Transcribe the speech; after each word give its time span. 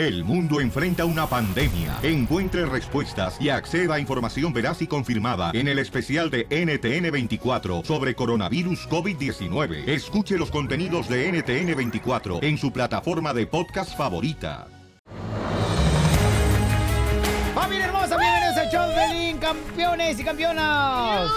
El 0.00 0.24
mundo 0.24 0.62
enfrenta 0.62 1.04
una 1.04 1.26
pandemia. 1.26 1.98
Encuentre 2.02 2.64
respuestas 2.64 3.38
y 3.38 3.50
acceda 3.50 3.96
a 3.96 4.00
información 4.00 4.50
veraz 4.50 4.80
y 4.80 4.86
confirmada 4.86 5.50
en 5.52 5.68
el 5.68 5.78
especial 5.78 6.30
de 6.30 6.48
NTN24 6.48 7.84
sobre 7.84 8.14
coronavirus 8.14 8.88
COVID-19. 8.88 9.86
Escuche 9.86 10.38
los 10.38 10.50
contenidos 10.50 11.06
de 11.06 11.30
NTN24 11.30 12.42
en 12.42 12.56
su 12.56 12.72
plataforma 12.72 13.34
de 13.34 13.46
podcast 13.46 13.94
favorita. 13.94 14.68
¡Familia 17.54 17.84
hermosa! 17.84 18.16
Bienvenidos 18.16 18.56
al 18.56 18.70
show 18.70 18.88
de 18.88 19.38
campeones 19.38 20.18
y 20.18 20.24
campeonas. 20.24 21.30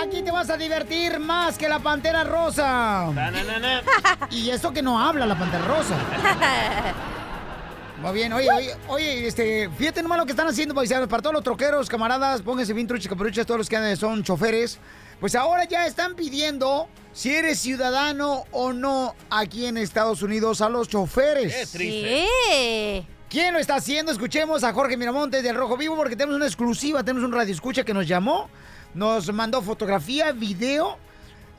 Aquí 0.00 0.22
te 0.22 0.30
vas 0.30 0.48
a 0.50 0.56
divertir 0.56 1.18
más 1.18 1.58
que 1.58 1.68
la 1.68 1.80
pantera 1.80 2.22
rosa. 2.22 3.10
Y 4.30 4.50
eso 4.50 4.72
que 4.72 4.82
no 4.82 5.00
habla 5.00 5.26
la 5.26 5.36
pantera 5.36 5.64
rosa. 5.64 5.96
Muy 8.00 8.12
bien, 8.12 8.32
oye, 8.32 8.48
oye, 8.50 8.74
oye, 8.88 9.26
este, 9.26 9.68
fíjate 9.76 10.02
nomás 10.02 10.18
lo 10.18 10.24
que 10.24 10.32
están 10.32 10.48
haciendo, 10.48 10.74
paisanos, 10.74 11.06
para 11.06 11.22
todos 11.22 11.34
los 11.34 11.44
troqueros, 11.44 11.86
camaradas, 11.86 12.40
pónganse 12.40 12.72
bien 12.72 12.86
truchas, 12.86 13.08
caperuchas, 13.08 13.44
todos 13.44 13.58
los 13.58 13.68
que 13.68 13.96
son 13.96 14.24
choferes, 14.24 14.78
pues 15.20 15.34
ahora 15.34 15.64
ya 15.64 15.86
están 15.86 16.14
pidiendo 16.14 16.88
si 17.12 17.34
eres 17.34 17.58
ciudadano 17.58 18.44
o 18.52 18.72
no 18.72 19.14
aquí 19.28 19.66
en 19.66 19.76
Estados 19.76 20.22
Unidos 20.22 20.62
a 20.62 20.70
los 20.70 20.88
choferes. 20.88 21.54
Qué 21.54 21.66
triste. 21.66 23.06
¿Quién 23.28 23.52
lo 23.52 23.60
está 23.60 23.74
haciendo? 23.74 24.12
Escuchemos 24.12 24.64
a 24.64 24.72
Jorge 24.72 24.96
Miramontes 24.96 25.42
del 25.42 25.54
Rojo 25.54 25.76
Vivo 25.76 25.94
porque 25.94 26.16
tenemos 26.16 26.36
una 26.36 26.46
exclusiva, 26.46 27.04
tenemos 27.04 27.28
un 27.28 27.32
radio 27.32 27.52
escucha 27.52 27.84
que 27.84 27.92
nos 27.92 28.08
llamó, 28.08 28.48
nos 28.94 29.30
mandó 29.30 29.60
fotografía, 29.60 30.32
video 30.32 30.96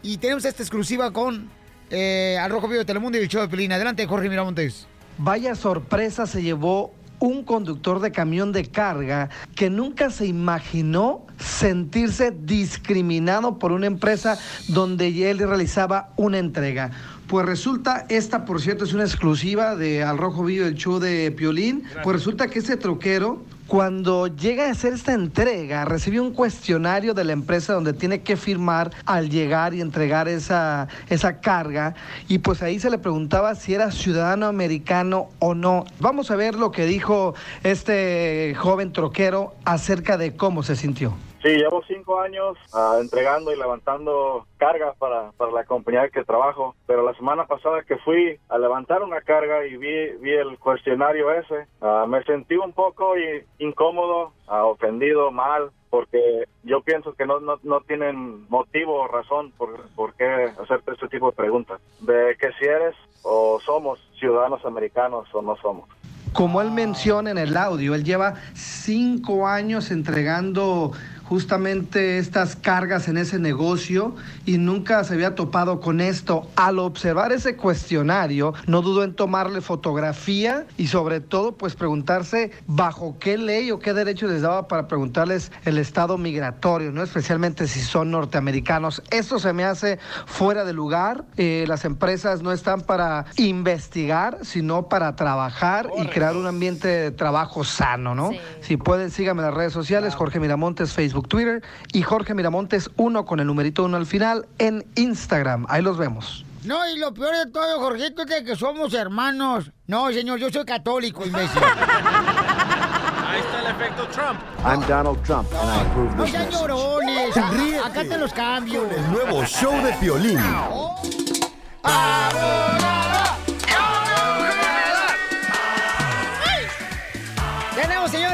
y 0.02 0.18
tenemos 0.18 0.44
esta 0.46 0.64
exclusiva 0.64 1.14
con 1.14 1.52
eh, 1.92 2.36
al 2.42 2.50
Rojo 2.50 2.68
Vivo 2.68 2.80
de 2.80 2.86
Telemundo 2.86 3.20
y 3.20 3.22
el 3.22 3.28
show 3.28 3.42
de 3.42 3.48
Pelín. 3.48 3.72
Adelante, 3.72 4.08
Jorge 4.08 4.28
Miramontes. 4.28 4.88
Vaya 5.24 5.54
sorpresa 5.54 6.26
se 6.26 6.42
llevó 6.42 6.96
un 7.20 7.44
conductor 7.44 8.00
de 8.00 8.12
camión 8.12 8.52
de 8.52 8.66
carga 8.66 9.30
que 9.54 9.70
nunca 9.70 10.10
se 10.10 10.26
imaginó 10.26 11.28
sentirse 11.38 12.32
discriminado 12.32 13.60
por 13.60 13.72
una 13.72 13.86
empresa 13.86 14.40
donde 14.70 15.30
él 15.30 15.38
realizaba 15.38 16.10
una 16.18 16.40
entrega. 16.40 16.90
Pues 17.28 17.46
resulta, 17.46 18.08
esta 18.10 18.46
por 18.46 18.62
cierto 18.62 18.84
es 18.84 18.94
una 18.94 19.04
exclusiva 19.04 19.76
de 19.76 20.02
Al 20.02 20.18
Rojo 20.18 20.44
Vivo, 20.44 20.66
el 20.66 20.74
show 20.74 20.98
de 20.98 21.30
Piolín. 21.30 21.84
Pues 22.04 22.16
resulta 22.16 22.48
que 22.48 22.58
ese 22.58 22.76
troquero, 22.76 23.44
cuando 23.72 24.28
llega 24.28 24.68
a 24.68 24.72
hacer 24.72 24.92
esta 24.92 25.14
entrega, 25.14 25.86
recibió 25.86 26.22
un 26.24 26.34
cuestionario 26.34 27.14
de 27.14 27.24
la 27.24 27.32
empresa 27.32 27.72
donde 27.72 27.94
tiene 27.94 28.20
que 28.20 28.36
firmar 28.36 28.92
al 29.06 29.30
llegar 29.30 29.74
y 29.74 29.80
entregar 29.80 30.28
esa, 30.28 30.90
esa 31.08 31.40
carga. 31.40 31.96
Y 32.28 32.40
pues 32.40 32.62
ahí 32.64 32.82
se 32.82 32.90
le 32.90 32.98
preguntaba 32.98 33.56
si 33.56 33.74
era 33.74 33.90
ciudadano 33.92 34.48
americano 34.48 35.30
o 35.40 35.56
no. 35.56 35.86
Vamos 36.02 36.32
a 36.32 36.36
ver 36.36 36.56
lo 36.56 36.74
que 36.74 36.86
dijo 36.86 37.34
este 37.64 38.54
joven 38.58 38.92
troquero 38.92 39.56
acerca 39.64 40.18
de 40.18 40.36
cómo 40.36 40.64
se 40.64 40.76
sintió. 40.76 41.16
Sí, 41.42 41.50
llevo 41.50 41.82
cinco 41.88 42.20
años 42.20 42.56
ah, 42.72 42.98
entregando 43.02 43.52
y 43.52 43.58
levantando 43.58 44.46
cargas 44.58 44.96
para, 44.98 45.32
para 45.32 45.52
la 45.52 45.64
compañía 45.64 46.10
que 46.10 46.24
trabajo, 46.24 46.76
pero 46.86 47.04
la 47.04 47.16
semana 47.16 47.46
pasada 47.46 47.82
que 47.82 47.98
fui 47.98 48.40
a 48.48 48.60
levantar 48.60 49.02
una 49.02 49.22
carga 49.22 49.66
y 49.66 49.76
vi, 49.76 50.10
vi 50.20 50.32
el 50.34 50.60
cuestionario 50.60 51.32
ese, 51.32 51.66
ah, 51.82 52.06
me 52.08 52.24
sentí 52.24 52.56
un 52.56 52.74
poco 52.74 53.14
incómodo, 53.58 54.34
ah, 54.48 54.66
ofendido, 54.66 55.32
mal, 55.32 55.72
porque 55.90 56.46
yo 56.64 56.82
pienso 56.82 57.14
que 57.14 57.26
no, 57.26 57.40
no, 57.40 57.60
no 57.64 57.82
tienen 57.82 58.48
motivo 58.48 59.02
o 59.02 59.08
razón 59.08 59.52
por, 59.58 59.90
por 59.96 60.14
qué 60.14 60.52
hacerte 60.62 60.92
este 60.92 61.08
tipo 61.08 61.32
de 61.32 61.36
preguntas, 61.36 61.82
de 62.02 62.38
que 62.40 62.52
si 62.60 62.66
eres 62.66 62.96
o 63.24 63.60
somos 63.66 64.00
ciudadanos 64.20 64.64
americanos 64.64 65.28
o 65.34 65.42
no 65.42 65.56
somos. 65.58 65.90
Como 66.34 66.62
él 66.62 66.72
menciona 66.72 67.32
en 67.32 67.38
el 67.38 67.58
audio, 67.58 67.94
él 67.94 68.06
lleva 68.06 68.36
cinco 68.54 69.48
años 69.48 69.92
entregando 69.92 70.94
justamente 71.32 72.18
estas 72.18 72.58
cargas 72.58 73.08
en 73.08 73.16
ese 73.16 73.40
negocio 73.40 74.18
y 74.46 74.58
nunca 74.58 75.02
se 75.06 75.14
había 75.14 75.34
topado 75.34 75.80
con 75.80 76.02
esto. 76.02 76.50
Al 76.58 76.78
observar 76.78 77.32
ese 77.32 77.56
cuestionario, 77.56 78.54
no 78.68 78.82
dudó 78.82 79.06
en 79.06 79.16
tomarle 79.16 79.62
fotografía 79.62 80.66
y 80.76 80.88
sobre 80.88 81.22
todo 81.22 81.54
pues 81.54 81.76
preguntarse 81.76 82.52
bajo 82.68 83.16
qué 83.18 83.38
ley 83.38 83.72
o 83.72 83.80
qué 83.80 83.94
derecho 83.94 84.28
les 84.28 84.42
daba 84.42 84.68
para 84.68 84.90
preguntarles 84.90 85.54
el 85.64 85.78
estado 85.78 86.18
migratorio, 86.18 86.92
¿no? 86.92 87.02
Especialmente 87.02 87.66
si 87.70 87.80
son 87.80 88.12
norteamericanos. 88.12 89.02
Esto 89.10 89.40
se 89.40 89.54
me 89.54 89.64
hace 89.64 90.00
fuera 90.26 90.66
de 90.66 90.74
lugar. 90.74 91.24
Eh, 91.38 91.64
las 91.66 91.86
empresas 91.86 92.42
no 92.42 92.52
están 92.52 92.82
para 92.82 93.24
investigar, 93.38 94.40
sino 94.42 94.90
para 94.90 95.16
trabajar 95.16 95.90
y 95.98 96.08
crear 96.08 96.36
un 96.36 96.48
ambiente 96.48 96.90
de 96.90 97.12
trabajo 97.12 97.64
sano, 97.64 98.16
¿no? 98.16 98.32
Si 98.60 98.76
pueden, 98.76 99.12
síganme 99.12 99.44
en 99.44 99.46
las 99.46 99.56
redes 99.56 99.72
sociales, 99.72 100.14
Jorge 100.14 100.38
Miramontes, 100.42 100.92
Facebook, 100.92 101.21
Twitter 101.24 101.64
y 101.94 102.02
Jorge 102.04 102.34
Miramontes 102.34 102.90
1 102.98 103.26
con 103.26 103.40
el 103.40 103.48
numerito 103.48 103.84
1 103.84 103.98
al 103.98 104.06
final 104.06 104.48
en 104.58 104.86
Instagram. 104.96 105.66
Ahí 105.70 105.82
los 105.82 105.98
vemos. 105.98 106.46
No, 106.64 106.88
y 106.88 107.00
lo 107.00 107.12
peor 107.14 107.36
de 107.36 107.48
todo, 107.52 107.80
Jorgito, 107.80 108.22
es 108.22 108.28
de 108.28 108.44
que 108.44 108.56
somos 108.56 108.94
hermanos. 108.94 109.72
No, 109.88 110.12
señor, 110.12 110.38
yo 110.40 110.50
soy 110.52 110.64
católico, 110.64 111.26
imbécil. 111.26 111.62
Ahí 111.64 113.40
está 113.40 113.60
el 113.62 113.68
efecto 113.76 114.08
Trump. 114.10 114.40
I'm 114.64 114.82
Donald 114.88 115.22
Trump, 115.24 115.48
and 115.54 115.70
I 115.70 115.82
approve 115.82 116.16
No 116.16 116.24
this 116.24 116.32
sean 116.34 116.50
llorones. 116.52 117.36
Acá 117.84 118.04
te 118.04 118.18
los 118.18 118.32
cambio. 118.34 118.88
El 118.90 119.12
nuevo 119.12 119.44
show 119.46 119.74
de 119.84 119.92
Piolín. 119.94 120.38
Tenemos, 120.38 120.92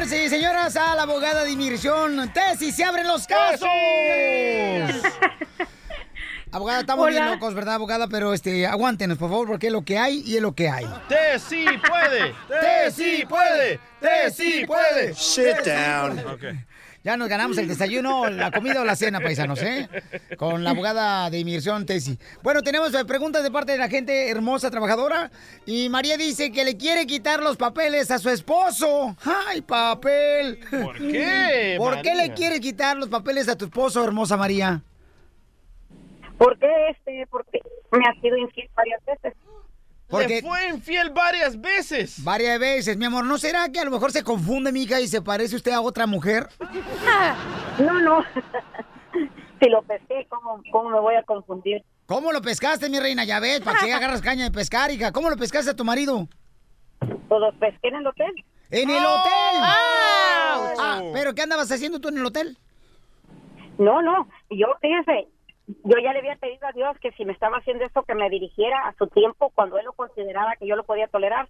señores 0.08 0.32
y 0.32 0.36
señoras, 0.36 0.76
a 0.78 0.96
la 0.96 1.04
abogada 1.04 1.44
de 1.44 1.52
inmigración. 1.52 2.32
Tesis, 2.34 2.76
se 2.76 2.84
abren 2.84 3.08
los 3.08 3.28
casos. 3.28 3.68
Abogada, 6.50 6.80
estamos 6.80 7.10
bien 7.10 7.26
locos, 7.26 7.54
¿verdad, 7.54 7.76
abogada? 7.76 8.08
Pero 8.08 8.34
este, 8.34 8.66
aguántenos, 8.66 9.18
por 9.18 9.30
favor, 9.30 9.48
porque 9.48 9.68
es 9.68 9.74
lo 9.74 9.82
que 9.84 9.98
hay 10.00 10.24
y 10.26 10.38
es 10.38 10.42
lo 10.42 10.56
que 10.56 10.70
hay. 10.70 10.86
Te 11.10 11.38
sí 11.40 11.66
puede. 11.88 12.34
Te 12.48 12.90
sí 12.90 13.26
puede. 13.28 13.82
Te 14.00 14.32
sí 14.32 14.64
puede. 14.66 15.14
Sit 15.14 15.58
down. 15.66 16.24
Ya 17.08 17.16
nos 17.16 17.30
ganamos 17.30 17.58
el 17.58 17.70
desayuno, 17.70 18.30
la 18.30 18.52
comida 18.52 18.82
o 18.82 18.84
la 18.84 18.98
cena, 18.98 19.22
paisanos, 19.22 19.64
¿eh? 19.64 19.88
Con 20.36 20.66
la 20.66 20.72
abogada 20.72 21.30
de 21.30 21.40
inmigración, 21.40 21.86
Tessy. 21.86 22.20
Bueno, 22.44 22.62
tenemos 22.62 22.94
eh, 22.94 23.06
preguntas 23.06 23.44
de 23.44 23.50
parte 23.50 23.72
de 23.72 23.78
la 23.78 23.88
gente 23.88 24.30
hermosa, 24.30 24.70
trabajadora. 24.70 25.32
Y 25.66 25.88
María 25.88 26.18
dice 26.18 26.52
que 26.52 26.66
le 26.66 26.76
quiere 26.76 27.08
quitar 27.08 27.42
los 27.42 27.56
papeles 27.56 28.12
a 28.12 28.20
su 28.20 28.30
esposo. 28.30 29.16
¡Ay, 29.24 29.62
papel! 29.62 30.60
¿Por 30.70 30.98
qué, 30.98 31.76
¿Por 31.78 32.02
qué 32.02 32.14
le 32.14 32.34
quiere 32.34 32.60
quitar 32.60 32.98
los 32.98 33.08
papeles 33.08 33.48
a 33.48 33.58
tu 33.58 33.64
esposo, 33.64 34.04
hermosa 34.04 34.36
María? 34.36 34.82
Porque 36.38 36.68
este, 36.90 37.26
porque 37.32 37.62
me 37.92 38.04
ha 38.06 38.20
sido 38.20 38.36
infiel 38.36 38.70
varias 38.76 39.00
veces. 39.06 39.34
Porque 40.08 40.36
Le 40.36 40.42
fue 40.42 40.70
infiel 40.70 41.10
varias 41.10 41.60
veces. 41.60 42.24
Varias 42.24 42.60
veces, 42.60 42.96
mi 42.98 43.06
amor. 43.06 43.26
¿No 43.26 43.38
será 43.38 43.70
que 43.70 43.80
a 43.80 43.84
lo 43.86 43.92
mejor 43.92 44.12
se 44.12 44.24
confunde, 44.24 44.72
mija, 44.72 45.02
y 45.02 45.08
se 45.08 45.22
parece 45.22 45.56
usted 45.56 45.72
a 45.72 45.82
otra 45.82 46.08
mujer? 46.08 46.48
No, 47.80 47.94
no. 48.02 48.24
si 49.62 49.70
lo 49.70 49.84
pesqué, 49.84 50.26
¿cómo, 50.30 50.64
¿cómo 50.72 50.90
me 50.90 51.00
voy 51.00 51.14
a 51.14 51.22
confundir? 51.22 51.84
¿Cómo 52.08 52.32
lo 52.32 52.42
pescaste, 52.42 52.90
mi 52.90 53.00
reina? 53.00 53.24
Ya 53.24 53.40
ves, 53.40 53.60
¿para 53.62 53.80
qué 53.82 53.94
agarras 53.94 54.22
caña 54.22 54.46
de 54.46 54.52
pescar, 54.52 54.90
hija? 54.90 55.12
¿Cómo 55.12 55.30
lo 55.30 55.38
pescaste 55.38 55.70
a 55.70 55.76
tu 55.76 55.86
marido? 55.86 56.28
Pues 57.00 57.40
lo 57.42 57.52
pesqué 57.60 57.90
en 57.90 57.96
el 57.98 58.08
hotel. 58.08 58.34
¡En 58.72 58.90
el 58.90 59.04
¡Oh! 59.06 59.14
hotel! 59.14 59.62
¡Auch! 59.62 60.80
Ah, 60.80 61.02
¿pero 61.14 61.36
qué 61.36 61.44
andabas 61.44 61.72
haciendo 61.72 62.00
tú 62.00 62.08
en 62.10 62.18
el 62.18 62.26
hotel? 62.26 62.58
No, 63.78 64.02
no. 64.02 64.28
Yo, 64.50 64.66
fíjese, 64.82 65.28
yo 65.68 65.98
ya 66.02 66.14
le 66.14 66.20
había 66.20 66.36
pedido 66.38 66.66
a 66.68 66.72
Dios 66.72 66.98
que 67.00 67.12
si 67.12 67.26
me 67.26 67.34
estaba 67.34 67.58
haciendo 67.58 67.84
esto, 67.84 68.04
que 68.04 68.16
me 68.16 68.30
dirigiera 68.30 68.88
a 68.88 68.94
su 68.94 69.08
tiempo 69.08 69.52
cuando 69.54 69.78
él 69.78 69.86
lo 69.86 69.94
consideraba 69.94 70.56
que 70.56 70.68
yo 70.68 70.76
lo 70.76 70.86
podía 70.86 71.08
tolerar. 71.08 71.48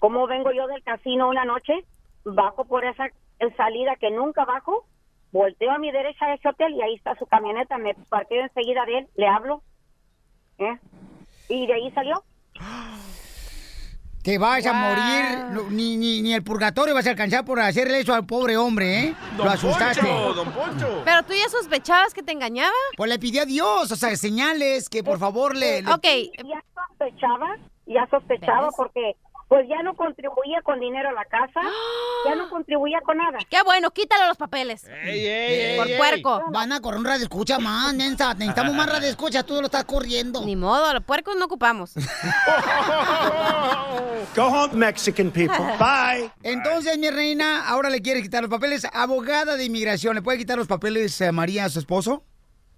¿Cómo 0.00 0.26
vengo 0.26 0.50
yo 0.52 0.66
del 0.66 0.82
casino 0.82 1.28
una 1.28 1.44
noche? 1.44 1.84
Bajo 2.24 2.64
por 2.64 2.84
esa 2.84 3.08
salida 3.56 3.96
que 3.96 4.10
nunca 4.10 4.44
bajo, 4.44 4.86
volteo 5.30 5.70
a 5.70 5.78
mi 5.78 5.92
derecha 5.92 6.26
a 6.26 6.34
ese 6.34 6.48
hotel 6.48 6.74
y 6.74 6.82
ahí 6.82 6.94
está 6.94 7.14
su 7.16 7.26
camioneta. 7.26 7.78
Me 7.78 7.94
parqueo 8.08 8.42
enseguida 8.42 8.84
de 8.86 8.98
él, 8.98 9.08
le 9.16 9.28
hablo. 9.28 9.62
¿eh? 10.58 10.78
Y 11.48 11.66
de 11.66 11.74
ahí 11.74 11.90
salió. 11.92 12.22
Te 14.24 14.38
vas 14.38 14.64
a 14.64 14.72
morir, 14.72 15.68
ni, 15.70 15.98
ni, 15.98 16.22
ni 16.22 16.32
el 16.32 16.42
purgatorio 16.42 16.94
vas 16.94 17.06
a 17.06 17.10
alcanzar 17.10 17.44
por 17.44 17.60
hacerle 17.60 18.00
eso 18.00 18.14
al 18.14 18.24
pobre 18.24 18.56
hombre, 18.56 19.00
¿eh? 19.08 19.14
lo 19.36 19.44
asustaste. 19.44 20.00
Pero 21.04 21.22
tú 21.24 21.34
ya 21.34 21.46
sospechabas 21.50 22.14
que 22.14 22.22
te 22.22 22.32
engañaba. 22.32 22.72
Pues 22.96 23.10
le 23.10 23.18
pidió 23.18 23.42
a 23.42 23.44
Dios, 23.44 23.92
o 23.92 23.96
sea, 23.96 24.16
señales 24.16 24.88
que 24.88 25.04
por 25.04 25.18
favor 25.18 25.54
le... 25.54 25.82
le- 25.82 25.92
Ok. 25.92 26.04
Ya 26.42 26.62
sospechaba, 26.74 27.56
ya 27.86 28.08
sospechaba 28.10 28.70
porque 28.74 29.14
pues 29.54 29.68
ya 29.68 29.84
no 29.84 29.94
contribuía 29.94 30.60
con 30.64 30.80
dinero 30.80 31.10
a 31.10 31.12
la 31.12 31.24
casa, 31.26 31.60
ya 32.26 32.34
no 32.34 32.50
contribuía 32.50 33.00
con 33.02 33.18
nada. 33.18 33.38
Qué 33.48 33.62
bueno, 33.62 33.92
quítale 33.92 34.26
los 34.26 34.36
papeles. 34.36 34.84
Por 35.76 35.96
puerco. 35.96 36.42
Van 36.50 36.72
a 36.72 36.80
correr 36.80 36.98
un 36.98 37.04
radio 37.04 37.22
escucha 37.22 37.60
más, 37.60 37.94
nensa. 37.94 38.34
Necesitamos 38.34 38.74
más 38.74 38.88
radio 38.88 39.06
escucha, 39.06 39.44
tú 39.44 39.54
lo 39.60 39.66
estás 39.66 39.84
corriendo. 39.84 40.44
Ni 40.44 40.56
modo, 40.56 40.92
los 40.92 41.04
puercos 41.04 41.36
no 41.36 41.44
ocupamos. 41.44 41.94
Go 44.34 44.46
home, 44.46 44.74
Mexican 44.74 45.30
people. 45.30 45.56
Bye. 45.78 46.32
Entonces, 46.42 46.98
mi 46.98 47.10
reina, 47.10 47.68
ahora 47.68 47.90
le 47.90 48.02
quiere 48.02 48.22
quitar 48.22 48.42
los 48.42 48.50
papeles. 48.50 48.84
Abogada 48.92 49.56
de 49.56 49.66
inmigración, 49.66 50.16
¿le 50.16 50.22
puede 50.22 50.38
quitar 50.38 50.58
los 50.58 50.66
papeles 50.66 51.22
a 51.22 51.30
María, 51.30 51.66
a 51.66 51.68
su 51.68 51.78
esposo? 51.78 52.24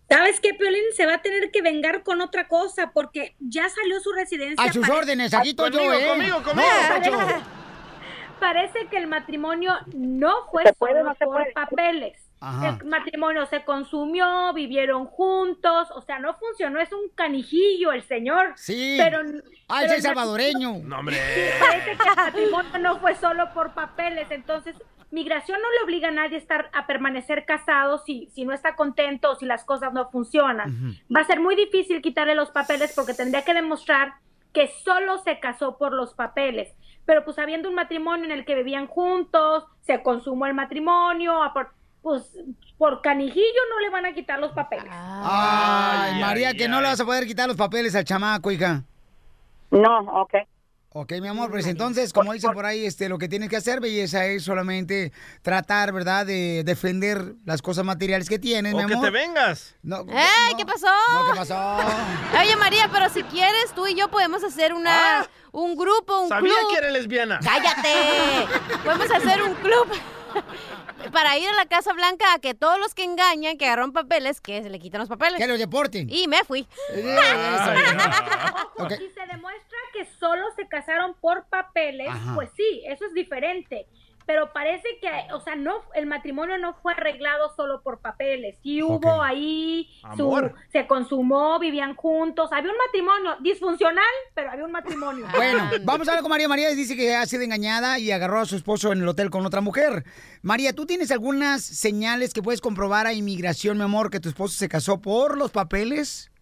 ¿Sabes 0.09 0.41
qué, 0.41 0.55
Piolín? 0.55 0.85
Se 0.95 1.05
va 1.07 1.15
a 1.15 1.23
tener 1.23 1.51
que 1.51 1.63
vengar 1.63 2.03
con 2.05 2.21
otra 2.21 2.47
cosa 2.49 2.93
porque 2.93 3.35
ya 3.41 3.69
salió 3.69 3.99
su 4.01 4.13
residencia. 4.13 4.65
A 4.65 4.73
sus 4.73 4.89
órdenes, 4.89 5.35
aquí 5.35 5.51
estoy 5.51 5.71
yo, 5.73 5.93
¿eh? 5.93 6.07
conmigo, 6.09 6.43
conmigo. 6.43 6.69
No. 7.11 7.57
Parece 8.41 8.87
que 8.89 8.99
el 8.99 9.07
matrimonio 9.07 9.73
no 9.95 10.47
fue 10.51 10.63
¿Se 10.65 10.73
puede 10.75 10.95
o 10.95 10.97
solo 10.99 11.09
no 11.11 11.15
se 11.17 11.25
por 11.25 11.35
puede? 11.37 11.53
papeles. 11.53 12.23
Ajá. 12.39 12.79
El 12.81 12.85
matrimonio 12.87 13.47
se 13.47 13.65
consumió, 13.65 14.53
vivieron 14.53 15.07
juntos, 15.07 15.89
o 15.93 16.03
sea, 16.03 16.19
no 16.19 16.35
funcionó, 16.35 16.79
es 16.81 16.93
un 16.93 17.09
canijillo 17.15 17.93
el 17.93 18.03
señor. 18.07 18.53
Sí. 18.57 18.97
Pero, 18.99 19.21
Ah, 19.69 19.79
pero 19.81 19.87
es 19.87 19.97
el 19.99 20.03
salvadoreño. 20.03 20.81
No, 20.85 20.99
hombre. 20.99 21.17
Parece 21.59 21.97
que 21.97 22.09
el 22.09 22.15
matrimonio 22.17 22.79
no 22.79 23.01
fue 23.01 23.15
solo 23.17 23.53
por 23.55 23.73
papeles, 23.73 24.31
entonces 24.31 24.77
migración 25.11 25.61
no 25.63 25.71
le 25.71 25.85
obliga 25.85 26.09
a 26.09 26.13
nadie 26.13 26.37
a 26.37 26.41
estar 26.41 26.71
a 26.73 26.87
permanecer 26.87 27.45
casado 27.45 27.99
si, 27.99 28.29
si 28.35 28.45
no 28.45 28.53
está 28.53 28.75
contento 28.77 29.31
o 29.31 29.35
si 29.37 29.47
las 29.47 29.65
cosas 29.65 29.93
no 29.93 30.11
funcionan. 30.11 30.97
Va 31.15 31.21
a 31.21 31.25
ser 31.25 31.41
muy 31.41 31.55
difícil 31.57 32.03
quitarle 32.03 32.35
los 32.35 32.51
papeles 32.51 32.93
porque 32.95 33.15
tendría 33.15 33.45
que 33.45 33.55
demostrar 33.55 34.15
que 34.53 34.69
solo 34.85 35.19
se 35.19 35.39
casó 35.39 35.77
por 35.79 35.93
los 35.93 36.15
papeles. 36.15 36.73
Pero 37.05 37.25
pues 37.25 37.39
habiendo 37.39 37.69
un 37.69 37.75
matrimonio 37.77 38.25
en 38.25 38.33
el 38.33 38.45
que 38.45 38.55
vivían 38.57 38.87
juntos, 38.89 39.65
se 39.83 40.03
consumó 40.03 40.47
el 40.47 40.55
matrimonio, 40.55 41.43
a 41.43 41.53
por- 41.53 41.73
pues 42.03 42.37
por 42.79 43.01
canijillo 43.03 43.61
no 43.71 43.81
le 43.81 43.91
van 43.91 44.07
a 44.07 44.13
quitar 44.13 44.39
los 44.41 44.53
papeles. 44.53 44.87
Ay, 44.91 46.13
Ay, 46.15 46.21
María, 46.21 46.49
ay, 46.49 46.57
que 46.57 46.69
no 46.69 46.81
le 46.81 46.89
vas 46.89 47.01
a 47.01 47.05
poder 47.05 47.27
quitar 47.27 47.49
los 47.49 47.57
papeles 47.57 47.95
al 47.95 48.05
chamaco, 48.05 48.51
hija. 48.51 48.83
No, 49.71 49.99
ok. 50.23 50.35
Ok, 50.99 51.13
mi 51.21 51.29
amor, 51.29 51.51
pues 51.51 51.67
entonces, 51.67 52.11
como 52.15 52.33
dicen 52.33 52.53
por 52.53 52.65
ahí, 52.65 52.87
este, 52.87 53.11
lo 53.11 53.19
que 53.19 53.29
tienes 53.29 53.51
que 53.51 53.57
hacer, 53.57 53.81
belleza, 53.81 54.25
es 54.25 54.45
solamente 54.45 55.13
tratar, 55.43 55.93
¿verdad?, 55.93 56.25
de 56.25 56.63
defender 56.65 57.35
las 57.45 57.61
cosas 57.61 57.85
materiales 57.85 58.31
que 58.31 58.39
tienes, 58.39 58.73
mi 58.75 58.83
O 58.83 58.87
que 58.87 58.95
amor. 58.95 59.05
te 59.05 59.11
vengas. 59.11 59.75
No, 59.83 60.07
¡Ey! 60.09 60.53
no. 60.53 60.57
¿Qué 60.57 60.65
pasó? 60.65 60.87
No, 61.13 61.33
¿qué 61.33 61.39
pasó? 61.39 61.77
Oye, 62.41 62.57
María, 62.57 62.89
pero 62.91 63.11
si 63.11 63.23
quieres, 63.25 63.73
tú 63.75 63.87
y 63.87 63.95
yo 63.95 64.09
podemos 64.09 64.43
hacer 64.43 64.73
una, 64.73 65.21
Ah. 65.21 65.27
un 65.53 65.77
grupo, 65.77 66.21
un 66.23 66.29
Sabía 66.31 66.55
club. 66.55 66.71
que 66.73 66.79
eres 66.79 66.93
lesbiana. 66.95 67.41
¡Cállate! 67.45 68.47
Podemos 68.85 69.11
hacer 69.11 69.43
un 69.43 69.55
club 69.57 69.87
para 71.13 71.37
ir 71.39 71.49
a 71.49 71.55
la 71.57 71.67
Casa 71.67 71.93
Blanca 71.93 72.33
a 72.35 72.39
que 72.39 72.55
todos 72.55 72.79
los 72.79 72.95
que 72.95 73.05
engañan, 73.05 73.59
que 73.59 73.67
agarraron 73.67 73.93
papeles, 73.93 74.41
que 74.41 74.63
se 74.63 74.71
le 74.71 74.79
quitan 74.79 75.01
los 75.01 75.09
papeles. 75.11 75.37
Que 75.39 75.47
los 75.47 75.59
deporten. 75.59 76.09
Y 76.11 76.27
me 76.27 76.43
fui. 76.45 76.67
Eh, 76.95 77.17
eso. 77.19 77.71
Ojo, 78.65 78.85
Ok. 78.85 78.93
Si 78.93 79.09
se 79.11 79.27
demuestra 79.33 79.76
que 79.97 80.05
solo 80.19 80.45
se 80.57 80.69
casaron 80.69 81.15
por 81.21 81.47
papeles, 81.47 82.09
Ajá. 82.09 82.35
pues 82.35 82.51
sí, 82.57 82.83
eso 82.87 83.05
es 83.07 83.15
diferente. 83.15 83.87
Pero 84.27 84.53
parece 84.53 84.89
que, 85.01 85.09
o 85.33 85.41
sea, 85.41 85.55
no, 85.55 85.83
el 85.95 86.07
matrimonio 86.07 86.59
no 86.59 86.75
fue 86.75 86.95
arreglado 86.95 87.55
solo 87.55 87.81
por 87.83 88.01
papeles. 88.01 88.57
Sí 88.61 88.83
hubo 88.83 89.23
ahí, 89.23 89.89
su, 90.17 90.51
se 90.73 90.89
consumó, 90.89 91.61
vivían 91.61 91.95
juntos. 91.95 92.51
Había 92.53 92.73
un 92.73 92.77
matrimonio 92.77 93.37
disfuncional, 93.41 94.05
pero 94.35 94.51
había 94.51 94.65
un 94.65 94.73
matrimonio. 94.73 95.27
Bueno, 95.37 95.71
vamos 95.85 96.09
a 96.09 96.11
hablar 96.11 96.23
con 96.23 96.31
María. 96.31 96.49
María 96.49 96.71
dice 96.71 96.97
que 96.97 97.15
ha 97.15 97.25
sido 97.27 97.45
engañada 97.45 98.01
y 98.01 98.11
agarró 98.11 98.41
a 98.41 98.47
su 98.47 98.57
esposo 98.57 98.91
en 98.91 98.99
el 98.99 99.09
hotel 99.09 99.31
con 99.31 99.47
otra 99.47 99.61
mujer. 99.61 100.05
María, 100.43 100.73
¿tú 100.73 100.87
tienes 100.87 101.13
algunas 101.13 101.63
señales 101.63 102.35
que 102.35 102.43
puedes 102.43 102.61
comprobar 102.61 103.07
a 103.07 103.13
inmigración, 103.13 103.79
mi 103.79 103.85
amor, 103.85 104.11
que 104.11 104.19
tu 104.19 104.29
esposo 104.29 104.57
se 104.57 104.69
casó 104.69 105.01
por 105.01 105.39
los 105.39 105.53
papeles? 105.53 106.33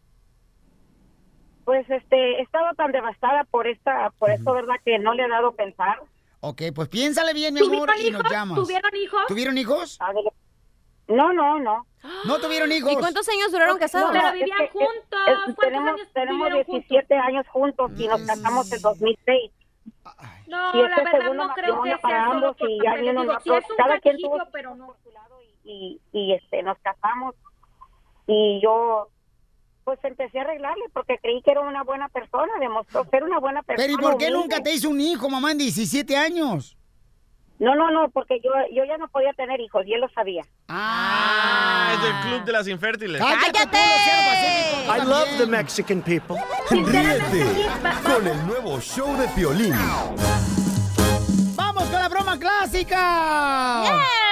Pues 1.64 1.88
este, 1.90 2.38
he 2.38 2.43
estado 2.43 2.75
tan 2.76 2.93
devastada 2.93 3.44
por 3.44 3.66
esta, 3.66 4.11
por 4.19 4.31
esto, 4.31 4.52
¿verdad? 4.52 4.75
Que 4.84 4.99
no 4.99 5.14
le 5.14 5.25
he 5.25 5.28
dado 5.28 5.52
pensar. 5.52 6.00
Ok, 6.40 6.62
pues 6.75 6.88
piénsale 6.88 7.32
bien, 7.32 7.55
mi 7.55 7.61
amor, 7.61 7.88
¿Tuvieron 7.88 8.06
y 8.06 8.11
nos 8.11 8.31
llamas. 8.31 8.58
¿Tuvieron 8.58 8.96
hijos? 8.96 9.22
¿Tuvieron 9.28 9.58
hijos? 9.58 9.99
No, 11.08 11.32
no, 11.32 11.58
no. 11.61 11.87
No 12.26 12.38
tuvieron 12.38 12.70
hijos. 12.70 12.93
¿Y 12.93 12.96
cuántos 12.96 13.26
años 13.31 13.50
duraron 13.50 13.78
casados? 13.78 14.11
Pero 14.12 14.26
es 14.28 14.32
vivían 14.34 14.58
que- 14.58 14.64
es- 14.64 14.70
juntos. 14.72 15.20
es- 15.26 15.34
¿Cuántos 15.34 15.56
tenemos 15.56 15.88
años 15.94 16.08
tenemos 16.12 16.38
vivieron 16.46 16.64
juntos? 16.64 16.88
17 16.88 17.14
años 17.14 17.46
juntos 17.49 17.90
y 17.96 18.08
nos 18.08 18.20
casamos 18.22 18.72
en 18.72 18.82
2006. 18.82 19.50
No, 20.46 20.75
Y 20.75 20.81
este 20.82 20.88
la 20.90 20.96
es 20.96 21.05
verdad 21.05 21.20
segundo 21.20 21.46
no 21.49 21.55
creo 21.55 21.82
que 21.82 21.96
para 21.96 22.14
sea 22.14 22.26
ambos 22.26 22.56
y 22.60 22.78
ya 22.84 22.94
viene 22.96 23.20
Digo, 23.22 23.32
una 23.32 23.40
sí 23.40 23.50
es 23.55 23.70
un 23.70 23.76
cada 23.76 23.99
quien 24.00 24.17
tuvo 24.19 24.38
pero 24.52 24.75
no. 24.75 24.94
y, 25.64 25.99
y 26.12 26.32
este 26.34 26.62
nos 26.62 26.76
casamos 26.81 27.34
y 28.26 28.60
yo 28.62 29.08
pues 29.96 30.12
empecé 30.12 30.38
a 30.38 30.43
arreglarle 30.43 30.85
porque 30.93 31.19
creí 31.19 31.43
que 31.43 31.50
era 31.50 31.61
una 31.61 31.82
buena 31.82 32.08
persona, 32.08 32.52
demostró 32.61 33.05
ser 33.11 33.25
una 33.25 33.38
buena 33.38 33.62
persona. 33.62 33.87
Pero 33.87 33.99
¿y 33.99 34.02
por 34.02 34.19
qué 34.19 34.26
humilde. 34.26 34.41
nunca 34.43 34.62
te 34.62 34.73
hizo 34.73 34.88
un 34.91 35.00
hijo, 35.00 35.29
mamá, 35.29 35.52
en 35.52 35.58
17 35.58 36.17
años? 36.17 36.76
No, 37.58 37.75
no, 37.76 37.91
no, 37.91 38.11
porque 38.11 38.41
yo 38.43 38.50
yo 38.73 38.85
ya 38.85 38.99
no 38.99 39.08
podía 39.08 39.32
tener 39.32 39.61
hijos 39.61 39.87
y 39.87 39.94
él 39.94 40.00
lo 40.00 40.08
sabía. 40.11 40.43
Ah, 40.69 41.93
es 41.94 42.02
del 42.02 42.12
club 42.23 42.44
de 42.44 42.52
las 42.52 42.67
infértiles. 42.67 43.23
¡Cállate! 43.23 43.79
I 44.87 45.06
love 45.06 45.29
the 45.38 45.46
Mexican 45.46 46.02
people. 46.02 46.37
Ríete 46.69 47.69
con 48.02 48.26
el 48.26 48.46
nuevo 48.46 48.81
show 48.81 49.17
de 49.17 49.29
Piolín. 49.29 49.75
¡Vamos 51.55 51.85
con 51.85 52.00
la 52.00 52.08
broma 52.08 52.38
clásica! 52.38 52.96
Canal! 53.87 54.24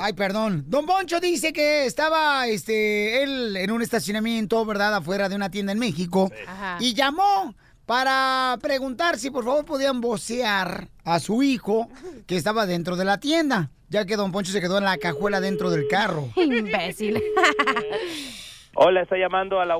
Ay, 0.00 0.12
perdón. 0.12 0.64
Don 0.66 0.86
Poncho 0.86 1.20
dice 1.20 1.52
que 1.52 1.86
estaba 1.86 2.46
este, 2.46 3.22
él 3.22 3.56
en 3.56 3.70
un 3.70 3.82
estacionamiento, 3.82 4.64
¿verdad? 4.64 4.94
Afuera 4.94 5.28
de 5.28 5.36
una 5.36 5.50
tienda 5.50 5.72
en 5.72 5.78
México. 5.78 6.30
Ajá. 6.46 6.78
Y 6.80 6.94
llamó 6.94 7.54
para 7.86 8.58
preguntar 8.60 9.18
si 9.18 9.30
por 9.30 9.44
favor 9.44 9.64
podían 9.64 10.00
vocear 10.00 10.88
a 11.04 11.20
su 11.20 11.42
hijo 11.42 11.88
que 12.26 12.36
estaba 12.36 12.66
dentro 12.66 12.96
de 12.96 13.04
la 13.04 13.18
tienda, 13.20 13.70
ya 13.88 14.04
que 14.04 14.16
Don 14.16 14.32
Poncho 14.32 14.52
se 14.52 14.60
quedó 14.60 14.78
en 14.78 14.84
la 14.84 14.98
cajuela 14.98 15.40
dentro 15.40 15.70
del 15.70 15.86
carro. 15.88 16.28
Imbécil. 16.36 17.22
Hola, 18.74 19.02
está 19.02 19.16
llamando 19.16 19.60
a 19.60 19.64
la 19.64 19.76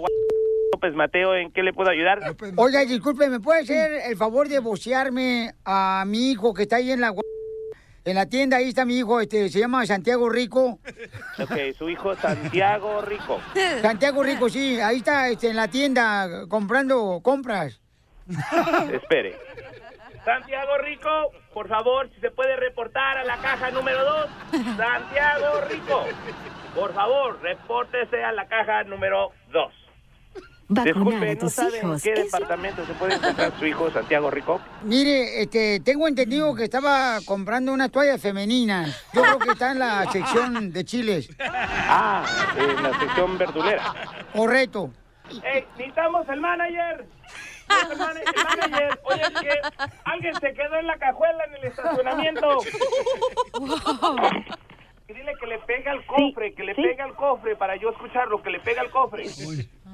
López 0.73 0.95
Mateo. 0.95 1.35
¿En 1.35 1.53
qué 1.53 1.63
le 1.63 1.73
puedo 1.73 1.91
ayudar? 1.91 2.21
Oiga, 2.57 2.81
disculpe, 2.85 3.29
¿me 3.29 3.41
puede 3.41 3.61
hacer 3.61 3.93
el 4.07 4.17
favor 4.17 4.49
de 4.49 4.61
vocearme 4.61 5.55
a 5.65 6.05
mi 6.07 6.31
hijo 6.31 6.55
que 6.55 6.63
está 6.63 6.77
ahí 6.77 6.93
en 6.93 7.01
la 7.01 7.13
en 8.07 8.15
la 8.15 8.27
tienda? 8.27 8.57
Ahí 8.57 8.69
está 8.69 8.85
mi 8.85 8.97
hijo, 8.99 9.21
este, 9.21 9.49
se 9.51 9.59
llama 9.59 9.85
Santiago 9.85 10.31
Rico. 10.31 10.79
Ok, 11.39 11.53
su 11.77 11.91
hijo 11.91 12.17
Santiago 12.17 13.03
Rico. 13.03 13.39
Santiago 13.83 14.23
Rico, 14.23 14.49
sí, 14.49 14.81
ahí 14.81 14.99
está 14.99 15.29
este, 15.29 15.51
en 15.51 15.57
la 15.57 15.69
tienda 15.69 16.47
comprando 16.49 17.21
compras. 17.23 17.79
Espere. 18.93 19.37
Santiago 20.25 20.79
Rico, 20.79 21.11
por 21.53 21.69
favor, 21.69 22.09
si 22.15 22.21
se 22.21 22.31
puede 22.31 22.57
reportar 22.57 23.19
a 23.19 23.25
la 23.25 23.37
caja 23.37 23.71
número 23.71 24.03
2. 24.03 24.27
Santiago 24.77 25.61
Rico, 25.69 26.05
por 26.75 26.95
favor, 26.95 27.39
repórtese 27.43 28.25
a 28.25 28.33
la 28.33 28.49
caja 28.49 28.83
número 28.85 29.33
2. 29.53 29.86
Disculpe, 30.69 31.37
¿no 31.37 31.49
sabe 31.49 31.79
en 31.79 32.01
qué 32.01 32.15
departamento 32.15 32.85
se 32.85 32.93
puede 32.95 33.15
encontrar 33.15 33.53
su 33.59 33.67
hijo 33.67 33.89
Santiago 33.93 34.31
Rico? 34.33 34.61
Mire, 34.83 35.43
este, 35.43 35.79
tengo 35.81 36.09
entendido 36.09 36.55
que 36.57 36.65
estaba 36.65 37.19
comprando 37.25 37.73
unas 37.73 37.91
toallas 37.93 38.21
femeninas. 38.21 39.07
Yo 39.13 39.23
creo 39.23 39.39
que 39.39 39.51
está 39.51 39.71
en 39.73 39.79
la 39.79 40.11
sección 40.11 40.73
de 40.73 40.85
chiles. 40.85 41.29
Ah, 41.39 42.25
en 42.59 42.83
la 42.83 42.99
sección 42.99 43.39
verdulera. 43.39 43.95
Correcto. 44.35 44.91
¡Ey, 45.45 45.65
necesitamos 45.77 46.29
el 46.29 46.41
manager! 46.41 47.07
El 47.91 47.99
man- 47.99 48.17
el 48.17 48.45
manager, 48.45 49.01
oye, 49.05 49.23
es 49.23 49.31
que 49.41 49.51
alguien 50.05 50.35
se 50.37 50.53
quedó 50.53 50.77
en 50.81 50.87
la 50.87 50.97
cajuela 50.99 51.45
en 51.45 51.55
el 51.57 51.65
estacionamiento. 51.65 52.59
Dile 55.09 55.33
que 55.41 55.47
le 55.47 55.59
pega 55.61 55.93
al 55.93 56.05
cofre, 56.07 56.53
que 56.55 56.65
le 56.65 56.75
pega 56.75 57.05
al 57.05 57.15
cofre 57.15 57.55
para 57.57 57.77
yo 57.77 57.91
escucharlo, 57.91 58.43
que 58.43 58.51
le 58.51 58.61
pega 58.61 58.83
al 58.83 58.91
cofre. 58.91 59.25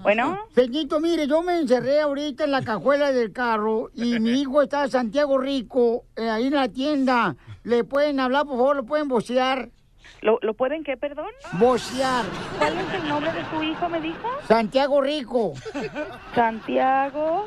Bueno. 0.03 0.39
Peñito, 0.55 0.99
mire, 1.01 1.27
yo 1.29 1.43
me 1.43 1.59
encerré 1.59 2.01
ahorita 2.01 2.45
en 2.45 2.51
la 2.51 2.63
cajuela 2.63 3.13
del 3.13 3.33
carro 3.33 3.91
y 3.95 4.19
mi 4.19 4.41
hijo 4.41 4.63
está 4.63 4.89
Santiago 4.89 5.39
Rico, 5.39 6.05
eh, 6.17 6.29
ahí 6.29 6.49
en 6.49 6.55
la 6.55 6.69
tienda. 6.69 7.37
¿Le 7.63 7.85
pueden 7.85 8.19
hablar, 8.19 8.45
por 8.45 8.57
favor? 8.57 8.77
¿Lo 8.77 8.85
pueden 8.85 9.07
vocear? 9.09 9.71
¿Lo, 10.21 10.39
¿Lo 10.43 10.55
pueden 10.55 10.83
qué, 10.83 10.97
perdón? 10.97 11.29
Vocear. 11.53 12.25
¿Cuál 12.59 12.79
es 12.79 12.95
el 12.95 13.09
nombre 13.09 13.33
de 13.33 13.45
su 13.51 13.63
hijo, 13.63 13.89
me 13.89 14.01
dijo? 14.01 14.29
Santiago 14.49 15.01
Rico. 15.01 15.53
Santiago 16.35 17.47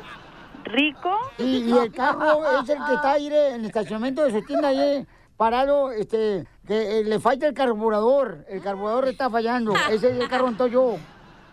Rico. 0.64 1.10
Y, 1.38 1.70
y 1.70 1.72
el 1.76 1.92
carro 1.92 2.42
es 2.62 2.68
el 2.70 2.78
que 2.78 2.94
está 2.94 3.12
ahí 3.12 3.26
en 3.26 3.60
el 3.60 3.64
estacionamiento 3.66 4.24
de 4.24 4.30
su 4.30 4.42
tienda 4.42 4.68
ahí 4.68 5.06
parado, 5.36 5.92
este, 5.92 6.46
que 6.66 7.00
eh, 7.00 7.04
le 7.04 7.20
falta 7.20 7.46
el 7.46 7.54
carburador. 7.54 8.46
El 8.48 8.62
carburador 8.62 9.08
está 9.08 9.28
fallando. 9.28 9.74
Ese 9.90 10.08
es 10.10 10.18
el 10.18 10.28
carro 10.28 10.48
entonces 10.48 10.72
yo. 10.72 10.96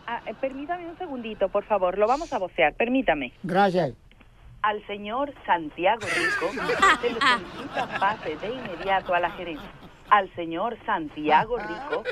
Ah, 0.08 0.22
eh, 0.26 0.34
permítame 0.40 0.88
un 0.90 0.98
segundito, 0.98 1.50
por 1.50 1.64
favor. 1.64 1.98
Lo 1.98 2.08
vamos 2.08 2.32
a 2.34 2.38
vocear. 2.38 2.74
Permítame. 2.76 3.32
Gracias. 3.44 3.94
al 4.62 4.86
señor 4.88 5.34
Santiago 5.46 6.02
Rico 6.02 6.52
se 7.02 7.10
le 7.10 7.20
solicita 7.20 8.00
pase 8.00 8.38
de 8.38 8.48
inmediato 8.54 9.14
a 9.14 9.20
la 9.20 9.30
gerencia. 9.32 9.70
Al 10.10 10.34
señor 10.36 10.78
Santiago 10.86 11.58
Rico 11.58 12.04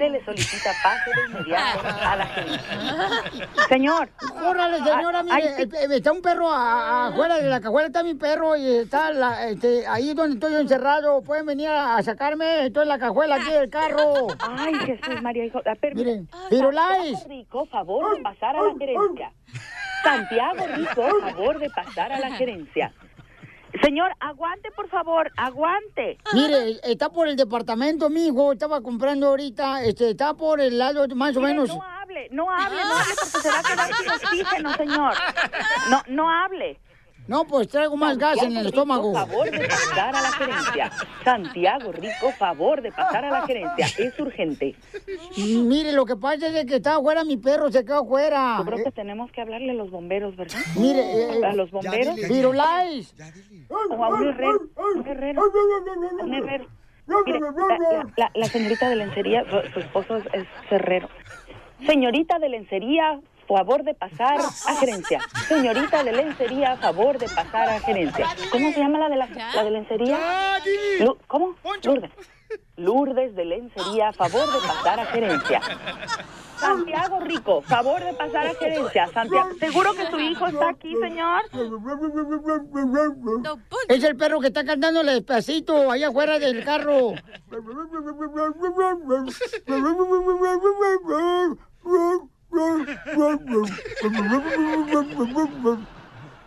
se 0.00 0.08
le 0.08 0.24
solicita 0.24 0.70
pase 0.82 1.10
de 1.14 1.26
inmediato 1.26 1.80
a 1.86 2.16
la 2.16 2.26
gerencia. 2.26 3.48
Señor. 3.68 4.08
Órale, 4.42 4.78
señora, 4.78 5.22
mire, 5.22 5.34
Ay, 5.36 5.42
sí. 5.58 5.62
eh, 5.76 5.86
está 5.90 6.12
un 6.12 6.22
perro 6.22 6.50
a- 6.50 6.56
a- 6.56 7.06
afuera 7.08 7.36
de 7.36 7.48
la 7.48 7.60
cajuela, 7.60 7.88
está 7.88 8.02
mi 8.02 8.14
perro 8.14 8.56
y 8.56 8.66
está 8.78 9.12
la- 9.12 9.48
este, 9.48 9.86
ahí 9.86 10.14
donde 10.14 10.34
estoy 10.34 10.54
encerrado. 10.60 11.20
Pueden 11.22 11.44
venir 11.44 11.68
a, 11.68 11.96
a 11.96 12.02
sacarme, 12.02 12.66
estoy 12.66 12.84
en 12.84 12.88
la 12.88 12.98
cajuela 12.98 13.34
aquí 13.36 13.50
del 13.50 13.68
carro. 13.68 14.28
Ay, 14.58 14.74
Jesús 14.86 15.20
María, 15.22 15.44
hijo. 15.44 15.60
ah, 15.66 15.74
permi- 15.80 15.94
Miren. 15.96 16.28
Santiago 16.48 17.22
Rico, 17.28 17.66
favor 17.66 18.16
de 18.16 18.22
pasar 18.22 18.56
a 18.56 18.62
la 18.62 18.74
gerencia. 18.78 19.32
Santiago 20.02 20.66
Rico, 20.76 21.02
favor 21.20 21.58
de 21.58 21.70
pasar 21.70 22.12
a 22.12 22.18
la 22.20 22.30
gerencia. 22.36 22.92
Señor, 23.82 24.12
aguante, 24.20 24.70
por 24.72 24.88
favor, 24.88 25.30
aguante. 25.36 26.18
Mire, 26.32 26.80
está 26.82 27.08
por 27.08 27.28
el 27.28 27.36
departamento, 27.36 28.10
mi 28.10 28.26
hijo, 28.26 28.52
estaba 28.52 28.80
comprando 28.80 29.28
ahorita, 29.28 29.84
este, 29.84 30.10
está 30.10 30.34
por 30.34 30.60
el 30.60 30.78
lado 30.78 31.06
más 31.14 31.36
o 31.36 31.40
menos. 31.40 31.68
No 31.68 31.82
hable, 31.82 32.28
no 32.30 32.50
hable, 32.50 32.76
no 32.82 32.94
hable 32.96 33.14
porque 33.20 33.38
se 33.38 33.48
va 33.48 33.58
a 33.58 33.62
quedar 33.62 33.94
sin 33.94 34.10
oxígeno, 34.10 34.74
señor. 34.74 35.14
No, 35.90 36.02
no 36.08 36.30
hable. 36.30 36.78
No, 37.30 37.44
pues 37.44 37.68
traigo 37.68 37.96
más 37.96 38.18
gas 38.18 38.42
en 38.42 38.56
el 38.56 38.66
estómago. 38.66 39.12
Rico, 39.12 39.26
favor 39.26 39.50
de 39.52 39.68
pasar 39.68 40.16
a 40.16 40.20
la 40.20 40.32
gerencia. 40.32 40.90
Santiago 41.24 41.92
Rico, 41.92 42.32
favor 42.36 42.82
de 42.82 42.90
pasar 42.90 43.24
a 43.24 43.30
la 43.30 43.46
gerencia. 43.46 43.86
Es 43.98 44.18
urgente. 44.18 44.74
Mire, 45.36 45.92
lo 45.92 46.04
que 46.06 46.16
pasa 46.16 46.48
es 46.48 46.66
que 46.66 46.76
está 46.76 46.96
afuera 46.96 47.22
mi 47.22 47.36
perro, 47.36 47.70
se 47.70 47.84
quedó 47.84 48.00
afuera. 48.00 48.56
Yo 48.58 48.64
creo 48.64 48.82
que 48.84 48.90
tenemos 48.90 49.30
que 49.30 49.40
hablarle 49.42 49.70
a 49.70 49.74
los 49.74 49.92
bomberos, 49.92 50.34
¿verdad? 50.34 50.58
Mire, 50.76 51.00
eh, 51.38 51.44
a 51.44 51.52
los 51.54 51.70
bomberos. 51.70 52.16
Firulais. 52.26 53.14
O 53.70 54.04
a 54.04 54.08
un 54.08 54.26
herrero, 54.28 54.60
un 54.96 55.06
herrero, 55.06 55.42
un 56.22 56.34
herrero. 56.34 56.66
Mire, 57.26 57.40
la, 57.40 57.50
la- 57.50 58.12
la- 58.16 58.30
la 58.34 58.46
señorita 58.46 58.88
de 58.88 58.96
lencería, 58.96 59.44
su, 59.48 59.72
su 59.72 59.78
esposo 59.78 60.16
es, 60.16 60.24
es 60.32 60.46
herrero. 60.70 61.08
Señorita 61.86 62.38
de 62.40 62.48
lencería, 62.48 63.20
favor 63.56 63.82
de 63.84 63.94
pasar 63.94 64.38
a 64.38 64.74
gerencia. 64.76 65.20
Señorita 65.48 66.04
de 66.04 66.12
lencería, 66.12 66.76
favor 66.76 67.18
de 67.18 67.26
pasar 67.28 67.68
a 67.68 67.80
gerencia. 67.80 68.26
¿Cómo 68.52 68.72
se 68.72 68.80
llama 68.80 68.98
la 68.98 69.08
de 69.08 69.16
la, 69.16 69.26
la 69.54 69.64
de 69.64 69.70
lencería? 69.70 70.18
Lu- 71.00 71.18
¿Cómo? 71.26 71.54
Lourdes. 71.82 72.10
Lourdes 72.76 73.34
de 73.34 73.44
lencería, 73.44 74.12
favor 74.12 74.46
de 74.52 74.58
pasar 74.66 75.00
a 75.00 75.06
gerencia. 75.06 75.60
Santiago 76.56 77.20
Rico, 77.20 77.62
favor 77.62 78.02
de 78.04 78.12
pasar 78.12 78.46
a 78.46 78.54
gerencia. 78.54 79.06
Santiago, 79.08 79.48
¿seguro 79.58 79.94
que 79.94 80.10
su 80.10 80.18
hijo 80.20 80.46
está 80.46 80.68
aquí, 80.70 80.94
señor? 81.00 81.42
Es 83.88 84.04
el 84.04 84.16
perro 84.16 84.40
que 84.40 84.48
está 84.48 84.64
cantándole 84.64 85.12
despacito 85.12 85.90
allá 85.90 86.08
afuera 86.08 86.38
del 86.38 86.64
carro. 86.64 87.14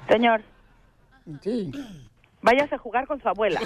Señor. 0.08 0.41
Sí. 1.41 1.72
Váyase 2.41 2.75
a 2.75 2.77
jugar 2.77 3.08
con 3.08 3.22
su 3.22 3.29
abuela. 3.29 3.60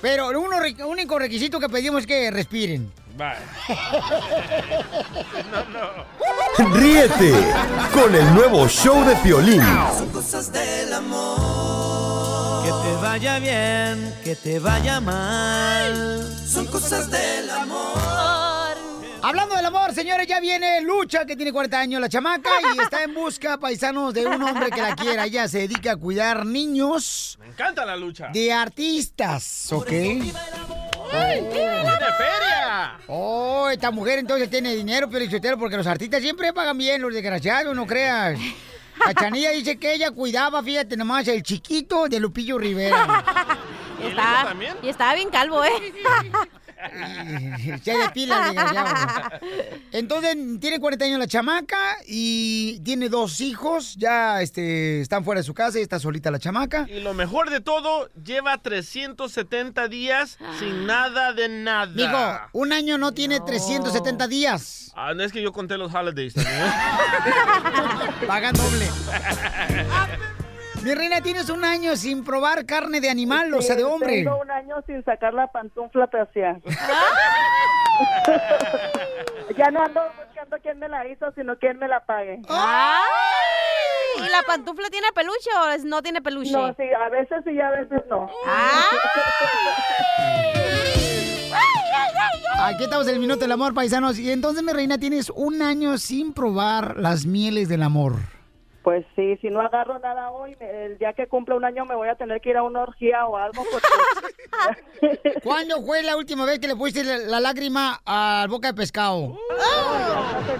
Pero 0.01 0.31
el 0.31 0.37
único 0.85 1.19
requisito 1.19 1.59
que 1.61 1.69
pedimos 1.69 2.03
es 2.03 2.07
que 2.07 2.31
respiren. 2.31 2.91
Vale. 3.17 3.39
Ríete 6.73 7.33
con 7.93 8.15
el 8.15 8.35
nuevo 8.35 8.69
show 8.69 9.05
de 9.05 9.15
Piolín. 9.17 9.63
cosas 10.13 10.53
del 10.53 10.93
amor. 10.93 12.65
Que 12.65 12.71
te 12.71 12.95
vaya 13.03 13.39
bien, 13.39 14.15
que 14.25 14.37
te 14.37 14.59
vaya 14.59 15.01
mal. 15.01 16.27
Son 16.47 16.67
cosas 16.67 17.11
del 17.11 17.51
amor. 17.51 17.93
Hablando 19.25 19.55
del 19.55 19.65
amor, 19.67 19.95
señores, 19.95 20.27
ya 20.27 20.41
viene 20.41 20.81
Lucha, 20.81 21.25
que 21.25 21.37
tiene 21.37 21.53
40 21.53 21.79
años, 21.79 22.01
la 22.01 22.09
chamaca, 22.09 22.51
y 22.75 22.81
está 22.81 23.05
en 23.05 23.15
busca, 23.15 23.57
paisanos, 23.57 24.13
de 24.13 24.27
un 24.27 24.43
hombre 24.43 24.69
que 24.71 24.83
la 24.83 24.97
quiera. 24.97 25.27
Ella 25.27 25.47
se 25.47 25.59
dedica 25.61 25.93
a 25.93 25.97
cuidar 25.97 26.45
niños 26.45 27.39
Me 27.39 27.47
encanta 27.47 27.85
la 27.87 27.95
lucha. 27.97 28.31
de 28.33 28.53
artistas, 28.53 29.73
¿ok? 29.73 29.93
¡Tiene 31.13 31.83
feria! 32.17 32.99
Oh, 33.07 33.69
esta 33.71 33.91
mujer 33.91 34.19
entonces 34.19 34.49
tiene 34.49 34.75
dinero, 34.75 35.09
pero 35.11 35.59
porque 35.59 35.77
los 35.77 35.87
artistas 35.87 36.23
siempre 36.23 36.53
pagan 36.53 36.79
bien, 36.79 37.03
los 37.03 37.13
desgraciados, 37.13 37.75
no 37.75 37.87
creas. 37.87 38.39
Cachanilla 38.99 39.51
dice 39.51 39.79
que 39.79 39.95
ella 39.95 40.11
cuidaba, 40.11 40.63
fíjate 40.63 40.97
nomás, 40.97 41.27
el 41.29 41.43
chiquito 41.43 42.09
de 42.09 42.21
Lupillo 42.21 42.59
Rivera. 42.59 43.25
Y 44.03 44.07
estaba, 44.09 44.55
y 44.83 44.89
estaba 44.89 45.15
bien 45.15 45.31
calvo, 45.31 45.63
¿eh? 45.65 45.71
Se 47.83 47.97
despila 47.97 48.49
el 48.49 48.55
desgraciado. 48.55 49.41
Entonces, 49.93 50.37
tiene 50.61 50.81
40 50.81 51.05
años 51.05 51.19
la 51.19 51.27
chamaca 51.27 51.97
y 52.07 52.81
tiene 52.81 53.09
dos 53.09 53.41
hijos. 53.41 53.95
Ya 53.97 54.43
este, 54.43 55.01
están 55.01 55.25
fuera 55.25 55.41
de 55.41 55.45
su 55.45 55.55
casa 55.55 55.79
y 55.79 55.83
está 55.83 55.99
solita 55.99 56.31
la 56.31 56.39
chamaca. 56.39 56.87
Y 56.89 57.01
lo 57.01 57.15
mejor 57.15 57.51
de 57.51 57.61
todo, 57.61 58.11
lleva 58.25 58.59
370 58.59 59.89
días 59.89 60.39
sin 60.59 60.87
nada 60.87 61.33
de 61.33 61.49
nada. 61.49 61.93
Digo, 61.93 62.41
un 62.53 62.73
año 62.73 62.99
no 62.99 63.13
tiene 63.13 63.41
370 63.41 64.27
días. 64.29 64.93
Ah, 64.95 65.15
no 65.15 65.23
es 65.23 65.33
que 65.33 65.43
yo 65.43 65.53
conté 65.53 65.79
los 65.79 65.95
holidays 65.95 66.35
también. 66.35 66.73
Pagan 68.27 68.55
doble. 68.55 68.89
Mi 70.85 70.95
reina, 70.95 71.21
tienes 71.21 71.49
un 71.49 71.65
año 71.65 71.95
sin 71.95 72.25
probar 72.25 72.67
carne 72.67 73.01
de 73.01 73.09
animal, 73.09 73.55
o 73.55 73.63
sea, 73.63 73.77
de 73.77 73.83
Sí, 73.83 73.89
hombre. 73.89 74.25
Tengo 74.25 74.41
un 74.41 74.51
año 74.51 74.77
sin 74.87 75.05
sacar 75.05 75.33
la 75.33 75.47
pantufla 75.47 76.11
hacia. 76.13 76.61
ya 79.57 79.71
no 79.71 79.83
ando 79.83 80.01
buscando 80.27 80.57
quién 80.61 80.79
me 80.81 80.89
la 80.89 81.07
hizo, 81.07 81.31
sino 81.37 81.57
quién 81.59 81.79
me 81.79 81.87
la 81.87 82.05
pague. 82.05 82.41
¡Ay! 82.49 84.27
¿Y 84.27 84.29
la 84.29 84.43
pantufla 84.43 84.89
tiene 84.91 85.07
peluche 85.15 85.51
o 85.57 85.79
no 85.87 86.03
tiene 86.03 86.21
peluche? 86.21 86.51
No, 86.51 86.75
sí, 86.75 86.83
a 86.93 87.09
veces 87.09 87.39
sí 87.45 87.53
y 87.53 87.61
a 87.61 87.71
veces 87.71 88.03
no. 88.11 88.29
Aquí 92.59 92.85
estamos 92.85 93.07
en 93.09 93.15
el 93.15 93.21
minuto 93.21 93.41
del 93.41 93.53
amor, 93.53 93.75
paisanos. 93.75 94.19
Y 94.19 94.31
entonces, 94.31 94.63
mi 94.63 94.73
reina, 94.73 94.99
tienes 94.99 95.31
un 95.31 95.63
año 95.63 95.99
sin 95.99 96.33
probar 96.33 96.97
las 96.97 97.25
mieles 97.25 97.69
del 97.69 97.83
amor. 97.83 98.15
Pues 98.83 99.05
sí, 99.15 99.37
si 99.41 99.49
no 99.49 99.61
agarro 99.61 99.99
nada 100.01 100.31
hoy, 100.31 100.57
me- 100.59 100.87
el 100.87 100.99
día 100.99 101.13
que 101.13 101.27
cumpla 101.29 101.55
un 101.55 101.65
año 101.65 101.85
me 101.85 101.95
voy 101.95 102.09
a 102.09 102.17
tener 102.17 102.41
que 102.41 102.51
ir 102.51 102.57
a 102.57 102.63
una 102.65 102.83
orgía 102.83 103.27
o 103.27 103.37
algo. 103.37 103.63
Porque... 103.71 103.89
¿Cuándo 105.45 105.81
fue 105.83 106.03
la 106.03 106.17
última 106.17 106.45
vez 106.45 106.59
que 106.59 106.67
le 106.69 106.75
pusiste 106.77 107.05
la, 107.05 107.19
la 107.19 107.41
lágrima 107.41 108.01
al 108.05 108.49
boca 108.49 108.69
de 108.69 108.75
pescado? 108.75 109.37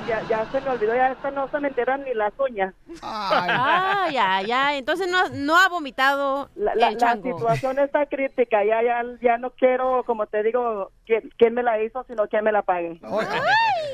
ya, 0.07 0.23
ya 0.29 0.47
se 0.51 0.61
me 0.61 0.71
olvidó, 0.71 0.95
ya 0.95 1.13
esta 1.13 1.31
no 1.31 1.49
se 1.51 1.59
me 1.61 1.69
enteran 1.69 2.05
ni 2.05 2.15
las 2.15 2.33
uñas. 2.39 2.75
Ah, 3.03 4.09
ya, 4.13 4.43
ya. 4.43 4.77
Entonces 4.77 5.09
no, 5.09 5.29
no 5.31 5.57
ha 5.59 5.69
vomitado 5.69 6.49
La, 6.55 6.75
la- 6.75 6.89
el 6.89 6.99
la 6.99 7.15
situación 7.17 7.79
está 7.79 8.07
crítica, 8.07 8.65
ya, 8.65 8.83
ya, 8.83 9.03
ya 9.21 9.39
no 9.39 9.51
quiero, 9.51 10.05
como 10.05 10.27
te 10.27 10.43
digo, 10.43 10.91
quién, 11.21 11.33
quién 11.37 11.55
me 11.55 11.63
la 11.63 11.83
hizo, 11.83 12.05
sino 12.09 12.27
quién 12.29 12.45
me 12.45 12.53
la 12.53 12.63
pague. 12.63 13.01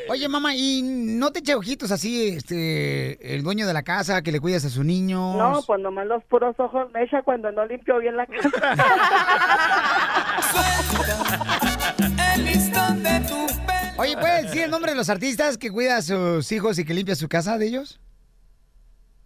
Oye, 0.09 0.29
mamá, 0.29 0.55
¿y 0.55 0.83
no 0.83 1.31
te 1.33 1.41
echa 1.41 1.57
ojitos 1.57 1.91
así 1.91 2.29
este 2.29 3.35
el 3.35 3.43
dueño 3.43 3.67
de 3.67 3.73
la 3.73 3.83
casa 3.83 4.23
que 4.23 4.33
le 4.33 4.41
cuidas 4.41 4.65
a 4.65 4.71
sus 4.71 4.85
niños? 4.85 5.37
No, 5.37 5.61
pues 5.67 5.81
nomás 5.81 6.07
los 6.07 6.23
puros 6.25 6.55
ojos 6.59 6.91
me 6.93 7.03
echa 7.03 7.23
cuando 7.23 7.51
no 7.53 7.67
limpio 7.67 7.99
bien 7.99 8.17
la 8.17 8.27
casa. 8.27 8.49
Oye, 13.99 14.17
¿puedes 14.17 14.43
decir 14.45 14.63
el 14.63 14.71
nombre 14.71 14.93
de 14.93 14.97
los 14.97 15.11
artistas 15.11 15.59
que 15.59 15.71
cuida 15.73 15.97
a 15.97 16.03
sus 16.03 16.51
hijos 16.53 16.79
y 16.79 16.85
que 16.85 16.95
limpia 16.95 17.17
su 17.17 17.29
casa 17.29 17.59
de 17.59 17.67
ellos? 17.67 18.01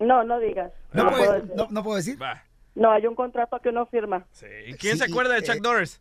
No, 0.00 0.24
no 0.24 0.38
digas. 0.40 0.72
¿No, 0.92 1.04
No 1.04 1.10
puedo 1.10 1.32
decir. 1.34 1.52
no- 1.54 1.68
no 1.70 1.82
puedo 1.84 1.96
decir? 1.98 2.18
No, 2.74 2.90
hay 2.90 3.06
un 3.06 3.14
contrato 3.14 3.58
que 3.62 3.68
uno 3.68 3.84
firma. 3.86 4.26
¿Y 4.66 4.72
quién 4.74 4.96
se 4.96 5.04
acuerda 5.04 5.34
de 5.34 5.42
Chuck 5.42 5.62
Norris? 5.62 6.00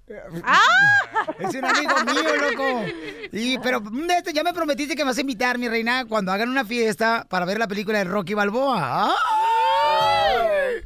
Es 1.39 1.55
un 1.55 1.65
amigo 1.65 1.95
mío, 2.05 2.35
loco. 2.49 2.85
Y, 3.33 3.57
pero 3.59 3.81
de 3.81 4.13
esto 4.17 4.31
ya 4.31 4.43
me 4.43 4.53
prometiste 4.53 4.95
que 4.95 5.03
me 5.03 5.09
vas 5.09 5.17
a 5.17 5.21
invitar, 5.21 5.57
mi 5.57 5.67
reina, 5.67 6.05
cuando 6.05 6.31
hagan 6.31 6.49
una 6.49 6.63
fiesta 6.63 7.25
para 7.29 7.45
ver 7.45 7.59
la 7.59 7.67
película 7.67 7.97
de 7.97 8.05
Rocky 8.05 8.33
Balboa. 8.33 9.09
¡Ay! 9.09 10.81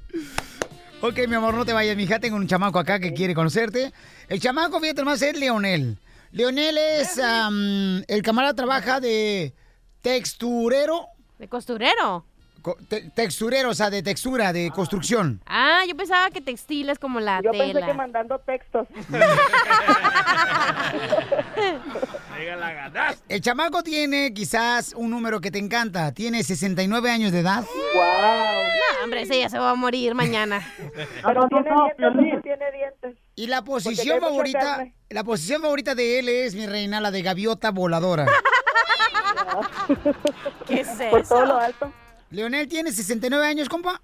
Ok, 1.01 1.27
mi 1.27 1.35
amor, 1.35 1.53
no 1.53 1.65
te 1.65 1.73
vayas, 1.73 1.95
mija. 1.95 2.19
Tengo 2.19 2.37
un 2.37 2.47
chamaco 2.47 2.79
acá 2.79 2.99
que 2.99 3.13
quiere 3.13 3.35
conocerte. 3.35 3.93
El 4.27 4.39
chamaco, 4.39 4.79
fíjate 4.79 5.03
más, 5.03 5.21
es 5.21 5.37
Leonel. 5.37 5.99
Leonel 6.31 6.77
es, 6.79 7.19
am, 7.19 8.03
el 8.07 8.23
camarada 8.23 8.55
trabaja 8.55 8.99
de 8.99 9.53
texturero. 10.01 11.09
¿De 11.37 11.47
costurero? 11.47 12.25
Co- 12.65 12.77
te- 12.89 13.11
texturero, 13.11 13.69
o 13.69 13.73
sea, 13.75 13.91
de 13.91 14.01
textura, 14.01 14.51
de 14.51 14.71
construcción. 14.71 15.39
Ah, 15.45 15.83
yo 15.87 15.95
pensaba 15.95 16.31
que 16.31 16.41
textiles 16.41 16.97
como 16.97 17.19
la 17.19 17.39
Yo 17.43 17.51
tela. 17.51 17.63
pensé 17.73 17.85
que 17.85 17.93
mandando 17.93 18.39
textos. 18.39 18.87
la 22.57 22.73
ganaste. 22.73 23.21
El 23.29 23.41
chamaco 23.41 23.83
tiene 23.83 24.33
quizás 24.33 24.93
un 24.97 25.11
número 25.11 25.41
que 25.41 25.51
te 25.51 25.59
encanta. 25.59 26.11
Tiene 26.11 26.41
69 26.41 27.11
años 27.11 27.31
de 27.31 27.41
edad. 27.41 27.63
¡Wow! 27.93 28.03
No, 28.03 29.03
hombre, 29.03 29.21
ese 29.21 29.37
ya 29.39 29.47
se 29.49 29.59
va 29.59 29.69
a 29.69 29.75
morir 29.75 30.15
mañana. 30.15 30.67
Pero 31.23 31.47
tiene 31.47 31.69
dientes, 31.69 31.99
no 31.99 32.41
tiene 32.41 32.71
dientes. 32.71 33.15
Y 33.35 33.45
la 33.45 33.63
posición 33.63 34.21
favorita, 34.21 34.87
la 35.11 35.23
posición 35.23 35.61
favorita 35.61 35.93
de 35.93 36.17
él 36.17 36.29
es, 36.29 36.55
mi 36.55 36.65
reina, 36.65 36.99
la 36.99 37.11
de 37.11 37.21
gaviota 37.21 37.69
voladora. 37.69 38.25
¿Qué 40.65 40.79
es 40.81 40.87
Por 41.11 41.27
todo 41.27 41.45
lo 41.45 41.57
alto. 41.59 41.91
Leonel 42.35 42.67
tiene 42.67 42.91
69 42.91 43.47
años, 43.47 43.69
compa. 43.69 44.01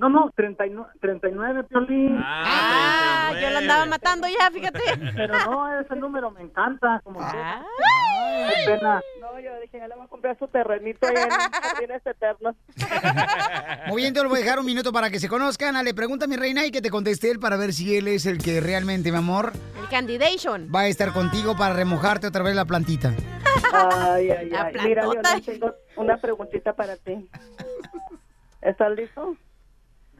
No, 0.00 0.08
no, 0.08 0.30
39, 0.34 0.88
39 0.98 1.64
Piolín. 1.64 2.18
Ah, 2.24 3.32
yo 3.38 3.50
lo 3.50 3.58
andaba 3.58 3.84
matando 3.84 4.26
ya, 4.28 4.50
fíjate. 4.50 4.80
Pero 5.14 5.34
no, 5.44 5.78
ese 5.78 5.94
número 5.96 6.30
me 6.30 6.40
encanta. 6.40 7.00
Como 7.04 7.20
Ah. 7.20 7.62
Qué 8.48 8.64
pena. 8.72 9.00
No, 9.20 9.38
yo 9.38 9.50
dije, 9.60 9.76
ya 9.78 9.86
le 9.88 9.94
voy 9.96 10.04
a 10.04 10.08
comprar 10.08 10.38
su 10.38 10.48
terrenito 10.48 11.06
ahí 11.06 11.14
en 11.16 11.28
Jardines 11.30 12.06
Eternos. 12.06 12.56
Muy 13.88 14.00
bien, 14.02 14.14
te 14.14 14.22
lo 14.22 14.30
voy 14.30 14.38
a 14.40 14.42
dejar 14.42 14.58
un 14.58 14.64
minuto 14.64 14.90
para 14.90 15.10
que 15.10 15.20
se 15.20 15.28
conozcan. 15.28 15.76
Ale, 15.76 15.92
pregunta 15.92 16.24
a 16.24 16.28
mi 16.28 16.36
reina 16.36 16.64
y 16.64 16.70
que 16.70 16.80
te 16.80 16.88
conteste 16.88 17.30
él 17.30 17.38
para 17.38 17.56
ver 17.58 17.74
si 17.74 17.94
él 17.94 18.08
es 18.08 18.24
el 18.24 18.38
que 18.38 18.60
realmente, 18.62 19.12
mi 19.12 19.18
amor, 19.18 19.52
El 19.82 19.88
candidation. 19.90 20.70
va 20.74 20.80
a 20.80 20.86
estar 20.88 21.12
contigo 21.12 21.56
para 21.58 21.74
remojarte 21.74 22.26
otra 22.26 22.42
vez 22.42 22.54
la 22.56 22.64
plantita. 22.64 23.12
Ay, 23.72 24.30
ay, 24.30 24.48
La 24.48 24.62
ay. 24.64 24.74
Mira. 24.82 25.02
Leonel, 25.02 25.42
tengo 25.44 25.74
una 25.96 26.16
preguntita 26.16 26.72
para 26.72 26.96
ti. 26.96 27.28
¿Estás 28.62 28.92
listo? 28.96 29.36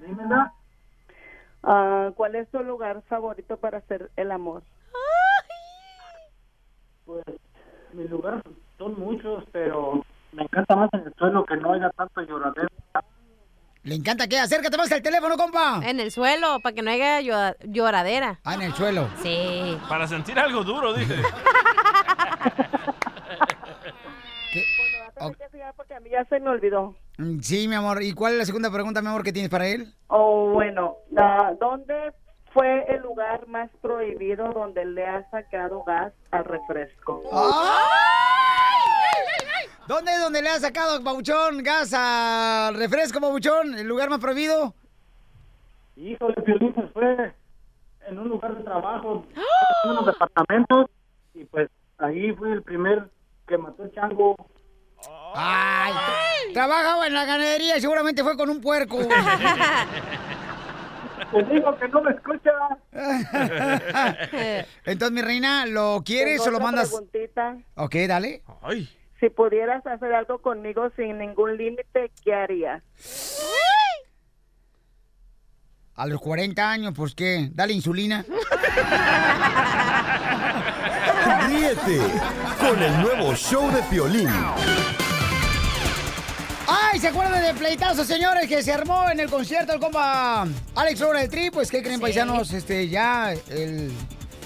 Dímela. 0.00 0.52
Ah, 1.62 2.10
¿Cuál 2.16 2.34
es 2.36 2.48
tu 2.50 2.60
lugar 2.62 3.02
favorito 3.08 3.56
para 3.58 3.78
hacer 3.78 4.10
el 4.16 4.30
amor? 4.32 4.62
Pues 7.04 7.24
mis 7.92 8.08
lugares 8.08 8.42
son 8.78 8.98
muchos, 8.98 9.44
pero 9.52 10.04
me 10.32 10.42
encanta 10.44 10.76
más 10.76 10.88
en 10.92 11.00
el 11.06 11.14
suelo 11.14 11.44
que 11.44 11.56
no 11.56 11.72
haya 11.72 11.90
tanto 11.90 12.20
lloradero. 12.22 12.68
¿Le 13.82 13.94
encanta 13.94 14.28
qué? 14.28 14.38
Acércate 14.38 14.76
más 14.76 14.92
al 14.92 15.02
teléfono, 15.02 15.36
compa. 15.36 15.80
En 15.82 16.00
el 16.00 16.10
suelo, 16.10 16.60
para 16.60 16.74
que 16.74 16.82
no 16.82 16.90
haya 16.90 17.20
llora- 17.22 17.56
lloradera. 17.64 18.38
Ah, 18.44 18.54
en 18.54 18.62
el 18.62 18.72
suelo. 18.74 19.08
Sí. 19.22 19.78
Para 19.88 20.06
sentir 20.06 20.38
algo 20.38 20.62
duro, 20.62 20.92
dice. 20.94 21.16
Que 25.28 25.48
fijar 25.50 25.74
porque 25.76 25.94
a 25.94 26.00
mí 26.00 26.10
ya 26.10 26.24
se 26.24 26.40
me 26.40 26.48
olvidó. 26.50 26.94
Mm, 27.18 27.40
Sí, 27.40 27.68
mi 27.68 27.74
amor. 27.74 28.02
¿Y 28.02 28.12
cuál 28.14 28.32
es 28.32 28.38
la 28.38 28.44
segunda 28.46 28.70
pregunta, 28.72 29.02
mi 29.02 29.08
amor, 29.08 29.22
que 29.22 29.32
tienes 29.32 29.50
para 29.50 29.66
él? 29.68 29.92
Oh, 30.08 30.50
bueno, 30.52 30.96
ah, 31.18 31.52
¿dónde 31.60 32.12
fue 32.52 32.84
el 32.88 33.02
lugar 33.02 33.46
más 33.46 33.70
prohibido 33.82 34.52
donde 34.52 34.84
le 34.84 35.06
ha 35.06 35.28
sacado 35.30 35.84
gas 35.84 36.12
al 36.30 36.44
refresco? 36.44 37.22
¿Dónde 39.86 40.12
es 40.12 40.20
donde 40.20 40.40
le 40.42 40.48
ha 40.48 40.58
sacado, 40.58 41.00
Babuchón, 41.02 41.62
gas 41.62 41.92
al 41.92 42.74
refresco, 42.76 43.18
Babuchón? 43.20 43.74
¿El 43.74 43.86
lugar 43.88 44.08
más 44.08 44.20
prohibido? 44.20 44.74
Híjole, 45.96 46.34
Piolín, 46.42 46.72
pues 46.72 46.90
fue 46.92 47.34
en 48.06 48.18
un 48.18 48.28
lugar 48.28 48.56
de 48.56 48.62
trabajo, 48.64 49.24
en 49.84 49.90
unos 49.90 50.06
departamentos, 50.06 50.86
y 51.34 51.44
pues 51.44 51.68
ahí 51.98 52.32
fue 52.32 52.52
el 52.52 52.62
primer 52.62 53.08
que 53.46 53.58
mató 53.58 53.82
el 53.82 53.92
chango. 53.92 54.36
Ay, 55.34 55.92
tra- 55.92 56.52
trabajaba 56.54 57.06
en 57.06 57.14
la 57.14 57.24
ganadería 57.24 57.76
y 57.76 57.80
seguramente 57.80 58.22
fue 58.22 58.36
con 58.36 58.50
un 58.50 58.60
puerco. 58.60 58.98
Te 61.32 61.42
digo 61.44 61.76
que 61.78 61.86
no 61.88 62.00
me 62.02 62.10
escucha. 62.10 62.50
Entonces, 64.84 65.12
mi 65.12 65.22
reina, 65.22 65.64
¿lo 65.66 66.02
quieres 66.04 66.42
Tengo 66.42 66.48
o 66.48 66.50
lo 66.58 66.60
mandas? 66.60 66.88
preguntita. 66.88 67.56
Ok, 67.76 67.94
dale. 68.08 68.42
Si 69.20 69.28
pudieras 69.30 69.86
hacer 69.86 70.12
algo 70.14 70.38
conmigo 70.42 70.90
sin 70.96 71.18
ningún 71.18 71.56
límite, 71.56 72.10
¿qué 72.24 72.34
harías? 72.34 72.82
A 75.94 76.06
los 76.06 76.20
40 76.20 76.68
años, 76.70 76.94
pues 76.96 77.14
qué, 77.14 77.48
dale 77.52 77.74
insulina. 77.74 78.24
Ríete 81.48 82.00
con 82.58 82.82
el 82.82 83.00
nuevo 83.00 83.34
show 83.34 83.70
de 83.70 83.82
Piolín. 83.84 84.28
¡Ay! 86.66 87.00
¿Se 87.00 87.08
acuerdan 87.08 87.42
del 87.42 87.56
pleitazo, 87.56 88.04
señores, 88.04 88.48
que 88.48 88.62
se 88.62 88.72
armó 88.72 89.10
en 89.10 89.20
el 89.20 89.28
concierto 89.28 89.72
del 89.72 89.80
compa 89.80 90.46
Alex 90.74 91.00
Lora 91.00 91.20
del 91.20 91.28
Tri? 91.28 91.50
Pues, 91.50 91.70
¿qué 91.70 91.82
creen, 91.82 92.00
paisanos? 92.00 92.52
Este, 92.52 92.88
ya 92.88 93.32
el 93.32 93.92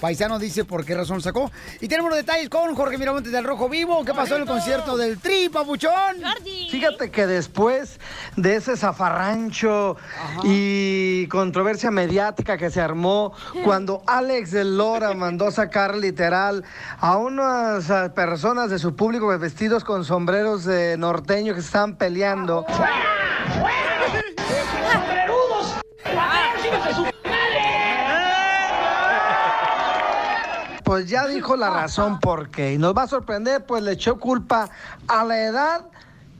paisano 0.04 0.38
dice 0.38 0.66
por 0.66 0.84
qué 0.84 0.94
razón 0.94 1.22
sacó. 1.22 1.50
Y 1.80 1.88
tenemos 1.88 2.10
los 2.10 2.18
detalles 2.18 2.50
con 2.50 2.74
Jorge 2.74 2.98
Miramontes 2.98 3.32
del 3.32 3.42
Rojo 3.42 3.70
Vivo. 3.70 4.04
¿Qué 4.04 4.12
pasó 4.12 4.36
en 4.36 4.42
el 4.42 4.46
concierto 4.46 4.98
del 4.98 5.18
Tri, 5.18 5.48
papuchón? 5.48 6.20
Fíjate 6.70 7.10
que 7.10 7.26
después 7.26 7.98
de 8.36 8.56
ese 8.56 8.76
zafarrancho 8.76 9.96
y 10.42 11.26
controversia 11.28 11.90
mediática 11.90 12.58
que 12.58 12.70
se 12.70 12.82
armó 12.82 13.32
cuando 13.64 14.02
Alex 14.06 14.50
de 14.50 14.66
Lora 14.66 15.14
mandó 15.14 15.50
sacar 15.50 15.96
literal 15.96 16.64
a 16.98 17.16
unas 17.16 18.10
personas 18.10 18.68
de 18.68 18.78
su 18.78 18.94
público 18.94 19.28
vestidos 19.38 19.84
con 19.84 20.04
sombreros 20.04 20.66
de 20.66 20.98
norteño 20.98 21.54
que 21.54 21.62
se 21.62 21.68
estaban 21.68 21.96
peleando. 21.96 22.66
Pues 30.94 31.10
ya 31.10 31.26
dijo 31.26 31.56
la 31.56 31.70
razón 31.70 32.20
por 32.20 32.50
qué. 32.50 32.74
Y 32.74 32.78
nos 32.78 32.96
va 32.96 33.02
a 33.02 33.08
sorprender, 33.08 33.66
pues 33.66 33.82
le 33.82 33.90
echó 33.90 34.20
culpa 34.20 34.70
a 35.08 35.24
la 35.24 35.42
edad 35.42 35.86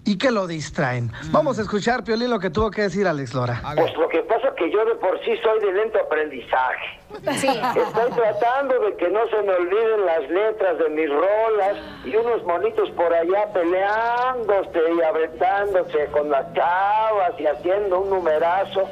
y 0.05 0.17
que 0.17 0.31
lo 0.31 0.47
distraen. 0.47 1.11
Vamos 1.33 1.59
a 1.59 1.62
escuchar, 1.62 2.05
Piolín, 2.05 2.31
lo 2.31 2.38
que 2.38 2.51
tuvo 2.51 2.71
que 2.71 2.83
decir 2.83 3.09
Alex 3.09 3.35
Lora. 3.35 3.61
Pues 3.75 3.93
lo 3.97 4.09
que 4.09 4.21
pasa 4.21 4.51
es 4.51 4.55
que 4.55 4.71
yo 4.71 4.85
de 4.85 4.95
por 4.95 5.19
sí 5.25 5.33
soy 5.43 5.59
de 5.59 5.73
lento 5.73 5.99
aprendizaje. 5.99 7.01
Estoy 7.27 8.12
tratando 8.12 8.79
de 8.79 8.97
que 8.97 9.11
no 9.11 9.27
se 9.29 9.43
me 9.43 9.55
olviden 9.55 10.07
las 10.07 10.31
letras 10.31 10.79
de 10.79 10.88
mis 10.90 11.11
rolas 11.11 11.77
y 12.05 12.14
unos 12.14 12.45
monitos 12.45 12.88
por 12.93 13.12
allá 13.12 13.53
peleándose 13.53 14.79
y 14.97 15.03
aventándose 15.03 16.07
con 16.12 16.31
las 16.31 16.55
chavas 16.55 17.33
y 17.40 17.47
haciendo 17.47 18.03
un 18.03 18.11
numerazo. 18.11 18.88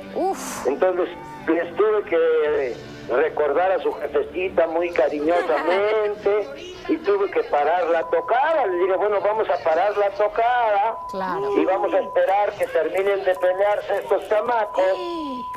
Entonces 0.67 1.09
les 1.47 1.77
tuve 1.77 2.03
que 2.11 2.92
recordar 3.09 3.73
a 3.73 3.83
su 3.83 3.93
jefecita 3.93 4.67
muy 4.69 4.91
cariñosamente 4.91 6.72
y 6.89 6.97
tuve 6.99 7.31
que 7.31 7.43
parar 7.45 7.85
la 7.91 8.03
tocada. 8.05 8.67
Le 8.67 8.77
dije, 8.79 8.97
bueno, 8.97 9.21
vamos 9.21 9.47
a 9.49 9.63
parar 9.65 9.97
la 9.97 10.11
tocada 10.11 10.97
Claro. 11.11 11.59
y 11.59 11.65
vamos 11.65 11.93
a 11.95 11.99
esperar 12.01 12.53
que 12.55 12.67
terminen 12.67 13.25
de 13.25 13.35
pelearse 13.35 13.97
estos 14.03 14.29
chamacos 14.29 14.83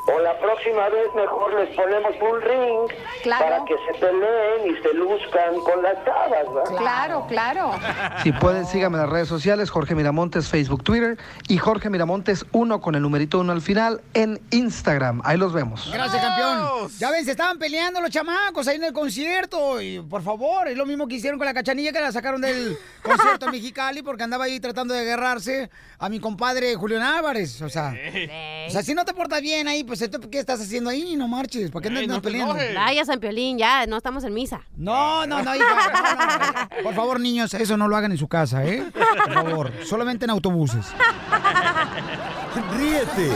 o 0.08 0.20
la 0.20 0.38
próxima 0.40 0.90
vez 0.90 1.08
mejor 1.16 1.54
les 1.56 1.76
ponemos 1.76 2.12
un 2.22 2.42
ring 2.42 3.00
para 3.40 3.64
que 3.66 3.76
se 3.88 4.00
peleen 4.00 4.72
y 4.72 4.82
se 4.82 4.94
luzcan 4.94 5.60
con 5.62 5.82
las 5.82 5.96
chavas, 6.06 6.54
¿verdad? 6.54 6.78
Claro, 6.78 7.26
claro. 7.28 7.72
Si 8.24 8.32
pueden, 8.32 8.66
síganme 8.66 8.98
en 8.98 9.04
las 9.04 9.10
redes 9.12 9.28
sociales, 9.28 9.70
Jorge 9.70 9.96
Miramontes, 9.96 10.48
Facebook, 10.50 10.84
Twitter 10.84 11.18
y 11.48 11.58
Jorge 11.58 11.90
Miramontes 11.90 12.46
1 12.52 12.82
con 12.82 12.96
el 12.96 13.02
numerito 13.02 13.40
1 13.40 13.52
al 13.52 13.62
final 13.62 14.02
en 14.14 14.40
Instagram. 14.52 15.22
Ahí 15.24 15.38
los 15.38 15.54
vemos. 15.54 15.90
Gracias, 15.92 16.22
campeón. 16.24 16.90
Ya 17.00 17.10
ven, 17.12 17.26
se 17.26 17.32
estaban 17.32 17.58
peleando 17.58 18.00
los 18.02 18.12
chamacos 18.12 18.68
ahí 18.68 18.76
en 18.78 18.84
el 18.84 18.94
concierto. 18.94 19.82
Y 19.82 20.00
por 20.02 20.22
favor, 20.22 20.68
es 20.68 20.78
lo 20.78 20.86
mismo 20.86 21.08
que 21.08 21.15
hicieron 21.16 21.38
con 21.38 21.46
la 21.46 21.54
cachanilla 21.54 21.92
que 21.92 22.00
la 22.00 22.12
sacaron 22.12 22.42
del 22.42 22.78
concierto 23.02 23.46
en 23.46 23.52
Mexicali 23.52 24.04
porque 24.04 24.24
andaba 24.24 24.46
ahí 24.46 24.60
tratando 24.60 24.94
de 24.94 25.02
agarrarse 25.02 25.70
a 25.98 26.10
mi 26.10 26.20
compadre 26.20 26.76
Julián 26.76 27.02
Álvarez. 27.02 27.62
O 27.62 27.70
sea, 27.70 27.94
o 28.68 28.70
sea, 28.72 28.84
si 28.84 28.94
no 28.94 29.06
te 29.06 29.14
portas 29.14 29.42
bien 29.42 29.68
ahí, 29.68 29.84
pues 29.84 30.02
¿esto 30.02 30.20
¿qué 30.30 30.40
estás 30.40 30.62
haciendo 30.62 30.90
ahí? 30.90 31.16
No 31.16 31.28
marches. 31.28 31.72
¿Por 31.72 31.82
qué 31.82 31.90
no 31.90 32.00
andas 32.00 32.20
peleando? 32.20 32.56
Vaya, 32.76 33.06
San 33.06 33.20
Piolín, 33.20 33.58
ya, 33.58 33.86
no 33.88 33.98
estamos 33.98 34.24
en 34.24 34.34
misa. 34.34 34.62
No, 34.76 35.26
no, 35.26 35.42
no, 35.42 35.56
hija, 35.56 35.66
no, 35.94 36.78
no. 36.78 36.84
Por 36.84 36.96
favor, 36.96 37.20
niños, 37.20 37.54
eso 37.54 37.78
no 37.78 37.88
lo 37.88 37.96
hagan 37.96 38.12
en 38.12 38.18
su 38.18 38.28
casa, 38.28 38.66
¿eh? 38.66 38.84
Por 38.94 39.34
favor, 39.34 39.72
solamente 39.86 40.26
en 40.26 40.32
autobuses. 40.32 40.86
Ríete 42.78 43.30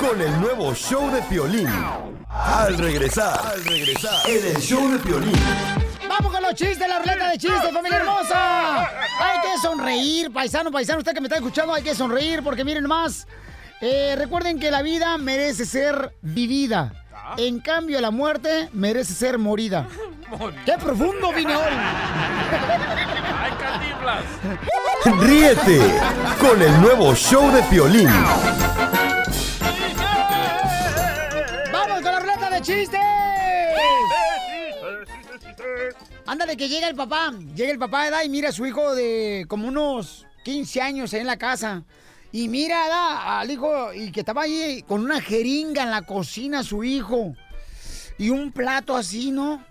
con 0.00 0.20
el 0.20 0.40
nuevo 0.40 0.74
show 0.74 1.10
de 1.10 1.22
Piolín. 1.22 1.68
Al 2.28 2.76
regresar, 2.78 3.38
al 3.46 3.64
regresar, 3.64 4.28
en 4.28 4.56
el 4.56 4.60
show 4.60 4.90
de 4.90 4.98
Piolín. 4.98 5.83
¡Vamos 6.18 6.32
con 6.32 6.42
los 6.42 6.54
chistes, 6.54 6.86
la 6.88 6.98
ruleta 6.98 7.28
de 7.30 7.38
chistes, 7.38 7.72
familia 7.72 7.98
hermosa! 7.98 8.82
Hay 8.86 9.40
que 9.42 9.58
sonreír, 9.60 10.32
paisano, 10.32 10.70
paisano, 10.70 10.98
usted 10.98 11.12
que 11.12 11.20
me 11.20 11.26
está 11.26 11.36
escuchando, 11.36 11.74
hay 11.74 11.82
que 11.82 11.94
sonreír 11.94 12.42
porque 12.42 12.64
miren 12.64 12.86
más. 12.86 13.26
eh, 13.80 14.14
recuerden 14.16 14.58
que 14.60 14.70
la 14.70 14.82
vida 14.82 15.18
merece 15.18 15.64
ser 15.66 16.14
vivida. 16.22 16.92
En 17.36 17.58
cambio, 17.60 18.00
la 18.00 18.10
muerte 18.10 18.68
merece 18.72 19.14
ser 19.14 19.38
morida. 19.38 19.88
¡Qué 20.64 20.72
profundo 20.78 21.32
vine 21.32 21.56
hoy! 21.56 21.72
¡Ay! 23.40 23.52
Ríete 25.20 25.80
con 26.40 26.60
el 26.60 26.80
nuevo 26.80 27.14
show 27.14 27.50
de 27.50 27.62
Piolín. 27.64 28.08
Ándale, 36.34 36.56
que 36.56 36.68
llega 36.68 36.88
el 36.88 36.96
papá. 36.96 37.32
Llega 37.54 37.70
el 37.70 37.78
papá, 37.78 38.02
¿verdad? 38.06 38.24
Y 38.24 38.28
mira 38.28 38.48
a 38.48 38.52
su 38.52 38.66
hijo 38.66 38.92
de 38.96 39.46
como 39.46 39.68
unos 39.68 40.26
15 40.42 40.80
años 40.80 41.14
ahí 41.14 41.20
en 41.20 41.28
la 41.28 41.36
casa. 41.36 41.84
Y 42.32 42.48
mira, 42.48 42.82
¿verdad? 42.82 43.38
Al 43.38 43.52
hijo, 43.52 43.92
y 43.92 44.10
que 44.10 44.18
estaba 44.18 44.42
ahí 44.42 44.82
con 44.82 45.00
una 45.02 45.20
jeringa 45.20 45.84
en 45.84 45.92
la 45.92 46.02
cocina, 46.02 46.64
su 46.64 46.82
hijo. 46.82 47.36
Y 48.18 48.30
un 48.30 48.50
plato 48.50 48.96
así, 48.96 49.30
¿no? 49.30 49.64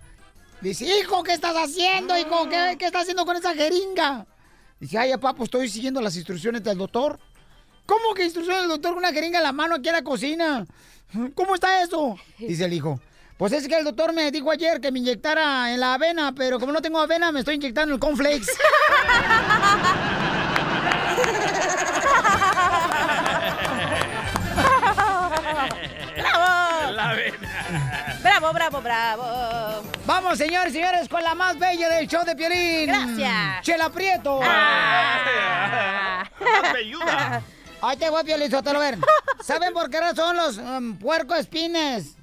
Dice, 0.61 0.85
hijo, 0.85 1.21
¿qué 1.23 1.33
estás 1.33 1.53
haciendo, 1.57 2.17
hijo? 2.17 2.47
¿Qué, 2.47 2.77
qué 2.79 2.85
estás 2.85 3.01
haciendo 3.01 3.25
con 3.25 3.35
esa 3.35 3.53
jeringa? 3.53 4.25
Dice, 4.79 4.97
ay, 4.97 5.11
papá, 5.15 5.33
pues 5.33 5.47
estoy 5.47 5.67
siguiendo 5.67 5.99
las 5.99 6.15
instrucciones 6.15 6.63
del 6.63 6.77
doctor. 6.77 7.19
¿Cómo 7.85 8.13
que 8.13 8.23
instrucciones 8.23 8.61
del 8.61 8.69
doctor 8.69 8.91
con 8.91 8.99
una 8.99 9.11
jeringa 9.11 9.39
en 9.39 9.43
la 9.43 9.51
mano 9.51 9.75
aquí 9.75 9.89
en 9.89 9.95
la 9.95 10.03
cocina? 10.03 10.65
¿Cómo 11.35 11.55
está 11.55 11.83
eso? 11.83 12.15
Dice 12.39 12.63
el 12.63 12.71
hijo. 12.71 13.01
Pues 13.43 13.51
es 13.51 13.67
que 13.67 13.75
el 13.77 13.83
doctor 13.83 14.13
me 14.13 14.31
dijo 14.31 14.49
ayer 14.51 14.79
que 14.79 14.89
me 14.89 14.99
inyectara 14.99 15.73
en 15.73 15.81
la 15.81 15.95
avena, 15.95 16.33
pero 16.33 16.61
como 16.61 16.71
no 16.71 16.81
tengo 16.81 16.97
avena, 16.97 17.29
me 17.33 17.39
estoy 17.39 17.55
inyectando 17.55 17.93
el 17.93 17.99
cornflakes. 17.99 18.47
¡Bravo! 26.15 26.91
La 26.93 27.09
avena. 27.09 28.17
Bravo, 28.23 28.53
bravo, 28.53 28.81
bravo. 28.81 29.83
Vamos, 30.05 30.37
señores 30.37 30.71
y 30.71 30.77
señores, 30.77 31.09
con 31.09 31.21
la 31.21 31.35
más 31.35 31.59
bella 31.59 31.89
del 31.89 32.07
show 32.07 32.23
de 32.23 32.37
Piolín. 32.37 32.87
Gracias. 32.87 33.61
Chela 33.63 33.89
Prieto. 33.89 34.39
Más 34.39 35.51
velluda. 36.71 37.41
Ahí 37.81 37.97
te 37.97 38.09
voy, 38.09 38.23
Piolín, 38.23 38.49
Sotelo, 38.49 38.79
a 38.79 38.83
ver. 38.83 38.97
¿Saben 39.43 39.73
por 39.73 39.89
qué 39.89 39.99
razón 39.99 40.37
los 40.37 40.55
um, 40.59 40.97
puercos 40.97 41.39
espines 41.39 42.15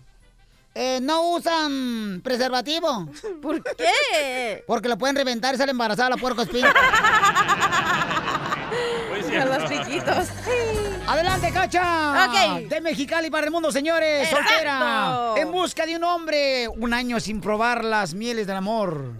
eh, 0.82 0.98
no 1.02 1.32
usan 1.32 2.22
preservativo? 2.24 3.06
¿Por 3.42 3.62
qué? 3.62 4.64
Porque 4.66 4.88
lo 4.88 4.96
pueden 4.96 5.14
reventar 5.14 5.54
y 5.54 5.58
sale 5.58 5.72
embarazada 5.72 6.08
la 6.08 6.16
puerco 6.16 6.40
espina. 6.40 6.72
A 9.30 9.44
los 9.44 9.68
chiquitos. 9.68 10.28
Adelante, 11.06 11.52
Cacha. 11.52 12.26
Ok. 12.26 12.68
De 12.68 12.80
Mexicali 12.80 13.30
para 13.30 13.44
el 13.46 13.52
mundo, 13.52 13.70
señores. 13.70 14.24
Exacto. 14.24 14.48
Soltera. 14.48 15.34
En 15.36 15.52
busca 15.52 15.84
de 15.84 15.96
un 15.96 16.04
hombre. 16.04 16.66
Un 16.68 16.94
año 16.94 17.20
sin 17.20 17.40
probar 17.40 17.84
las 17.84 18.14
mieles 18.14 18.46
del 18.46 18.56
amor. 18.56 19.12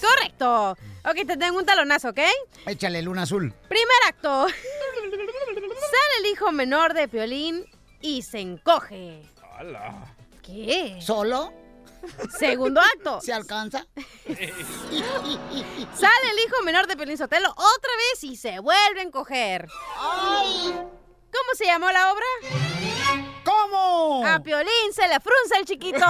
Correcto. 0.00 0.70
Ok, 1.04 1.26
te 1.26 1.36
tengo 1.36 1.58
un 1.58 1.66
talonazo, 1.66 2.08
¿ok? 2.08 2.20
Échale, 2.66 3.02
luna 3.02 3.22
azul. 3.22 3.52
Primer 3.68 3.96
acto. 4.08 4.46
Sale 4.48 6.18
el 6.20 6.26
hijo 6.32 6.50
menor 6.52 6.94
de 6.94 7.06
Piolín 7.06 7.66
y 8.00 8.22
se 8.22 8.40
encoge. 8.40 9.22
¿Qué? 10.48 10.96
¿Solo? 11.00 11.52
Segundo 12.38 12.80
acto. 12.80 13.20
¿Se 13.22 13.34
alcanza? 13.34 13.84
Sale 14.26 14.40
el 16.32 16.38
hijo 16.46 16.62
menor 16.64 16.86
de 16.86 16.96
Piolín 16.96 17.18
Sotelo 17.18 17.50
otra 17.50 17.90
vez 17.96 18.24
y 18.24 18.34
se 18.36 18.58
vuelve 18.60 19.00
a 19.00 19.02
encoger. 19.02 19.68
¿Cómo 19.98 21.54
se 21.54 21.66
llamó 21.66 21.90
la 21.90 22.10
obra? 22.12 22.24
¿Cómo? 23.44 24.26
A 24.26 24.40
Piolín 24.40 24.92
se 24.94 25.06
le 25.06 25.20
frunce 25.20 25.58
el 25.58 25.66
chiquito. 25.66 26.06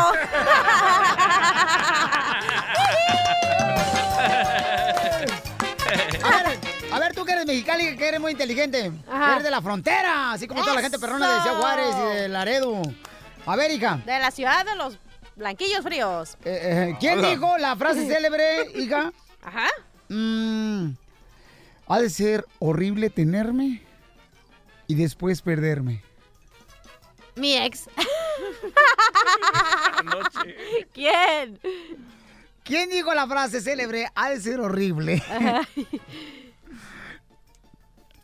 A 6.22 6.30
ver, 6.30 6.58
a 6.92 6.98
ver, 6.98 7.14
tú 7.14 7.24
que 7.24 7.32
eres 7.32 7.46
mexicali, 7.46 7.96
que 7.96 8.08
eres 8.08 8.20
muy 8.20 8.32
inteligente. 8.32 8.92
Ajá. 9.10 9.32
Eres 9.32 9.44
de 9.44 9.50
la 9.50 9.62
frontera, 9.62 10.32
así 10.32 10.46
como 10.46 10.62
toda 10.62 10.74
la 10.74 10.82
gente 10.82 10.98
perrona 10.98 11.36
de 11.36 11.40
Ciudad 11.42 11.56
Juárez 11.58 11.94
y 11.96 12.14
de 12.14 12.28
Laredo. 12.28 12.82
A 13.48 13.56
ver, 13.56 13.70
hija. 13.70 14.02
De 14.04 14.18
la 14.18 14.30
ciudad 14.30 14.66
de 14.66 14.76
los 14.76 14.98
blanquillos 15.34 15.80
fríos. 15.82 16.36
eh, 16.44 16.90
eh, 16.90 16.96
¿Quién 17.00 17.20
Hola. 17.20 17.30
dijo 17.30 17.56
la 17.56 17.74
frase 17.76 18.06
célebre, 18.14 18.70
hija? 18.74 19.10
Ajá. 19.42 19.68
Mm, 20.10 20.90
ha 21.86 21.98
de 21.98 22.10
ser 22.10 22.44
horrible 22.58 23.08
tenerme 23.08 23.80
y 24.86 24.94
después 24.96 25.40
perderme. 25.40 26.02
Mi 27.36 27.56
ex. 27.56 27.88
¿Quién? 30.92 31.58
¿Quién 32.64 32.90
dijo 32.90 33.14
la 33.14 33.26
frase 33.26 33.62
célebre? 33.62 34.08
Ha 34.14 34.28
de 34.28 34.40
ser 34.42 34.60
horrible. 34.60 35.22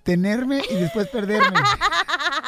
Tenerme 0.02 0.62
y 0.68 0.74
después 0.74 1.08
perderme. 1.08 1.60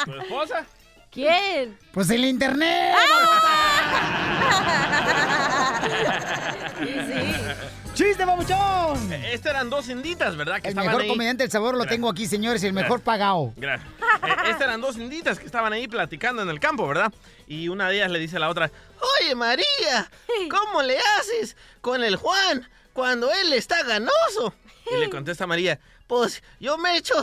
¿Tu 0.04 0.12
esposa? 0.12 0.66
¿Quién? 1.16 1.78
Pues 1.92 2.10
el 2.10 2.26
internet. 2.26 2.94
¡Chiste, 7.94 8.26
babuchón! 8.26 9.10
Estas 9.12 9.52
eran 9.52 9.70
dos 9.70 9.88
inditas, 9.88 10.36
¿verdad? 10.36 10.60
Que 10.60 10.68
El 10.68 10.74
mejor 10.74 11.00
ahí. 11.00 11.08
comediante 11.08 11.44
del 11.44 11.50
sabor 11.50 11.74
lo 11.74 11.86
tengo 11.86 12.10
aquí, 12.10 12.26
señores, 12.26 12.62
y 12.62 12.66
el 12.66 12.74
mejor 12.74 13.00
pagado. 13.00 13.54
Gracias. 13.56 13.88
Eh, 13.88 14.34
estas 14.44 14.60
eran 14.60 14.82
dos 14.82 14.98
inditas 14.98 15.38
que 15.38 15.46
estaban 15.46 15.72
ahí 15.72 15.88
platicando 15.88 16.42
en 16.42 16.50
el 16.50 16.60
campo, 16.60 16.86
¿verdad? 16.86 17.10
Y 17.46 17.68
una 17.68 17.88
de 17.88 17.96
ellas 17.96 18.10
le 18.10 18.18
dice 18.18 18.36
a 18.36 18.40
la 18.40 18.50
otra, 18.50 18.70
Oye, 19.22 19.34
María, 19.34 20.10
¿cómo 20.50 20.82
le 20.82 20.98
haces 20.98 21.56
con 21.80 22.04
el 22.04 22.16
Juan 22.16 22.68
cuando 22.92 23.32
él 23.32 23.54
está 23.54 23.82
ganoso? 23.84 24.52
Y 24.94 24.98
le 24.98 25.08
contesta 25.08 25.46
María, 25.46 25.80
pues 26.06 26.42
yo 26.60 26.76
me 26.76 26.98
echo, 26.98 27.14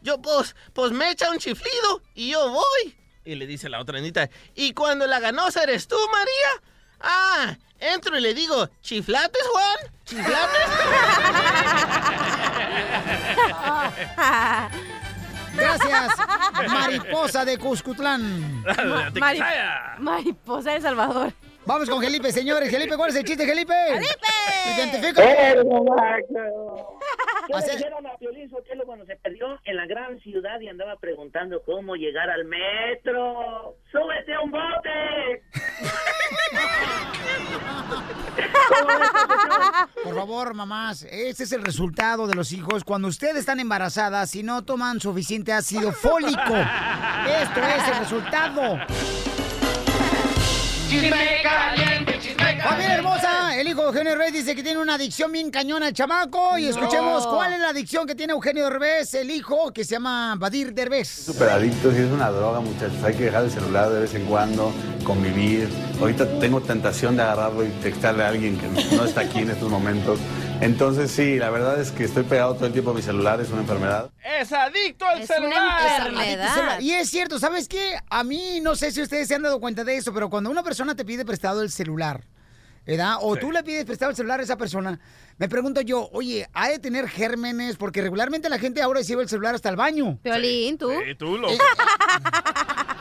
yo 0.00 0.22
pues, 0.22 0.56
pues 0.72 0.92
me 0.92 1.10
echa 1.10 1.30
un 1.30 1.36
chiflido 1.38 2.00
y 2.14 2.30
yo 2.30 2.48
voy. 2.48 2.96
Y 3.24 3.36
le 3.36 3.46
dice 3.46 3.68
la 3.68 3.80
otra 3.80 3.98
indita, 3.98 4.28
¿y 4.54 4.72
cuando 4.74 5.06
la 5.06 5.20
ganosa 5.20 5.62
eres 5.62 5.86
tú, 5.86 5.96
María? 6.10 6.62
Ah, 7.00 7.56
entro 7.78 8.18
y 8.18 8.20
le 8.20 8.34
digo, 8.34 8.68
¿chiflates, 8.80 9.42
Juan? 9.52 9.76
¿Chiflates? 10.04 10.66
Gracias, 15.54 16.14
mariposa 16.68 17.44
de 17.44 17.58
Cuscutlán. 17.58 18.64
Mari- 19.20 19.42
Mariposa 19.98 20.72
de 20.72 20.80
Salvador. 20.80 21.32
Vamos 21.64 21.88
con 21.88 22.02
Felipe, 22.02 22.32
señores. 22.32 22.70
Felipe, 22.70 22.96
¿cuál 22.96 23.10
es 23.10 23.16
el 23.16 23.24
chiste, 23.24 23.46
Felipe? 23.46 23.74
¡Felipe! 23.88 24.26
Identifícate. 24.76 25.22
¿Qué 27.46 27.54
le 27.54 27.76
dijeron 27.76 28.06
a 28.06 28.16
Piolín 28.18 28.50
Sotelo 28.50 28.84
cuando 28.84 29.04
se 29.06 29.16
perdió 29.16 29.58
en 29.64 29.76
la 29.76 29.86
gran 29.86 30.18
ciudad 30.20 30.60
y 30.60 30.68
andaba 30.68 30.96
preguntando 30.96 31.62
cómo 31.64 31.96
llegar 31.96 32.30
al 32.30 32.44
metro? 32.44 33.76
¡Súbete 33.90 34.34
a 34.34 34.40
un 34.40 34.50
bote! 34.50 35.42
Por 40.02 40.14
favor, 40.14 40.54
mamás, 40.54 41.04
este 41.10 41.44
es 41.44 41.52
el 41.52 41.62
resultado 41.62 42.26
de 42.26 42.34
los 42.34 42.52
hijos 42.52 42.84
cuando 42.84 43.08
ustedes 43.08 43.36
están 43.36 43.60
embarazadas 43.60 44.34
y 44.34 44.42
no 44.42 44.64
toman 44.64 45.00
suficiente 45.00 45.52
ácido 45.52 45.92
fólico. 45.92 46.56
Esto 47.26 47.60
es 47.60 47.88
el 47.88 47.98
resultado. 47.98 48.78
Chisme 50.92 51.40
caliente, 51.42 52.18
chisme 52.20 52.36
caliente. 52.36 52.62
Familia 52.68 52.94
hermosa, 52.96 53.58
el 53.58 53.66
hijo 53.66 53.80
de 53.80 53.86
Eugenio 53.86 54.10
Derbez 54.10 54.32
dice 54.34 54.54
que 54.54 54.62
tiene 54.62 54.78
una 54.78 54.94
adicción 54.96 55.32
bien 55.32 55.50
cañona 55.50 55.86
al 55.86 55.94
chamaco. 55.94 56.58
Y 56.58 56.64
No. 56.64 56.68
escuchemos 56.68 57.26
cuál 57.26 57.54
es 57.54 57.60
la 57.60 57.70
adicción 57.70 58.06
que 58.06 58.14
tiene 58.14 58.34
Eugenio 58.34 58.64
Derbez, 58.64 59.14
el 59.14 59.30
hijo, 59.30 59.72
que 59.72 59.84
se 59.86 59.92
llama 59.92 60.34
Badir 60.38 60.74
Derbez. 60.74 61.08
Súper 61.08 61.48
adictos 61.48 61.94
y 61.94 62.02
es 62.02 62.10
una 62.10 62.28
droga, 62.30 62.60
muchachos. 62.60 63.02
Hay 63.04 63.14
que 63.14 63.24
dejar 63.24 63.44
el 63.44 63.50
celular 63.50 63.88
de 63.88 64.00
vez 64.00 64.14
en 64.14 64.26
cuando, 64.26 64.70
convivir. 65.02 65.70
Ahorita 65.98 66.26
tengo 66.38 66.60
tentación 66.60 67.16
de 67.16 67.22
agarrarlo 67.22 67.64
y 67.64 67.68
textarle 67.82 68.24
a 68.24 68.28
alguien 68.28 68.58
que 68.58 68.68
no 68.94 69.04
está 69.06 69.22
aquí 69.22 69.38
en 69.38 69.50
estos 69.50 69.70
momentos. 69.70 70.18
Entonces, 70.62 71.10
sí, 71.10 71.38
la 71.40 71.50
verdad 71.50 71.80
es 71.80 71.90
que 71.90 72.04
estoy 72.04 72.22
pegado 72.22 72.54
todo 72.54 72.66
el 72.66 72.72
tiempo 72.72 72.92
a 72.92 72.94
mi 72.94 73.02
celular, 73.02 73.40
es 73.40 73.50
una 73.50 73.62
enfermedad. 73.62 74.10
Es 74.40 74.52
adicto 74.52 75.04
al 75.04 75.20
Es 75.22 75.28
una 75.28 75.36
celular. 75.36 75.98
enfermedad. 75.98 76.78
Y 76.80 76.92
es 76.92 77.10
cierto, 77.10 77.40
¿sabes 77.40 77.66
qué? 77.66 77.96
A 78.08 78.22
mí 78.22 78.60
no 78.62 78.76
sé 78.76 78.92
si 78.92 79.02
ustedes 79.02 79.26
se 79.26 79.34
han 79.34 79.42
dado 79.42 79.58
cuenta 79.58 79.82
de 79.82 79.96
eso, 79.96 80.14
pero 80.14 80.30
cuando 80.30 80.50
una 80.50 80.62
persona 80.62 80.94
te 80.94 81.04
pide 81.04 81.24
prestado 81.24 81.62
el 81.62 81.70
celular, 81.72 82.24
¿verdad? 82.86 83.16
O 83.22 83.34
tú 83.36 83.50
le 83.50 83.64
pides 83.64 83.84
prestado 83.84 84.10
el 84.10 84.16
celular 84.16 84.38
a 84.38 84.44
esa 84.44 84.56
persona, 84.56 85.00
me 85.36 85.48
pregunto 85.48 85.80
yo, 85.80 86.08
oye, 86.12 86.48
¿ha 86.52 86.68
de 86.68 86.78
tener 86.78 87.08
gérmenes? 87.08 87.76
Porque 87.76 88.00
regularmente 88.00 88.48
la 88.48 88.58
gente 88.60 88.82
ahora 88.82 89.00
se 89.00 89.08
lleva 89.08 89.22
el 89.22 89.28
celular 89.28 89.56
hasta 89.56 89.68
el 89.68 89.74
baño. 89.76 90.18
Piolín, 90.22 90.78
tú. 90.78 90.90
Sí, 91.04 91.14
tú, 91.16 91.38
loco. 91.38 91.54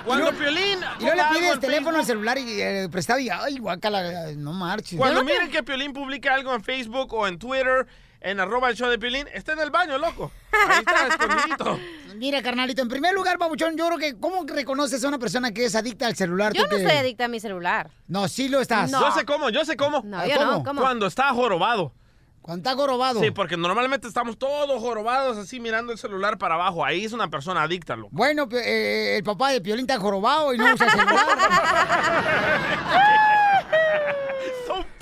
Cuando 0.06 0.32
Piolín... 0.34 0.80
Y 1.00 1.06
no 1.06 1.16
le 1.16 1.24
pides 1.34 1.60
teléfono, 1.60 2.00
el 2.00 2.06
Facebook, 2.06 2.06
celular 2.06 2.38
y 2.38 2.62
eh, 2.62 2.90
prestado 2.92 3.20
y, 3.20 3.30
ay, 3.30 3.58
guácala, 3.60 4.32
no 4.36 4.54
marches. 4.54 4.98
Cuando 4.98 5.24
miren 5.24 5.50
que 5.50 5.64
Piolín 5.64 5.94
publica 5.94 6.34
algo 6.34 6.54
en 6.54 6.64
Facebook 6.64 7.14
o 7.14 7.28
en 7.28 7.38
Twitter, 7.40 7.88
en 8.22 8.40
arroba 8.40 8.70
el 8.70 8.76
show 8.76 8.90
de 8.90 9.00
Piolín, 9.00 9.28
está 9.34 9.54
en 9.54 9.60
el 9.60 9.72
baño, 9.72 9.98
loco. 9.98 10.32
Ahí 10.68 10.80
está, 10.80 11.08
escondidito. 11.10 11.80
Mira, 12.16 12.42
carnalito, 12.42 12.82
en 12.82 12.90
primer 12.90 13.14
lugar, 13.14 13.38
babuchón, 13.38 13.76
yo 13.78 13.88
creo 13.88 13.98
que, 13.98 14.20
¿cómo 14.20 14.44
reconoces 14.46 15.04
a 15.04 15.08
una 15.08 15.18
persona 15.20 15.52
que 15.52 15.66
es 15.66 15.76
adicta 15.76 16.08
al 16.08 16.16
celular? 16.16 16.54
Yo 16.54 16.64
no 16.64 16.70
que- 16.70 16.84
soy 16.84 16.92
adicta 16.98 17.26
a 17.26 17.28
mi 17.28 17.40
celular. 17.40 17.90
No, 18.08 18.28
sí 18.28 18.48
lo 18.50 18.62
estás. 18.62 18.92
Yo 18.92 19.12
sé 19.12 19.26
cómo, 19.26 19.50
yo 19.50 19.66
sé 19.66 19.76
cómo. 19.76 20.02
No, 20.06 20.26
yo 20.28 20.46
no, 20.46 20.64
¿cómo? 20.64 20.82
Cuando 20.82 21.08
está 21.08 21.30
jorobado. 21.34 21.94
Cuando 22.42 22.68
está 22.68 22.76
jorobado. 22.76 23.20
Sí, 23.22 23.30
porque 23.32 23.56
normalmente 23.56 24.08
estamos 24.08 24.38
todos 24.38 24.80
jorobados 24.82 25.38
así 25.38 25.60
mirando 25.60 25.92
el 25.92 26.00
celular 26.00 26.38
para 26.38 26.56
abajo. 26.56 26.84
Ahí 26.84 27.06
es 27.06 27.14
una 27.14 27.30
persona 27.30 27.62
adicta, 27.64 27.96
loco. 27.96 28.10
Bueno, 28.12 28.48
eh, 28.52 29.18
el 29.18 29.24
papá 29.24 29.52
de 29.52 29.62
Piolín 29.62 29.86
está 29.86 30.00
jorobado 30.00 30.54
y 30.54 30.58
no 30.58 30.74
usa 30.74 30.90
celular. 30.92 31.38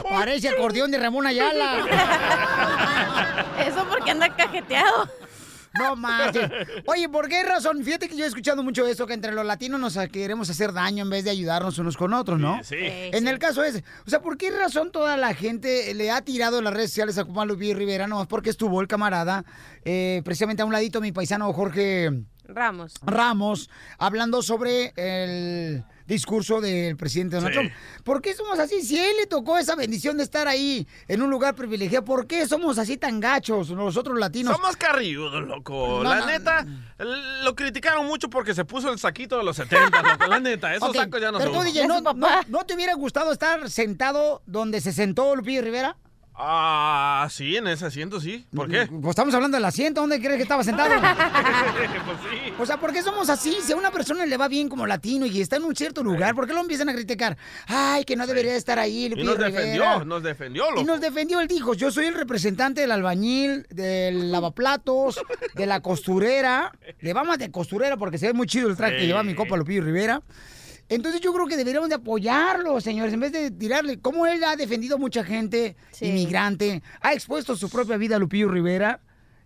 Parece 0.09 0.49
acordeón 0.49 0.91
de 0.91 0.97
Ramón 0.97 1.27
Ayala. 1.27 1.85
Eso 3.65 3.85
porque 3.89 4.11
anda 4.11 4.35
cajeteado. 4.35 5.07
No 5.77 5.95
manches. 5.95 6.49
Oye, 6.85 7.09
¿por 7.09 7.27
qué 7.27 7.43
razón? 7.43 7.83
Fíjate 7.83 8.09
que 8.09 8.15
yo 8.15 8.25
he 8.25 8.27
escuchado 8.27 8.63
mucho 8.63 8.87
eso, 8.87 9.05
que 9.05 9.13
entre 9.13 9.31
los 9.31 9.45
latinos 9.45 9.79
nos 9.79 9.97
queremos 10.11 10.49
hacer 10.49 10.73
daño 10.73 11.03
en 11.03 11.09
vez 11.09 11.23
de 11.23 11.29
ayudarnos 11.29 11.77
unos 11.77 11.97
con 11.97 12.13
otros, 12.13 12.39
¿no? 12.39 12.59
Sí, 12.63 12.75
sí. 12.77 13.09
En 13.13 13.27
el 13.27 13.39
caso 13.39 13.63
ese. 13.63 13.83
O 14.05 14.09
sea, 14.09 14.21
¿por 14.21 14.37
qué 14.37 14.51
razón 14.51 14.91
toda 14.91 15.17
la 15.17 15.33
gente 15.33 15.93
le 15.93 16.11
ha 16.11 16.21
tirado 16.21 16.57
en 16.57 16.63
las 16.63 16.73
redes 16.73 16.89
sociales 16.91 17.17
a 17.17 17.23
Juan 17.23 17.47
Luis 17.47 17.75
Rivera? 17.75 18.07
No, 18.07 18.27
porque 18.27 18.49
estuvo 18.49 18.81
el 18.81 18.87
camarada, 18.87 19.45
eh, 19.85 20.21
precisamente 20.25 20.61
a 20.63 20.65
un 20.65 20.71
ladito, 20.71 21.01
mi 21.01 21.11
paisano 21.11 21.51
Jorge 21.53 22.09
Ramos. 22.45 22.93
Ramos, 23.03 23.69
hablando 23.97 24.41
sobre 24.41 24.93
el 24.95 25.83
discurso 26.09 26.59
del 26.59 26.97
presidente 26.97 27.37
Donald 27.37 27.53
Sí. 27.53 27.59
Trump. 27.59 27.73
¿Por 28.03 28.21
qué 28.21 28.33
somos 28.33 28.59
así? 28.59 28.81
Si 28.81 28.97
a 28.99 29.09
él 29.09 29.15
le 29.17 29.27
tocó 29.27 29.57
esa 29.57 29.75
bendición 29.75 30.17
de 30.17 30.23
estar 30.23 30.47
ahí 30.49 30.85
en 31.07 31.21
un 31.21 31.29
lugar 31.29 31.55
privilegiado, 31.55 32.03
¿por 32.03 32.27
qué 32.27 32.45
somos 32.47 32.77
así 32.77 32.97
tan 32.97 33.21
gachos 33.21 33.69
nosotros 33.71 34.19
latinos? 34.19 34.53
Somos 34.57 34.75
carrilludos, 34.75 35.47
loco. 35.47 36.01
No, 36.03 36.09
la 36.09 36.19
no. 36.19 36.25
neta, 36.25 36.65
lo 37.43 37.55
criticaron 37.55 38.05
mucho 38.05 38.29
porque 38.29 38.53
se 38.53 38.65
puso 38.65 38.91
el 38.91 38.99
saquito 38.99 39.37
de 39.37 39.43
los 39.45 39.55
70, 39.55 40.01
loco. 40.01 40.27
La 40.27 40.39
neta, 40.41 40.75
esos 40.75 40.93
sacos 40.95 41.21
ya 41.21 41.31
no 41.31 41.37
Pero 41.37 41.53
son. 41.53 41.59
tú, 41.63 41.65
DJ, 41.71 41.87
¿no, 41.87 42.01
no, 42.01 42.27
no 42.47 42.65
te 42.65 42.73
hubiera 42.73 42.93
gustado 42.95 43.31
estar 43.31 43.69
sentado 43.69 44.41
donde 44.45 44.81
se 44.81 44.91
sentó 44.91 45.35
Lupillo 45.35 45.61
Rivera? 45.61 45.95
Ah, 46.41 47.27
sí, 47.29 47.57
en 47.57 47.67
ese 47.67 47.85
asiento 47.85 48.21
sí. 48.21 48.45
¿Por 48.55 48.69
qué? 48.69 48.87
Pues 48.87 49.09
estamos 49.09 49.33
hablando 49.33 49.57
del 49.57 49.65
asiento, 49.65 49.99
¿dónde 49.99 50.21
crees 50.21 50.37
que 50.37 50.43
estaba 50.43 50.63
sentado? 50.63 50.89
pues 52.05 52.17
sí. 52.31 52.53
O 52.57 52.65
sea, 52.65 52.77
¿por 52.79 52.93
qué 52.93 53.03
somos 53.03 53.29
así? 53.29 53.57
Si 53.61 53.73
a 53.73 53.75
una 53.75 53.91
persona 53.91 54.25
le 54.25 54.37
va 54.37 54.47
bien 54.47 54.69
como 54.69 54.87
latino 54.87 55.25
y 55.25 55.41
está 55.41 55.57
en 55.57 55.65
un 55.65 55.75
cierto 55.75 56.01
lugar, 56.01 56.35
¿por 56.35 56.47
qué 56.47 56.53
lo 56.53 56.61
empiezan 56.61 56.87
a 56.87 56.93
criticar? 56.93 57.37
Ay, 57.67 58.05
que 58.05 58.15
no 58.15 58.25
debería 58.25 58.55
estar 58.55 58.79
ahí, 58.79 59.07
Y 59.07 59.09
nos 59.21 59.35
Rivera. 59.35 59.49
defendió, 59.49 60.05
nos 60.05 60.23
defendió, 60.23 60.69
loco. 60.69 60.81
Y 60.81 60.85
nos 60.85 61.01
defendió, 61.01 61.41
él 61.41 61.49
dijo, 61.49 61.73
yo 61.73 61.91
soy 61.91 62.05
el 62.05 62.13
representante 62.13 62.79
del 62.79 62.91
albañil, 62.93 63.67
del 63.69 64.31
lavaplatos, 64.31 65.19
de 65.55 65.65
la 65.65 65.81
costurera. 65.81 66.71
Le 67.01 67.11
vamos 67.11 67.37
de 67.37 67.51
costurera 67.51 67.97
porque 67.97 68.17
se 68.17 68.27
ve 68.27 68.33
muy 68.33 68.47
chido 68.47 68.69
el 68.69 68.77
traje 68.77 68.95
que 68.95 69.07
lleva 69.07 69.23
mi 69.23 69.35
copa 69.35 69.57
Lupillo 69.57 69.83
Rivera. 69.83 70.21
Entonces 70.89 71.21
yo 71.21 71.31
creo 71.33 71.45
que 71.45 71.55
deberíamos 71.55 71.89
de 71.89 71.95
apoyarlo, 71.95 72.81
señores, 72.81 73.13
en 73.13 73.19
vez 73.19 73.31
de 73.31 73.51
tirarle. 73.51 73.99
Como 73.99 74.25
él 74.25 74.43
ha 74.43 74.55
defendido 74.55 74.95
a 74.95 74.99
mucha 74.99 75.23
gente 75.23 75.75
inmigrante, 76.01 76.81
ha 76.99 77.13
expuesto 77.13 77.55
su 77.55 77.69
propia 77.69 77.97
vida 77.97 78.15
a 78.15 78.19
Lupillo 78.19 78.49
Rivera. 78.49 78.99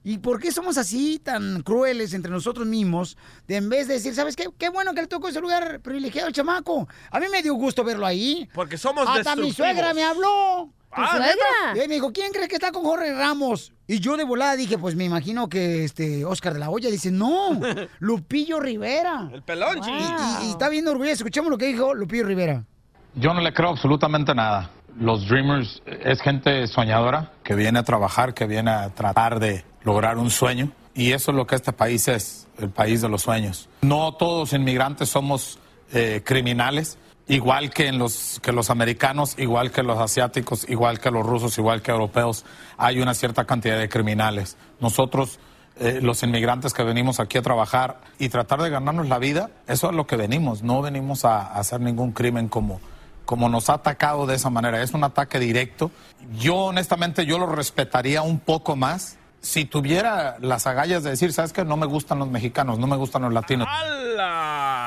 ¿Y 0.04 0.18
por 0.18 0.40
qué 0.40 0.52
somos 0.52 0.78
así 0.78 1.20
tan 1.20 1.62
crueles 1.64 2.14
entre 2.14 2.32
nosotros 2.32 2.68
mismos? 2.68 3.18
De 3.48 3.56
en 3.56 3.70
vez 3.70 3.88
de 3.88 3.94
decir, 3.96 4.14
¿sabes 4.14 4.36
qué? 4.36 4.48
Qué 4.58 4.70
bueno 4.70 4.94
que 4.94 5.02
le 5.02 5.08
tocó 5.08 5.30
ese 5.30 5.40
lugar 5.40 5.80
privilegiado 5.80 6.28
al 6.28 6.34
chamaco. 6.34 6.88
A 7.10 7.20
mí 7.20 7.28
me 7.32 7.42
dio 7.42 7.54
gusto 7.56 7.84
verlo 7.84 8.06
ahí. 8.06 8.50
Porque 8.54 8.78
somos 8.78 9.08
Hasta 9.08 9.36
mi 9.36 9.52
suegra 9.54 9.94
me 9.94 10.04
habló. 10.04 10.70
¿Tu 10.96 11.02
Ah, 11.02 11.10
suegra? 11.18 11.86
Y 11.86 11.88
me 11.88 11.96
dijo, 11.96 12.12
¿quién 12.14 12.32
crees 12.32 12.48
que 12.50 12.56
está 12.56 12.72
con 12.72 12.84
Jorge 12.84 13.14
Ramos? 13.16 13.74
Y 13.88 14.00
yo 14.00 14.16
de 14.16 14.26
volada 14.26 14.56
dije, 14.56 14.78
pues 14.78 14.96
me 14.96 15.06
imagino 15.06 15.50
que 15.50 15.84
este 15.86 16.24
Oscar 16.24 16.54
de 16.54 16.60
la 16.60 16.70
Hoya 16.70 16.92
dice, 16.92 17.10
no, 17.10 17.60
Lupillo 18.00 18.60
Rivera. 18.60 19.30
El 19.34 19.42
pelón, 19.42 19.80
Y, 19.88 19.90
y- 19.90 20.48
y 20.48 20.52
está 20.52 20.70
bien 20.70 20.88
orgulloso. 20.88 21.14
Escuchemos 21.14 21.50
lo 21.50 21.58
que 21.58 21.66
dijo 21.66 21.96
Lupillo 21.96 22.26
Rivera. 22.26 22.64
Yo 23.16 23.34
no 23.34 23.42
le 23.42 23.54
creo 23.54 23.70
absolutamente 23.70 24.36
nada. 24.36 24.70
Los 25.00 25.28
Dreamers 25.28 25.82
es 25.86 26.22
gente 26.22 26.68
soñadora 26.68 27.32
que 27.44 27.56
viene 27.56 27.80
a 27.80 27.84
trabajar, 27.84 28.34
que 28.34 28.46
viene 28.46 28.72
a 28.72 28.90
tratar 28.90 29.40
de 29.40 29.66
lograr 29.84 30.18
un 30.18 30.30
sueño. 30.30 30.72
Y 30.94 31.12
eso 31.14 31.32
es 31.32 31.38
lo 31.38 31.48
que 31.48 31.56
este 31.56 31.74
país 31.74 32.08
es, 32.08 32.48
el 32.60 32.70
país 32.70 33.02
de 33.02 33.10
los 33.10 33.24
sueños. 33.24 33.70
No 33.82 34.14
todos 34.14 34.54
inmigrantes 34.54 35.10
somos 35.10 35.58
eh, 35.92 36.22
criminales, 36.24 37.00
igual 37.28 37.72
que, 37.72 37.88
en 37.88 37.98
los, 37.98 38.40
que 38.44 38.52
los 38.52 38.70
americanos, 38.70 39.36
igual 39.40 39.72
que 39.72 39.82
los 39.82 39.98
asiáticos, 39.98 40.70
igual 40.70 41.00
que 41.00 41.10
los 41.10 41.26
rusos, 41.26 41.58
igual 41.58 41.82
que 41.82 41.92
europeos. 41.92 42.46
Hay 42.78 43.00
una 43.00 43.16
cierta 43.16 43.46
cantidad 43.46 43.80
de 43.80 43.90
criminales. 43.90 44.58
Nosotros 44.80 45.40
eh, 45.80 46.00
los 46.04 46.22
inmigrantes 46.22 46.74
que 46.74 46.84
venimos 46.84 47.20
aquí 47.20 47.40
a 47.40 47.42
trabajar 47.42 48.02
y 48.20 48.30
tratar 48.30 48.62
de 48.62 48.70
ganarnos 48.70 49.10
la 49.10 49.18
vida, 49.18 49.50
eso 49.68 49.90
es 49.90 49.96
lo 49.96 50.06
que 50.06 50.16
venimos, 50.16 50.62
no 50.62 50.84
venimos 50.84 51.26
a, 51.26 51.42
a 51.42 51.60
hacer 51.60 51.82
ningún 51.82 52.12
crimen 52.12 52.48
como, 52.48 52.80
como 53.26 53.50
nos 53.50 53.70
ha 53.70 53.74
atacado 53.74 54.26
de 54.26 54.36
esa 54.36 54.50
manera, 54.50 54.82
es 54.82 54.94
un 54.94 55.04
ataque 55.04 55.40
directo. 55.40 55.92
Yo 56.38 56.56
honestamente 56.56 57.26
yo 57.26 57.38
lo 57.38 57.48
respetaría 57.48 58.22
un 58.22 58.40
poco 58.40 58.76
más 58.76 59.18
si 59.44 59.66
tuviera 59.66 60.38
las 60.40 60.66
agallas 60.68 61.04
de 61.04 61.10
decir, 61.12 61.34
¿sabes 61.34 61.52
qué? 61.52 61.66
No 61.66 61.76
me 61.76 61.86
gustan 61.86 62.18
los 62.18 62.30
mexicanos, 62.30 62.80
no 62.80 62.88
me 62.88 62.96
gustan 62.96 63.24
los 63.24 63.34
latinos. 63.34 63.68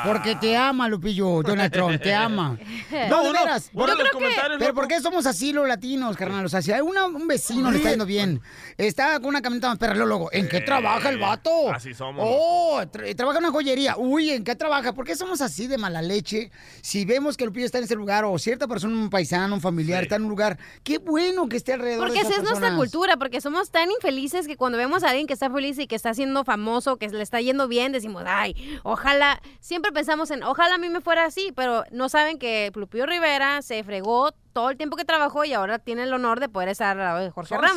Porque 0.07 0.35
te 0.37 0.57
ama, 0.57 0.89
Lupillo, 0.89 1.43
Donald 1.43 1.71
Trump, 1.73 2.01
te 2.03 2.15
ama. 2.15 2.57
No, 3.11 3.23
Uno, 3.23 3.33
veras. 3.33 3.71
de 3.73 3.87
los 3.87 4.11
comentarios, 4.11 4.59
Pero. 4.59 4.73
¿por 4.75 4.89
qué 4.89 5.01
somos 5.01 5.27
así 5.27 5.53
los 5.53 5.69
latinos, 5.69 6.17
carnal? 6.17 6.47
O 6.47 6.49
sea, 6.49 6.63
si 6.63 6.73
a 6.73 6.83
una- 6.83 7.05
un 7.07 7.27
vecino 7.29 7.71
le 7.71 7.79
está 7.79 7.91
yendo 7.91 8.07
bien, 8.07 8.41
está 8.79 9.17
con 9.21 9.27
una 9.27 9.43
camioneta 9.43 9.69
más 9.69 9.79
perra, 9.79 9.95
luego, 9.97 10.31
¿en 10.33 10.49
qué 10.49 10.61
trabaja 10.63 11.11
el 11.11 11.19
vato? 11.19 11.71
Así 11.73 11.93
somos. 11.93 12.25
Oh, 12.27 12.81
tra- 12.91 13.15
trabaja 13.15 13.39
en 13.39 13.45
una 13.45 13.53
joyería. 13.53 13.97
Uy, 13.99 14.31
¿en 14.31 14.43
qué 14.45 14.55
trabaja? 14.55 14.95
¿Por 14.95 15.05
qué 15.05 15.17
somos 15.17 15.41
así 15.43 15.67
de 15.67 15.77
mala 15.77 16.01
leche? 16.01 16.51
Si 16.81 17.05
vemos 17.05 17.37
que 17.37 17.45
Lupillo 17.45 17.67
está 17.67 17.79
en 17.79 17.85
ese 17.85 17.95
lugar, 17.97 18.25
o 18.25 18.39
cierta 18.39 18.67
persona, 18.67 18.95
un 18.95 19.11
paisano, 19.11 19.55
un 19.55 19.61
familiar, 19.61 20.05
está 20.05 20.17
en 20.17 20.23
un 20.23 20.31
lugar, 20.31 20.59
qué 20.83 20.97
bueno 20.99 21.49
que 21.49 21.57
esté 21.59 21.75
alrededor 21.75 22.07
Porque 22.07 22.21
de 22.23 22.29
esa 22.29 22.37
esas 22.41 22.45
es 22.45 22.51
nuestra 22.51 22.77
cultura, 22.77 23.17
porque 23.19 23.41
somos 23.43 23.71
tan 23.71 23.91
infelices 23.91 24.46
que 24.47 24.57
cuando 24.57 24.79
vemos 24.79 25.03
a 25.03 25.09
alguien 25.11 25.27
que 25.27 25.33
está 25.35 25.51
feliz 25.51 25.79
y 25.79 25.87
que 25.87 25.97
está 25.97 26.15
siendo 26.15 26.45
famoso, 26.45 26.97
que 26.97 27.09
le 27.09 27.23
está 27.23 27.41
yendo 27.41 27.69
bien, 27.69 27.93
decimos, 27.93 28.25
ay, 28.27 28.79
ojalá, 28.83 29.41
siempre 29.61 29.93
pensamos 29.93 30.31
en, 30.31 30.43
ojalá 30.43 30.77
a 30.77 30.79
mí 30.79 30.89
me 30.89 31.01
fuera 31.01 31.25
así, 31.25 31.53
pero 31.55 31.85
no 31.91 32.09
saben 32.09 32.39
que 32.39 32.71
Lupillo 32.75 33.07
Rivera 33.07 33.63
se 33.63 33.83
fregó 33.85 34.33
todo 34.53 34.71
el 34.71 34.77
tiempo 34.77 34.97
que 34.97 35.05
trabajó 35.05 35.45
y 35.45 35.53
ahora 35.53 35.79
tiene 35.79 36.05
el 36.05 36.13
honor 36.13 36.41
de 36.41 36.49
poder 36.49 36.71
estar 36.71 36.97
al 36.97 37.05
lado 37.05 37.25
de 37.25 37.31
Jorge 37.31 37.57
Ramos. 37.57 37.77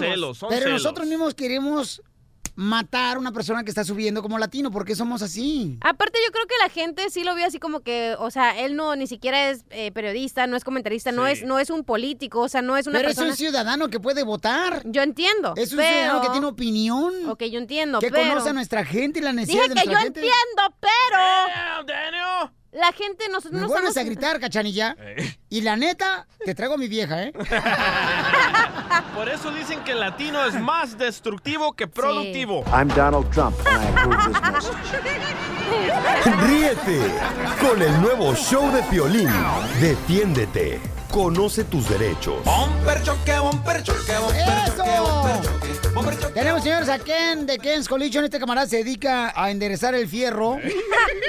Pero 0.49 0.69
nosotros 0.69 1.07
mismos 1.07 1.33
queremos 1.33 2.01
matar 2.59 3.15
a 3.15 3.19
una 3.19 3.31
persona 3.31 3.63
que 3.63 3.69
está 3.71 3.85
subiendo 3.85 4.21
como 4.21 4.37
latino. 4.37 4.69
¿Por 4.69 4.83
qué 4.83 4.93
somos 4.93 5.21
así? 5.21 5.77
Aparte, 5.79 6.19
yo 6.25 6.31
creo 6.33 6.45
que 6.45 6.55
la 6.61 6.69
gente 6.69 7.09
sí 7.09 7.23
lo 7.23 7.33
vio 7.33 7.45
así 7.45 7.57
como 7.57 7.79
que, 7.79 8.15
o 8.19 8.29
sea, 8.31 8.59
él 8.59 8.75
no 8.75 8.97
ni 8.97 9.07
siquiera 9.07 9.49
es 9.49 9.63
eh, 9.69 9.91
periodista, 9.93 10.45
no 10.45 10.57
es 10.57 10.65
comentarista, 10.65 11.13
no 11.13 11.25
es 11.25 11.43
no 11.43 11.57
es 11.59 11.69
un 11.69 11.85
político, 11.85 12.41
o 12.41 12.49
sea, 12.49 12.61
no 12.61 12.75
es 12.75 12.85
una 12.85 12.99
pero 12.99 13.09
persona. 13.09 13.27
es 13.27 13.31
un 13.31 13.37
ciudadano 13.37 13.87
que 13.89 14.01
puede 14.01 14.23
votar. 14.23 14.81
Yo 14.85 15.01
entiendo. 15.03 15.53
Es 15.55 15.71
un 15.71 15.77
pero- 15.77 15.89
ciudadano 15.89 16.21
que 16.21 16.29
tiene 16.31 16.47
opinión. 16.47 17.29
Ok, 17.29 17.43
yo 17.45 17.59
entiendo. 17.59 17.99
Que 17.99 18.11
pero... 18.11 18.27
conoce 18.27 18.49
a 18.49 18.53
nuestra 18.53 18.83
gente 18.83 19.19
y 19.19 19.21
la 19.21 19.31
necesidad 19.31 19.63
Dije 19.63 19.75
de 19.75 19.81
que 19.81 19.91
yo 19.91 19.97
gente. 19.97 20.19
entiendo, 20.19 20.75
pero. 20.81 22.58
La 22.71 22.91
gente, 22.91 23.27
nosotros 23.29 23.53
Me 23.53 23.61
no 23.61 23.67
vuelves 23.67 23.89
estamos. 23.89 24.05
a 24.07 24.11
gritar, 24.11 24.39
cachanilla. 24.39 24.95
Y 25.49 25.61
la 25.61 25.75
neta, 25.75 26.27
te 26.45 26.53
traigo 26.53 26.75
a 26.75 26.77
mi 26.77 26.87
vieja, 26.87 27.23
¿eh? 27.23 27.33
Por 29.15 29.27
eso 29.27 29.51
dicen 29.51 29.83
que 29.83 29.93
el 29.93 29.99
latino 30.01 30.45
es 30.45 30.53
más 30.53 30.97
destructivo 30.97 31.73
que 31.73 31.87
productivo. 31.87 32.63
I'm 32.71 32.87
Donald 32.89 33.29
Trump, 33.31 33.55
and 33.65 33.83
I 33.83 33.87
approve 33.87 34.27
this 34.27 34.41
message. 34.51 34.77
Ríete 36.47 37.01
con 37.59 37.81
el 37.81 38.01
nuevo 38.01 38.35
show 38.35 38.71
de 38.71 38.81
Piolín. 38.83 39.29
Defiéndete. 39.81 40.79
Conoce 41.11 41.63
tus 41.63 41.89
derechos. 41.89 42.43
Bumper 42.45 43.01
choque, 43.01 43.39
bumper 43.39 43.81
choque, 43.83 43.99
choque. 44.05 44.43
Tenemos, 46.33 46.61
señores, 46.63 46.87
a 46.87 46.99
Ken 46.99 47.47
de 47.47 47.57
Ken's 47.57 47.87
Collision. 47.87 48.23
Este 48.25 48.39
camarada 48.39 48.67
se 48.67 48.77
dedica 48.77 49.33
a 49.35 49.49
enderezar 49.49 49.95
el 49.95 50.07
fierro 50.07 50.57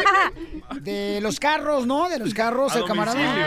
de 0.83 1.21
los 1.23 1.41
carros, 1.41 1.87
¿no? 1.87 2.09
De 2.11 2.19
los 2.19 2.35
carros, 2.35 2.75
A 2.75 2.79
el 2.81 2.85
camarada. 2.85 3.19
domicilio. 3.19 3.47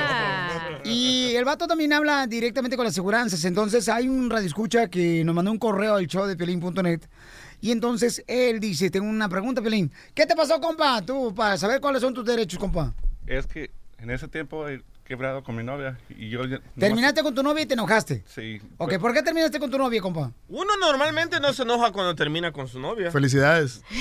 Y 0.91 1.35
el 1.35 1.45
vato 1.45 1.67
también 1.67 1.93
habla 1.93 2.25
directamente 2.25 2.75
con 2.75 2.85
las 2.85 2.93
aseguranzas. 2.93 3.45
Entonces, 3.45 3.87
hay 3.87 4.09
un 4.09 4.29
radioescucha 4.29 4.87
que 4.89 5.23
nos 5.23 5.35
mandó 5.35 5.51
un 5.51 5.59
correo 5.59 5.95
al 5.95 6.07
show 6.07 6.25
de 6.25 6.35
Pelín.net. 6.35 7.01
Y 7.61 7.71
entonces 7.71 8.23
él 8.27 8.59
dice: 8.59 8.89
Tengo 8.89 9.07
una 9.07 9.29
pregunta, 9.29 9.61
Pelín. 9.61 9.91
¿Qué 10.15 10.25
te 10.25 10.35
pasó, 10.35 10.59
compa? 10.59 11.01
Tú, 11.03 11.33
para 11.35 11.57
saber 11.57 11.79
cuáles 11.79 12.01
son 12.01 12.13
tus 12.13 12.25
derechos, 12.25 12.59
compa. 12.59 12.93
Es 13.27 13.45
que 13.47 13.69
en 13.99 14.09
ese 14.09 14.27
tiempo 14.27 14.67
quebrado 15.05 15.43
con 15.43 15.55
mi 15.55 15.63
novia 15.63 15.97
y 16.09 16.29
yo... 16.29 16.45
ya- 16.45 16.59
Terminaste 16.79 17.21
con 17.23 17.35
tu 17.35 17.43
novia 17.43 17.63
y 17.63 17.65
te 17.65 17.73
enojaste. 17.73 18.23
Sí. 18.25 18.61
Ok, 18.77 18.97
¿por 18.99 19.13
qué 19.13 19.21
terminaste 19.21 19.59
con 19.59 19.69
tu 19.69 19.77
novia, 19.77 20.01
compa? 20.01 20.31
Uno 20.49 20.71
normalmente 20.79 21.39
no 21.39 21.51
se 21.53 21.63
enoja 21.63 21.91
cuando 21.91 22.15
termina 22.15 22.51
con 22.51 22.67
su 22.67 22.79
novia. 22.79 23.11
Felicidades. 23.11 23.81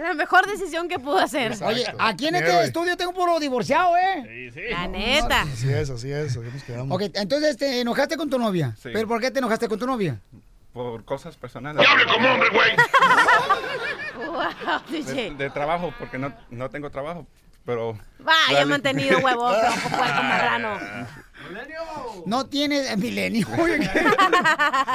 La 0.00 0.14
mejor 0.14 0.46
decisión 0.46 0.88
que 0.88 0.98
pudo 0.98 1.18
hacer. 1.18 1.52
Oye, 1.62 1.84
aquí 1.98 2.28
en 2.28 2.36
este 2.36 2.62
estudio 2.64 2.96
tengo 2.96 3.12
puro 3.12 3.38
divorciado, 3.40 3.96
¿eh? 3.96 4.50
La 4.70 4.86
neta. 4.88 5.42
Así 5.42 5.70
es, 5.72 5.90
así 5.90 6.10
es. 6.10 6.36
Así 6.36 6.38
nos 6.52 6.62
quedamos. 6.64 6.94
Ok, 6.96 7.10
entonces 7.14 7.56
te 7.56 7.80
enojaste 7.80 8.16
con 8.16 8.30
tu 8.30 8.38
novia. 8.38 8.74
Sí. 8.80 8.90
¿Pero 8.92 9.06
por 9.08 9.20
qué 9.20 9.30
te 9.30 9.40
enojaste 9.40 9.68
con 9.68 9.78
tu 9.78 9.86
novia? 9.86 10.20
Por 10.72 11.04
cosas 11.04 11.36
personales. 11.36 11.84
Wow, 14.16 14.80
De, 14.90 15.30
de 15.34 15.50
trabajo, 15.50 15.92
porque 15.98 16.18
no, 16.18 16.32
no 16.50 16.68
tengo 16.70 16.90
trabajo, 16.90 17.26
pero... 17.64 17.98
Vaya 18.18 18.66
mantenido, 18.66 19.18
huevón, 19.20 19.54
tronco, 19.58 19.88
puerco, 19.96 20.22
marrano. 20.22 20.78
No 22.26 22.46
tienes 22.46 22.96
milenio. 22.98 23.46
Oye, 23.58 23.78
¿qué? 23.80 24.04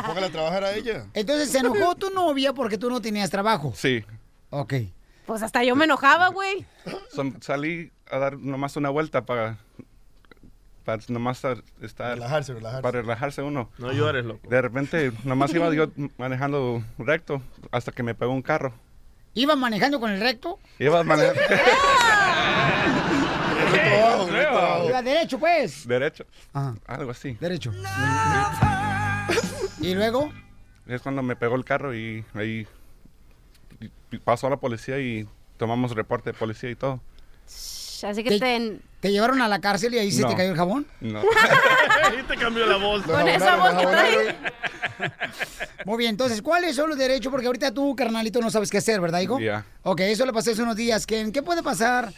Póngale 0.06 0.28
a 0.28 0.32
trabajar 0.32 0.64
a 0.64 0.74
ella. 0.74 1.06
Entonces 1.14 1.52
se 1.52 1.60
enojó 1.60 1.96
tu 1.96 2.10
novia 2.12 2.54
porque 2.54 2.78
tú 2.78 2.90
no 2.90 3.02
tenías 3.02 3.30
trabajo. 3.30 3.74
Sí. 3.76 4.04
Ok. 4.52 4.74
Pues 5.26 5.42
hasta 5.42 5.64
yo 5.64 5.76
me 5.76 5.86
enojaba, 5.86 6.28
güey. 6.30 6.66
Son- 7.12 7.42
salí 7.42 7.92
a 8.10 8.20
dar 8.20 8.38
nomás 8.38 8.76
una 8.78 8.90
vuelta 8.90 9.26
para... 9.26 9.58
Para 10.84 11.02
nomás 11.08 11.38
estar... 11.38 11.64
estar- 11.82 12.14
Relajarse, 12.14 12.54
relajarse. 12.54 12.84
Para 12.84 13.02
relajarse 13.02 13.42
uno. 13.42 13.72
No 13.80 13.92
llores, 13.92 14.24
loco. 14.24 14.48
De 14.48 14.62
repente, 14.62 15.12
nomás 15.24 15.52
iba 15.54 15.74
yo 15.74 15.88
manejando 16.20 16.84
recto 17.00 17.42
hasta 17.72 17.92
que 17.92 18.04
me 18.04 18.14
pegó 18.14 18.32
un 18.34 18.44
carro. 18.44 18.72
¿Ibas 19.36 19.58
manejando 19.58 20.00
con 20.00 20.12
el 20.12 20.22
recto? 20.22 20.60
Iba 20.80 21.04
manejando 21.04 21.42
Iba 24.88 25.02
derecho, 25.02 25.40
pues. 25.40 25.88
derecho. 25.88 26.26
Ajá. 26.54 26.76
Algo 26.88 27.12
así. 27.12 27.38
Derecho. 27.40 27.74
¿Y 29.82 29.94
luego? 29.94 30.32
Es 30.88 31.02
cuando 31.02 31.22
me 31.22 31.36
pegó 31.36 31.56
el 31.56 31.66
carro 31.66 31.94
y 31.94 32.24
ahí 32.34 32.68
pasó 34.24 34.50
la 34.50 34.58
policía 34.58 35.00
y 35.00 35.28
tomamos 35.58 35.92
reporte 35.92 36.32
de 36.32 36.38
policía 36.38 36.70
y 36.70 36.76
todo. 36.76 37.02
Así 38.04 38.24
que 38.24 38.40
te... 38.40 38.80
¿Te 39.06 39.12
llevaron 39.12 39.40
a 39.40 39.48
la 39.48 39.62
cárcel 39.62 39.94
y 39.94 40.00
ahí 40.00 40.12
se 40.12 40.24
te 40.24 40.36
cayó 40.36 40.50
el 40.50 40.58
jabón? 40.58 40.88
No. 41.00 41.20
Ahí 42.06 42.24
te 42.28 42.36
cambió 42.38 42.66
la 42.66 42.78
voz. 42.78 43.04
Con 43.04 43.28
esa 43.28 43.56
voz 43.56 43.76
que 43.76 43.86
trae. 43.86 44.36
Muy 45.86 45.98
bien, 46.00 46.10
entonces, 46.10 46.42
¿cuáles 46.42 46.76
son 46.76 46.90
los 46.90 46.98
derechos? 46.98 47.30
Porque 47.30 47.46
ahorita 47.46 47.72
tú, 47.72 47.96
carnalito, 47.96 48.42
no 48.42 48.50
sabes 48.50 48.72
qué 48.72 48.80
hacer, 48.80 49.00
¿verdad, 49.00 49.20
hijo? 49.20 49.40
Ya. 49.40 49.64
Ok, 49.84 50.00
eso 50.00 50.26
le 50.26 50.34
pasé 50.34 50.54
hace 50.54 50.64
unos 50.64 50.76
días. 50.76 51.06
¿Qué, 51.06 51.30
¿Qué 51.32 51.44
puede 51.44 51.62
pasar 51.62 52.12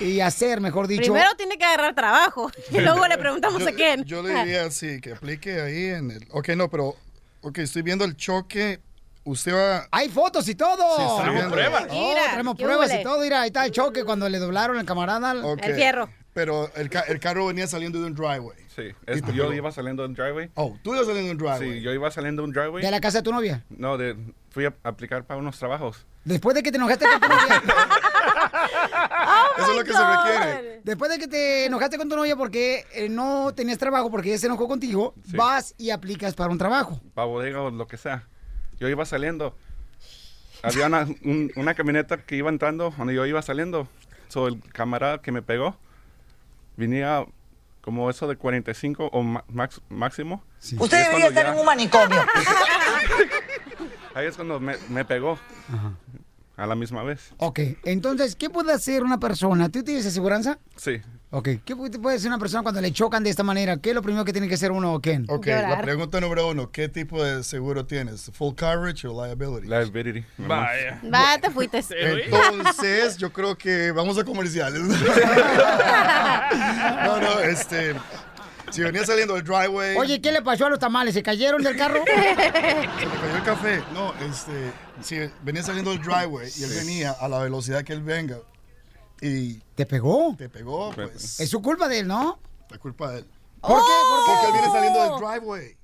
y 0.00 0.20
hacer, 0.20 0.60
mejor 0.60 0.86
dicho? 0.86 1.12
Primero 1.12 1.34
tiene 1.38 1.56
que 1.56 1.64
agarrar 1.64 1.94
trabajo. 1.94 2.50
Y 2.70 2.80
luego 2.80 3.08
le 3.08 3.16
preguntamos 3.16 3.62
yo, 3.62 3.68
a 3.70 3.72
quién. 3.72 4.04
Yo 4.04 4.22
le 4.22 4.34
diría 4.34 4.66
así, 4.66 5.00
que 5.00 5.12
aplique 5.12 5.62
ahí 5.62 5.86
en 5.86 6.10
el... 6.10 6.26
Ok, 6.30 6.50
no, 6.50 6.68
pero... 6.68 6.94
Ok, 7.40 7.56
estoy 7.58 7.80
viendo 7.80 8.04
el 8.04 8.18
choque. 8.18 8.80
Usted 9.24 9.54
va... 9.54 9.88
Hay 9.90 10.08
fotos 10.10 10.46
y 10.48 10.54
todo. 10.54 10.96
Sí, 11.24 11.30
viendo. 11.30 11.50
pruebas. 11.50 11.86
Oh, 11.88 11.94
Mira, 11.94 12.20
tenemos 12.32 12.56
¿qué 12.56 12.64
pruebas 12.64 12.88
huele? 12.88 13.00
y 13.00 13.04
todo. 13.04 13.20
Mira, 13.20 13.40
ahí 13.42 13.46
está 13.48 13.64
el 13.64 13.72
choque 13.72 14.04
cuando 14.04 14.28
le 14.28 14.38
doblaron 14.38 14.78
el 14.78 14.84
camarada. 14.84 15.34
Ok. 15.44 15.60
El 15.62 15.74
fierro. 15.74 16.08
Pero 16.34 16.68
el, 16.74 16.90
ca- 16.90 17.04
el 17.08 17.20
carro 17.20 17.46
venía 17.46 17.66
saliendo 17.66 18.00
de 18.00 18.06
un 18.06 18.14
driveway. 18.14 18.58
Sí. 18.74 18.82
es- 19.06 19.22
yo 19.32 19.52
iba 19.52 19.70
saliendo 19.72 20.02
de 20.02 20.08
un 20.08 20.14
driveway. 20.14 20.50
Oh, 20.54 20.76
tú 20.82 20.94
ibas 20.94 21.06
saliendo 21.06 21.28
de 21.28 21.32
un 21.32 21.38
driveway. 21.38 21.78
Sí, 21.78 21.80
yo 21.80 21.92
iba 21.92 22.10
saliendo 22.10 22.42
de 22.42 22.48
un 22.48 22.52
driveway. 22.52 22.84
¿De 22.84 22.90
la 22.90 23.00
casa 23.00 23.18
de 23.18 23.22
tu 23.22 23.32
novia? 23.32 23.64
No, 23.70 23.96
de, 23.96 24.16
fui 24.50 24.66
a 24.66 24.74
aplicar 24.82 25.24
para 25.24 25.38
unos 25.40 25.58
trabajos. 25.58 26.04
Después 26.24 26.54
de 26.54 26.62
que 26.62 26.70
te 26.72 26.76
enojaste 26.76 27.06
con 27.06 27.20
tu 27.20 27.28
novia. 27.28 27.62
Eso 29.58 29.70
es 29.70 29.76
lo 29.76 29.84
que 29.84 29.92
se 29.92 30.04
requiere. 30.04 30.80
Después 30.84 31.10
de 31.10 31.18
que 31.18 31.28
te 31.28 31.64
enojaste 31.66 31.96
con 31.96 32.08
tu 32.08 32.16
novia 32.16 32.36
porque 32.36 32.84
eh, 32.92 33.08
no 33.08 33.52
tenías 33.54 33.78
trabajo, 33.78 34.10
porque 34.10 34.30
ella 34.30 34.38
se 34.38 34.46
enojó 34.46 34.66
contigo, 34.68 35.14
Sí. 35.30 35.36
vas 35.36 35.74
y 35.78 35.90
aplicas 35.90 36.34
para 36.34 36.50
un 36.50 36.58
trabajo. 36.58 37.00
Para 37.14 37.26
bodega 37.26 37.62
o 37.62 37.70
lo 37.70 37.86
que 37.86 37.96
sea. 37.96 38.26
Yo 38.80 38.88
iba 38.88 39.04
saliendo. 39.04 39.56
Había 40.62 40.86
una, 40.86 41.06
un- 41.24 41.52
una 41.56 41.74
camioneta 41.74 42.18
que 42.18 42.36
iba 42.36 42.48
entrando 42.48 42.92
donde 42.96 43.14
yo 43.14 43.26
iba 43.26 43.42
saliendo. 43.42 43.86
So, 44.28 44.48
el 44.48 44.60
camarada 44.72 45.20
que 45.20 45.30
me 45.32 45.42
pegó 45.42 45.76
venía 46.76 47.24
como 47.82 48.08
eso 48.08 48.26
de 48.26 48.36
45 48.36 49.10
o 49.12 49.22
ma- 49.22 49.44
max- 49.48 49.80
máximo. 49.90 50.42
Sí. 50.58 50.76
Usted 50.78 51.04
debería 51.06 51.26
estar 51.28 51.44
ya- 51.46 51.52
en 51.52 51.58
un 51.58 51.66
manicomio. 51.66 52.24
Ahí 54.14 54.26
es 54.26 54.36
cuando 54.36 54.60
me, 54.60 54.76
me 54.88 55.04
pegó. 55.04 55.38
A 56.56 56.66
la 56.68 56.76
misma 56.76 57.02
vez. 57.02 57.32
Ok, 57.38 57.58
entonces, 57.84 58.36
¿qué 58.36 58.48
puede 58.48 58.72
hacer 58.72 59.02
una 59.02 59.18
persona? 59.18 59.68
¿Tú 59.70 59.82
tienes 59.82 60.06
aseguranza? 60.06 60.60
Sí. 60.76 61.02
Ok, 61.36 61.48
¿qué 61.64 61.74
pu- 61.74 62.00
puede 62.00 62.14
hacer 62.16 62.28
una 62.28 62.38
persona 62.38 62.62
cuando 62.62 62.80
le 62.80 62.92
chocan 62.92 63.24
de 63.24 63.30
esta 63.30 63.42
manera? 63.42 63.76
¿Qué 63.78 63.88
es 63.88 63.94
lo 63.96 64.02
primero 64.02 64.24
que 64.24 64.30
tiene 64.32 64.46
que 64.46 64.54
hacer 64.54 64.70
uno, 64.70 65.00
Ken? 65.00 65.24
Ok, 65.28 65.46
Llorar. 65.46 65.68
la 65.70 65.82
pregunta 65.82 66.20
número 66.20 66.46
uno, 66.48 66.70
¿qué 66.70 66.88
tipo 66.88 67.24
de 67.24 67.42
seguro 67.42 67.84
tienes? 67.86 68.30
¿Full 68.34 68.54
coverage 68.54 69.04
o 69.08 69.26
liability? 69.26 69.66
Liability. 69.66 70.24
Vaya. 70.38 71.00
Va, 71.12 71.36
te 71.40 71.50
fuiste. 71.50 71.82
Entonces, 71.90 73.16
yo 73.16 73.32
creo 73.32 73.58
que 73.58 73.90
vamos 73.90 74.16
a 74.16 74.22
comerciales. 74.24 74.80
no, 77.04 77.20
no, 77.20 77.40
este. 77.40 77.94
Si 78.70 78.82
venía 78.82 79.04
saliendo 79.04 79.34
del 79.34 79.44
driveway. 79.44 79.96
Oye, 79.96 80.20
¿qué 80.20 80.32
le 80.32 80.42
pasó 80.42 80.66
a 80.66 80.70
los 80.70 80.78
tamales? 80.78 81.14
¿Se 81.14 81.22
cayeron 81.22 81.62
del 81.62 81.76
carro? 81.76 82.02
Se 82.06 82.16
me 82.16 82.34
cayó 82.46 83.36
el 83.36 83.42
café. 83.44 83.82
No, 83.92 84.12
este. 84.24 84.72
Si 85.02 85.18
venía 85.42 85.62
saliendo 85.62 85.90
del 85.90 86.02
driveway 86.02 86.50
y 86.56 86.64
él 86.64 86.70
venía 86.74 87.12
a 87.12 87.28
la 87.28 87.38
velocidad 87.40 87.82
que 87.84 87.92
él 87.92 88.02
venga 88.02 88.38
y 89.20 89.54
¿Te 89.74 89.86
pegó? 89.86 90.34
te 90.36 90.48
pegó, 90.48 90.90
pues. 90.92 91.40
Es 91.40 91.48
su 91.50 91.60
culpa 91.62 91.88
de 91.88 92.00
él, 92.00 92.06
¿no? 92.08 92.38
La 92.70 92.78
culpa 92.78 93.10
de 93.12 93.18
él. 93.20 93.26
¿Por 93.60 93.70
qué? 93.78 93.92
¿Por 94.10 94.24
Porque 94.26 94.40
qué? 94.40 94.46
él 94.46 94.52
viene 94.52 94.66
saliendo 94.72 95.00
del 95.02 95.20
driveway. 95.20 95.76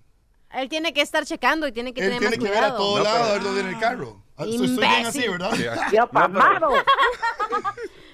Él 0.53 0.69
tiene 0.69 0.93
que 0.93 1.01
estar 1.01 1.25
checando 1.25 1.67
y 1.69 1.73
tiene 1.73 1.95
que 1.95 2.01
Él 2.01 2.09
tener 2.19 2.19
tiene 2.19 2.37
más 2.37 2.45
que 2.45 2.51
ver 2.51 2.65
a 2.65 2.75
cuidado. 2.75 2.77
todos 2.79 2.99
No, 2.99 3.05
lados 3.05 3.19
pero- 3.21 3.31
a 3.31 3.33
ver 3.35 3.43
dónde 3.43 3.63
viene 3.63 3.77
el 3.77 3.81
carro. 3.81 4.23
Ah, 4.37 4.45
Estoy, 4.45 4.67
estoy 4.67 4.89
bien 4.89 5.07
así. 5.07 5.29
¿verdad? 5.29 5.51
Sí, 5.55 5.63
¡Ya 5.63 5.75
no, 5.75 5.81
pero- 5.91 6.09
papado! 6.11 6.71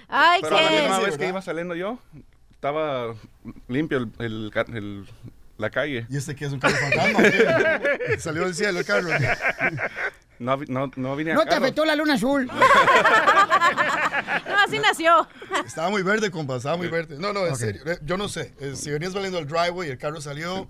Ay, 0.09 0.41
Pero 0.43 0.57
a 0.57 0.63
la 0.63 0.69
¿qué? 0.69 0.81
misma 0.83 0.99
vez 1.01 1.19
que 1.19 1.29
iba 1.29 1.43
saliendo 1.43 1.75
yo, 1.75 1.99
estaba 2.53 3.15
limpio 3.69 3.99
el, 3.99 4.13
el 4.19 4.53
el- 4.75 5.09
la 5.59 5.71
calle. 5.71 6.07
¿Y 6.11 6.17
este 6.19 6.37
que 6.37 6.45
es 6.45 6.53
un 6.53 6.61
carro 6.61 6.77
fantasma? 6.77 7.23
qué? 7.23 8.17
Salió 8.21 8.45
del 8.45 8.55
cielo 8.55 8.79
el 8.81 8.85
carro. 8.85 9.09
No, 10.39 10.57
no, 10.69 10.91
no 10.97 11.17
vine 11.17 11.33
a 11.33 11.35
No 11.35 11.45
te 11.47 11.55
afectó 11.55 11.85
la 11.85 11.95
luna 11.97 12.15
azul. 12.15 12.51
No, 14.49 14.55
así 14.65 14.79
nació. 14.79 15.27
Estaba 15.65 15.91
muy 15.91 16.03
verde, 16.03 16.31
compa, 16.31 16.57
estaba 16.57 16.77
muy 16.77 16.89
verde. 16.89 17.17
No, 17.19 17.33
no, 17.33 17.47
en 17.47 17.53
Ok. 17.53 17.59
serio. 17.59 17.83
eh, 17.87 17.99
Yo 18.03 18.17
no 18.17 18.29
sé. 18.29 18.55
eh, 18.61 18.75
Si 18.75 18.91
venías 18.91 19.13
saliendo 19.13 19.39
del 19.39 19.47
driveway 19.47 19.89
y 19.89 19.93
el 19.93 19.99
carro 19.99 20.21
salió. 20.21 20.69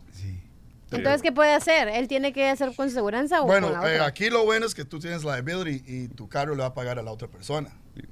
Entonces, 0.91 1.21
¿qué 1.23 1.33
puede 1.33 1.53
hacer? 1.55 1.89
¿Él 1.89 2.07
tiene 2.09 2.33
que 2.33 2.49
hacer 2.49 2.75
con 2.75 2.89
su 2.89 2.95
seguranza 2.95 3.43
o 3.43 3.47
Bueno, 3.47 3.69
con 3.73 3.81
la 3.81 3.91
eh, 3.91 3.95
otra? 3.97 4.07
aquí 4.07 4.31
lo 4.31 4.45
bueno 4.45 4.67
es 4.67 4.75
que 4.75 4.85
tú 4.85 4.99
tienes 4.99 5.25
liability 5.25 5.83
y 5.87 6.09
tu 6.09 6.29
carro 6.29 6.55
le 6.55 6.61
va 6.63 6.69
a 6.69 6.75
pagar 6.75 6.99
a 6.99 7.03
la 7.03 7.11
otra 7.11 7.29
persona. 7.29 7.71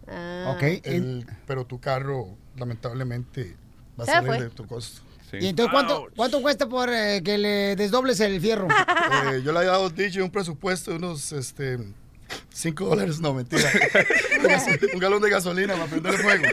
Ah. 0.08 0.52
Ok, 0.56 0.62
El- 0.84 1.26
pero 1.46 1.64
tu 1.66 1.80
carro, 1.80 2.36
lamentablemente, 2.56 3.56
va 3.98 4.04
a 4.04 4.06
salir 4.06 4.26
fue. 4.28 4.40
de 4.42 4.50
tu 4.50 4.66
costo. 4.66 5.02
Sí. 5.40 5.46
¿Y 5.46 5.48
entonces 5.48 5.72
cuánto, 5.72 6.08
cuánto 6.16 6.42
cuesta 6.42 6.68
por 6.68 6.90
eh, 6.90 7.22
que 7.24 7.38
le 7.38 7.76
desdobles 7.76 8.20
el 8.20 8.40
fierro? 8.40 8.68
Eh, 9.32 9.42
yo 9.44 9.52
le 9.52 9.60
he 9.60 9.64
dado 9.64 9.90
DJ 9.90 10.22
un 10.22 10.30
presupuesto 10.30 10.90
de 10.90 10.96
unos 10.96 11.32
este, 11.32 11.78
5 12.52 12.84
dólares. 12.84 13.20
No, 13.20 13.32
mentira. 13.34 13.62
un 14.94 14.98
galón 14.98 15.22
de 15.22 15.30
gasolina 15.30 15.74
para 15.74 15.86
prender 15.86 16.14
el 16.14 16.20
fuego. 16.20 16.44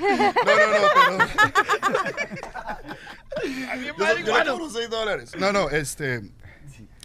No, 0.00 0.56
no, 0.56 0.66
no, 0.70 0.88
pero. 0.94 1.18
yo, 3.76 4.24
yo 4.24 4.34
le 4.34 4.50
cobro 4.50 4.70
6 4.70 4.90
dólares. 4.90 5.32
No, 5.38 5.52
no, 5.52 5.70
este. 5.70 6.22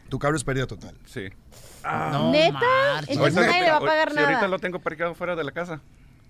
Tu 0.10 0.20
carro 0.20 0.36
es 0.36 0.44
pérdida 0.44 0.68
total. 0.68 0.96
Sí. 1.06 1.30
¿Neta? 2.32 3.00
Entonces 3.08 3.36
nadie 3.36 3.62
le 3.62 3.72
va 3.72 3.78
a 3.78 3.82
pagar 3.82 4.12
si 4.12 4.18
ahorita 4.18 4.34
nada. 4.34 4.48
lo 4.48 4.60
tengo 4.60 4.80
parqueado 4.80 5.16
fuera 5.16 5.36
de 5.36 5.44
la 5.44 5.52
casa. 5.52 5.82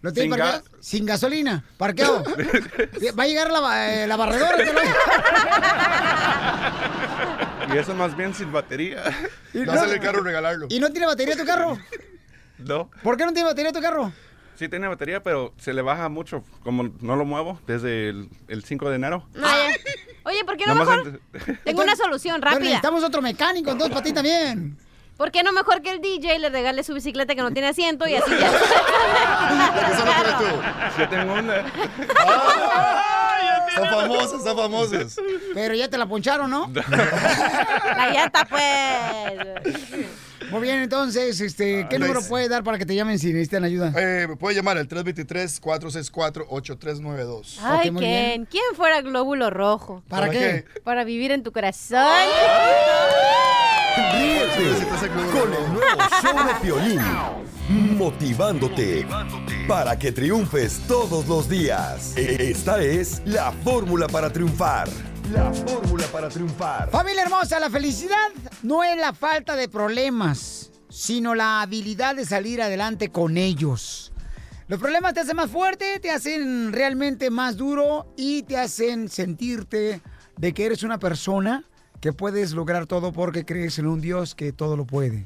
¿Lo 0.05 0.13
tiene 0.13 0.29
Sin. 0.29 0.63
Sin 0.79 1.05
gasolina, 1.05 1.63
parqueado. 1.77 2.23
Va 3.19 3.23
a 3.23 3.27
llegar 3.27 3.51
la, 3.51 3.93
eh, 4.03 4.07
la 4.07 4.15
barredora. 4.15 4.55
Y 7.73 7.77
eso 7.77 7.95
más 7.95 8.15
bien 8.15 8.33
sin 8.35 8.51
batería. 8.51 9.01
Y 9.51 9.59
no- 9.61 9.73
Dásele 9.73 9.95
el 9.95 9.99
carro 9.99 10.21
regalarlo. 10.21 10.67
¿Y 10.69 10.79
no 10.79 10.91
tiene 10.91 11.07
batería 11.07 11.35
tu 11.35 11.45
carro? 11.45 11.79
No. 12.59 12.91
¿Por 13.01 13.17
qué 13.17 13.25
no 13.25 13.33
tiene 13.33 13.49
batería 13.49 13.71
tu 13.71 13.81
carro? 13.81 14.13
Sí 14.55 14.69
tiene 14.69 14.87
batería, 14.87 15.23
pero 15.23 15.51
se 15.57 15.73
le 15.73 15.81
baja 15.81 16.07
mucho. 16.07 16.43
Como 16.63 16.83
no 17.01 17.15
lo 17.15 17.25
muevo 17.25 17.59
desde 17.65 18.09
el, 18.09 18.29
el 18.47 18.63
5 18.63 18.89
de 18.91 18.95
enero. 18.97 19.27
No, 19.33 19.47
ya. 19.47 19.73
Oye, 20.25 20.45
¿por 20.45 20.55
qué 20.57 20.67
no 20.67 20.75
mejor? 20.75 21.19
Tengo 21.63 21.81
una 21.81 21.95
solución 21.95 22.39
rápida. 22.41 22.59
necesitamos 22.59 23.03
otro 23.03 23.21
mecánico, 23.23 23.71
entonces 23.71 23.91
para 23.93 24.03
ti 24.03 24.13
también. 24.13 24.77
¿Por 25.17 25.31
qué 25.31 25.43
no 25.43 25.51
mejor 25.53 25.81
que 25.81 25.91
el 25.91 26.01
DJ 26.01 26.39
le 26.39 26.49
regale 26.49 26.83
su 26.83 26.93
bicicleta 26.93 27.35
que 27.35 27.41
no 27.41 27.51
tiene 27.51 27.69
asiento 27.69 28.07
y 28.07 28.15
así 28.15 28.31
ya? 28.37 28.51
Yo 30.97 31.09
tengo 31.09 31.33
una. 31.33 31.65
Son 33.75 33.89
famosos, 33.89 34.43
son 34.43 34.57
famosos. 34.57 35.19
Pero 35.53 35.75
ya 35.75 35.89
te 35.89 35.97
la 35.97 36.05
poncharon, 36.05 36.49
¿no? 36.49 36.71
La 36.73 38.09
llanta, 38.13 38.45
pues. 38.45 39.77
Muy 40.51 40.61
bien, 40.61 40.79
entonces, 40.79 41.39
este, 41.41 41.87
¿qué 41.89 41.95
Ah, 41.95 41.99
número 41.99 42.21
puede 42.27 42.47
dar 42.49 42.63
para 42.63 42.77
que 42.77 42.85
te 42.85 42.95
llamen 42.95 43.17
si 43.19 43.27
necesitan 43.27 43.63
ayuda? 43.63 43.93
Eh, 43.97 44.27
me 44.27 44.35
puede 44.35 44.55
llamar 44.55 44.77
al 44.77 44.87
323-464-8392. 44.87 47.57
Ay, 47.61 47.91
¿quién? 47.91 48.45
¿Quién 48.45 48.63
fuera 48.75 49.01
glóbulo 49.01 49.49
rojo? 49.49 50.03
¿Para 50.07 50.29
qué? 50.29 50.65
Para 50.83 51.03
vivir 51.03 51.31
en 51.31 51.43
tu 51.43 51.51
corazón. 51.51 52.05
Ríete 54.13 54.85
con 55.31 55.53
el 55.53 55.73
nuevo 55.73 56.01
show 56.21 56.47
de 56.47 56.53
Piolín, 56.61 56.99
motivándote 57.97 59.05
para 59.67 59.97
que 59.97 60.11
triunfes 60.11 60.81
todos 60.87 61.27
los 61.27 61.49
días. 61.49 62.13
Esta 62.17 62.81
es 62.81 63.21
la 63.25 63.51
fórmula 63.63 64.07
para 64.07 64.31
triunfar. 64.31 64.87
La 65.33 65.51
fórmula 65.51 66.05
para 66.07 66.29
triunfar. 66.29 66.89
Familia 66.91 67.23
hermosa, 67.23 67.59
la 67.59 67.69
felicidad 67.69 68.29
no 68.63 68.83
es 68.83 68.97
la 68.97 69.13
falta 69.13 69.55
de 69.55 69.67
problemas, 69.67 70.71
sino 70.89 71.35
la 71.35 71.61
habilidad 71.61 72.15
de 72.15 72.25
salir 72.25 72.61
adelante 72.61 73.09
con 73.09 73.37
ellos. 73.37 74.13
Los 74.67 74.79
problemas 74.79 75.13
te 75.13 75.21
hacen 75.21 75.35
más 75.35 75.51
fuerte, 75.51 75.99
te 75.99 76.11
hacen 76.11 76.73
realmente 76.73 77.29
más 77.29 77.57
duro 77.57 78.13
y 78.17 78.43
te 78.43 78.57
hacen 78.57 79.09
sentirte 79.09 80.01
de 80.37 80.53
que 80.53 80.65
eres 80.65 80.83
una 80.83 80.99
persona 80.99 81.65
que 82.01 82.13
puedes 82.13 82.51
lograr 82.51 82.85
todo 82.85 83.11
porque 83.11 83.45
crees 83.45 83.79
en 83.79 83.87
un 83.87 84.01
Dios 84.01 84.35
que 84.35 84.51
todo 84.51 84.77
lo 84.77 84.85
puede. 84.85 85.25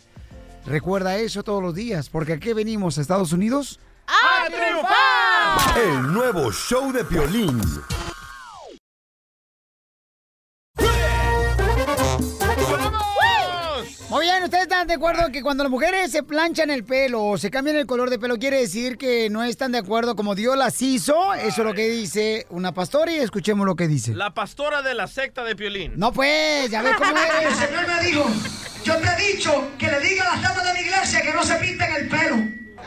Recuerda 0.65 1.17
eso 1.17 1.43
todos 1.43 1.63
los 1.63 1.73
días, 1.73 2.09
porque 2.09 2.33
aquí 2.33 2.53
venimos 2.53 2.97
a 2.97 3.01
Estados 3.01 3.31
Unidos 3.31 3.79
¡A 4.07 4.45
triunfar! 4.47 5.79
El 5.79 6.13
nuevo 6.13 6.51
show 6.51 6.91
de 6.91 7.03
Piolín. 7.03 7.61
Bien, 14.39 14.45
¿ustedes 14.45 14.63
están 14.63 14.87
de 14.87 14.93
acuerdo 14.93 15.33
que 15.33 15.41
cuando 15.41 15.65
las 15.65 15.71
mujeres 15.71 16.11
se 16.13 16.23
planchan 16.23 16.69
el 16.69 16.85
pelo 16.85 17.25
o 17.25 17.37
se 17.37 17.51
cambian 17.51 17.75
el 17.75 17.85
color 17.85 18.09
de 18.09 18.17
pelo, 18.17 18.39
quiere 18.39 18.61
decir 18.61 18.97
que 18.97 19.29
no 19.29 19.43
están 19.43 19.73
de 19.73 19.79
acuerdo 19.79 20.15
como 20.15 20.33
Dios 20.33 20.55
las 20.55 20.81
hizo? 20.81 21.33
Eso 21.33 21.47
es 21.47 21.67
lo 21.67 21.73
que 21.73 21.89
dice 21.89 22.47
una 22.49 22.73
pastora 22.73 23.11
y 23.11 23.17
escuchemos 23.17 23.65
lo 23.65 23.75
que 23.75 23.89
dice. 23.89 24.15
La 24.15 24.33
pastora 24.33 24.81
de 24.81 24.93
la 24.93 25.07
secta 25.07 25.43
de 25.43 25.57
Piolín. 25.57 25.91
No 25.97 26.13
pues, 26.13 26.71
ya 26.71 26.81
ves 26.81 26.93
cómo 26.97 27.11
El 27.17 27.43
eres. 27.43 27.57
Señor 27.57 27.85
me 27.85 28.01
dijo, 28.01 28.25
yo 28.85 28.95
te 28.95 29.07
he 29.09 29.33
dicho 29.33 29.71
que 29.77 29.87
le 29.87 29.99
diga 29.99 30.23
a 30.23 30.35
las 30.35 30.41
damas 30.41 30.63
de 30.63 30.73
la 30.73 30.81
iglesia 30.83 31.21
que 31.21 31.33
no 31.33 31.43
se 31.43 31.55
pinten 31.55 31.95
el 31.97 32.07
pelo. 32.07 32.37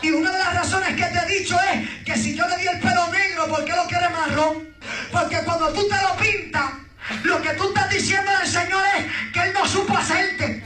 Y 0.00 0.11
una 0.11 0.32
de 0.32 0.38
las 0.38 0.55
razones 0.55 0.88
que 0.96 1.05
te 1.05 1.18
he 1.18 1.38
dicho 1.38 1.59
es 1.74 2.05
que 2.07 2.16
si 2.16 2.34
yo 2.34 2.48
le 2.48 2.57
di 2.57 2.66
el 2.66 2.80
pelo 2.80 3.09
negro, 3.09 3.48
¿por 3.48 3.62
qué 3.66 3.72
lo 3.72 3.84
quieres 3.88 4.11
marrón? 4.11 4.74
Porque 5.12 5.36
cuando 5.44 5.70
tú 5.74 5.86
te 5.86 5.96
lo 5.96 6.16
pintas, 6.16 6.82
lo 7.24 7.42
que 7.42 7.50
tú 7.55 7.68
estás 7.68 7.90
diciendo 7.90 8.30
al 8.30 8.46
Señor 8.46 8.82
es 8.98 9.32
que 9.32 9.40
Él 9.40 9.53
no 9.53 9.66
supo 9.66 9.96
hacerte. 9.96 10.62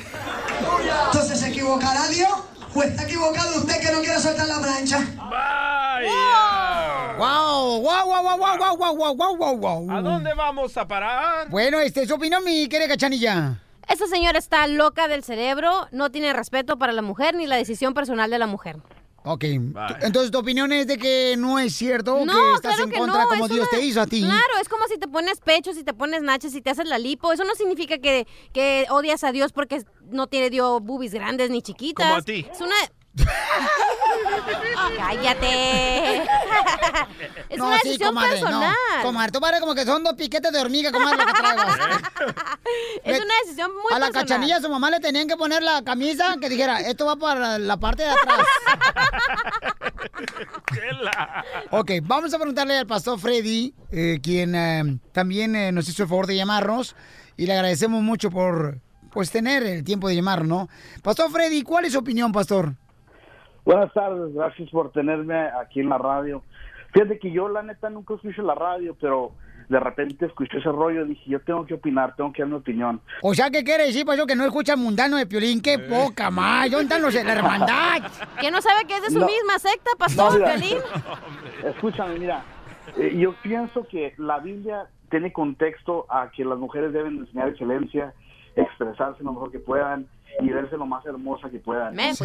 Entonces, 1.07 1.41
¿se 1.41 1.49
equivocará 1.49 2.07
Dios? 2.09 2.30
¿O 2.74 2.82
está 2.82 3.05
equivocado 3.05 3.59
usted 3.59 3.80
que 3.80 3.91
no 3.91 4.01
quiere 4.01 4.20
soltar 4.20 4.47
la 4.47 4.61
plancha? 4.61 4.99
¡Wow! 7.18 7.80
¡Wow, 7.80 7.80
wow, 7.80 8.22
wow, 8.22 8.39
wow, 8.39 8.59
wow, 8.59 8.76
wow, 8.76 8.97
wow, 8.97 9.14
wow, 9.14 9.37
wow, 9.37 9.57
wow! 9.57 9.91
¿A 9.91 10.03
dónde 10.03 10.34
vamos 10.34 10.76
a 10.76 10.87
parar? 10.87 11.49
Bueno, 11.49 11.80
este, 11.80 12.07
su 12.07 12.14
opinión, 12.14 12.45
mi 12.45 12.68
querida 12.68 12.89
cachanilla. 12.89 13.59
Esta 13.89 14.07
señora 14.07 14.39
está 14.39 14.66
loca 14.66 15.09
del 15.09 15.24
cerebro, 15.24 15.89
no 15.93 16.11
tiene 16.11 16.32
respeto 16.32 16.76
para 16.76 16.93
la 16.93 17.03
mujer 17.03 17.34
ni 17.34 17.47
la 17.47 17.57
decisión 17.57 17.95
personal 17.95 18.28
de 18.30 18.39
la 18.39 18.47
mujer. 18.47 18.76
Ok, 19.29 19.43
entonces 20.03 20.31
tu 20.31 20.39
opinión 20.39 20.72
es 20.72 20.87
de 20.87 20.99
que 20.99 21.35
no 21.37 21.59
es 21.59 21.74
cierto 21.74 22.24
No, 22.24 22.33
que 22.33 22.53
estás 22.55 22.77
claro 22.77 22.85
en 22.85 22.91
que 22.91 22.99
contra 22.99 23.22
no, 23.24 23.29
como 23.29 23.49
Dios 23.49 23.68
te 23.68 23.85
hizo 23.85 24.01
a 24.01 24.07
ti. 24.07 24.20
Claro, 24.20 24.59
es 24.61 24.68
como 24.68 24.87
si 24.87 24.99
te 24.99 25.09
pones 25.09 25.41
pechos, 25.41 25.74
si 25.74 25.83
te 25.83 25.93
pones 25.93 26.22
nachas, 26.22 26.53
si 26.53 26.61
te 26.61 26.70
haces 26.70 26.87
la 26.87 26.97
lipo. 26.97 27.33
Eso 27.33 27.43
no 27.43 27.57
significa 27.57 27.99
que, 27.99 28.29
que 28.53 28.87
odias 28.89 29.24
a 29.24 29.33
Dios 29.33 29.51
porque 29.51 29.83
no 30.11 30.29
tiene 30.29 30.49
dio 30.49 30.79
boobies 30.79 31.12
grandes 31.12 31.51
ni 31.51 31.61
chiquitas. 31.61 32.07
Como 32.07 32.18
a 32.18 32.22
ti. 32.22 32.47
Es 32.49 32.61
una... 32.61 32.77
¡Cállate! 34.97 36.23
es 37.49 37.59
no, 37.59 37.67
una 37.67 37.79
sí, 37.79 37.89
decisión 37.89 38.11
comadre, 38.11 38.31
personal. 38.31 38.61
no. 38.97 39.03
Comadre, 39.03 39.33
tú 39.33 39.41
parece 39.41 39.61
como 39.61 39.75
que 39.75 39.85
son 39.85 40.05
dos 40.05 40.14
piquetes 40.14 40.53
de 40.53 40.61
hormiga, 40.61 40.93
comadre, 40.93 41.19
lo 41.19 41.27
que 41.27 41.33
traigas. 41.33 41.77
Es 43.05 43.21
una 43.21 43.35
decisión 43.45 43.71
muy 43.73 43.93
A 43.95 43.99
la 43.99 44.07
personal. 44.07 44.27
cachanilla, 44.27 44.57
a 44.57 44.61
su 44.61 44.69
mamá 44.69 44.91
le 44.91 45.01
tenían 45.01 45.29
que 45.29 45.37
poner 45.37 45.62
la 45.62 45.83
camisa 45.83 46.37
que 46.41 46.49
dijera, 46.49 46.81
esto 46.81 47.07
va 47.07 47.17
para 47.17 47.59
la 47.59 47.77
parte 47.77 48.03
de 48.03 48.11
atrás. 48.11 48.41
ok, 51.71 51.91
vamos 52.03 52.35
a 52.35 52.39
preguntarle 52.39 52.79
al 52.79 52.87
pastor 52.87 53.19
Freddy, 53.21 53.75
eh, 53.93 54.19
quien 54.23 54.55
eh, 54.55 54.99
también 55.12 55.55
eh, 55.55 55.73
nos 55.73 55.89
hizo 55.89 56.03
el 56.03 56.09
favor 56.09 56.27
de 56.27 56.37
llamarnos, 56.37 56.97
y 57.37 57.47
le 57.47 57.53
agradecemos 57.53 58.03
mucho 58.03 58.31
por 58.31 58.81
pues 59.12 59.31
tener 59.31 59.62
el 59.62 59.85
tiempo 59.85 60.09
de 60.09 60.17
llamar, 60.17 60.45
¿no? 60.45 60.69
Pastor 61.03 61.31
Freddy, 61.31 61.62
¿cuál 61.62 61.85
es 61.85 61.93
su 61.93 61.99
opinión, 62.01 62.33
pastor? 62.33 62.75
Buenas 63.67 63.93
tardes, 63.93 64.33
gracias 64.33 64.71
por 64.71 64.93
tenerme 64.93 65.35
aquí 65.61 65.81
en 65.81 65.89
la 65.91 65.99
radio. 65.99 66.43
Fíjate 66.95 67.19
que 67.19 67.31
yo 67.33 67.49
la 67.49 67.62
neta 67.62 67.91
nunca 67.91 68.14
escucho 68.14 68.41
la 68.43 68.55
radio, 68.55 68.97
pero 69.01 69.33
de 69.69 69.81
repente 69.81 70.25
escuché 70.27 70.59
ese 70.59 70.71
rollo 70.71 71.05
y 71.05 71.09
dije, 71.09 71.31
yo 71.31 71.41
tengo 71.41 71.67
que 71.67 71.75
opinar, 71.75 72.14
tengo 72.14 72.33
que 72.33 72.43
dar 72.43 72.49
mi 72.49 72.55
opinión. 72.57 73.01
O 73.23 73.35
sea, 73.35 73.51
¿qué 73.51 73.64
quiere 73.64 73.87
decir, 73.87 74.07
pastor, 74.07 74.27
que 74.29 74.37
no 74.37 74.45
escucha 74.45 74.77
mundano 74.77 75.17
de 75.17 75.27
Piolín? 75.27 75.61
¡Qué 75.61 75.81
poca 75.81 76.31
más! 76.31 76.71
¿Dónde 76.71 76.85
están 76.85 77.03
los 77.03 77.12
de 77.12 77.25
la 77.25 77.33
hermandad? 77.33 78.03
¿Que 78.41 78.53
no 78.53 78.62
sabe 78.62 78.85
que 78.87 78.95
es 78.95 79.03
de 79.03 79.11
su 79.11 79.19
No. 79.19 79.27
misma 79.27 79.59
secta, 79.59 79.91
pastor 79.99 80.43
Piolín? 80.43 80.79
Escúchame, 81.64 82.19
mira, 82.21 82.45
eh, 82.97 83.17
yo 83.19 83.35
pienso 83.43 83.85
que 83.89 84.14
la 84.17 84.39
Biblia 84.39 84.87
tiene 85.11 85.33
contexto 85.33 86.07
a 86.09 86.31
que 86.31 86.45
las 86.45 86.59
mujeres 86.59 86.93
deben 86.93 87.19
enseñar 87.19 87.49
excelencia, 87.49 88.14
expresarse 88.55 89.25
lo 89.25 89.33
mejor 89.33 89.51
que 89.51 89.59
puedan 89.59 90.07
y 90.41 90.49
verse 90.49 90.76
lo 90.76 90.87
más 90.87 91.05
hermosa 91.07 91.51
que 91.51 91.61
fui. 91.61 91.76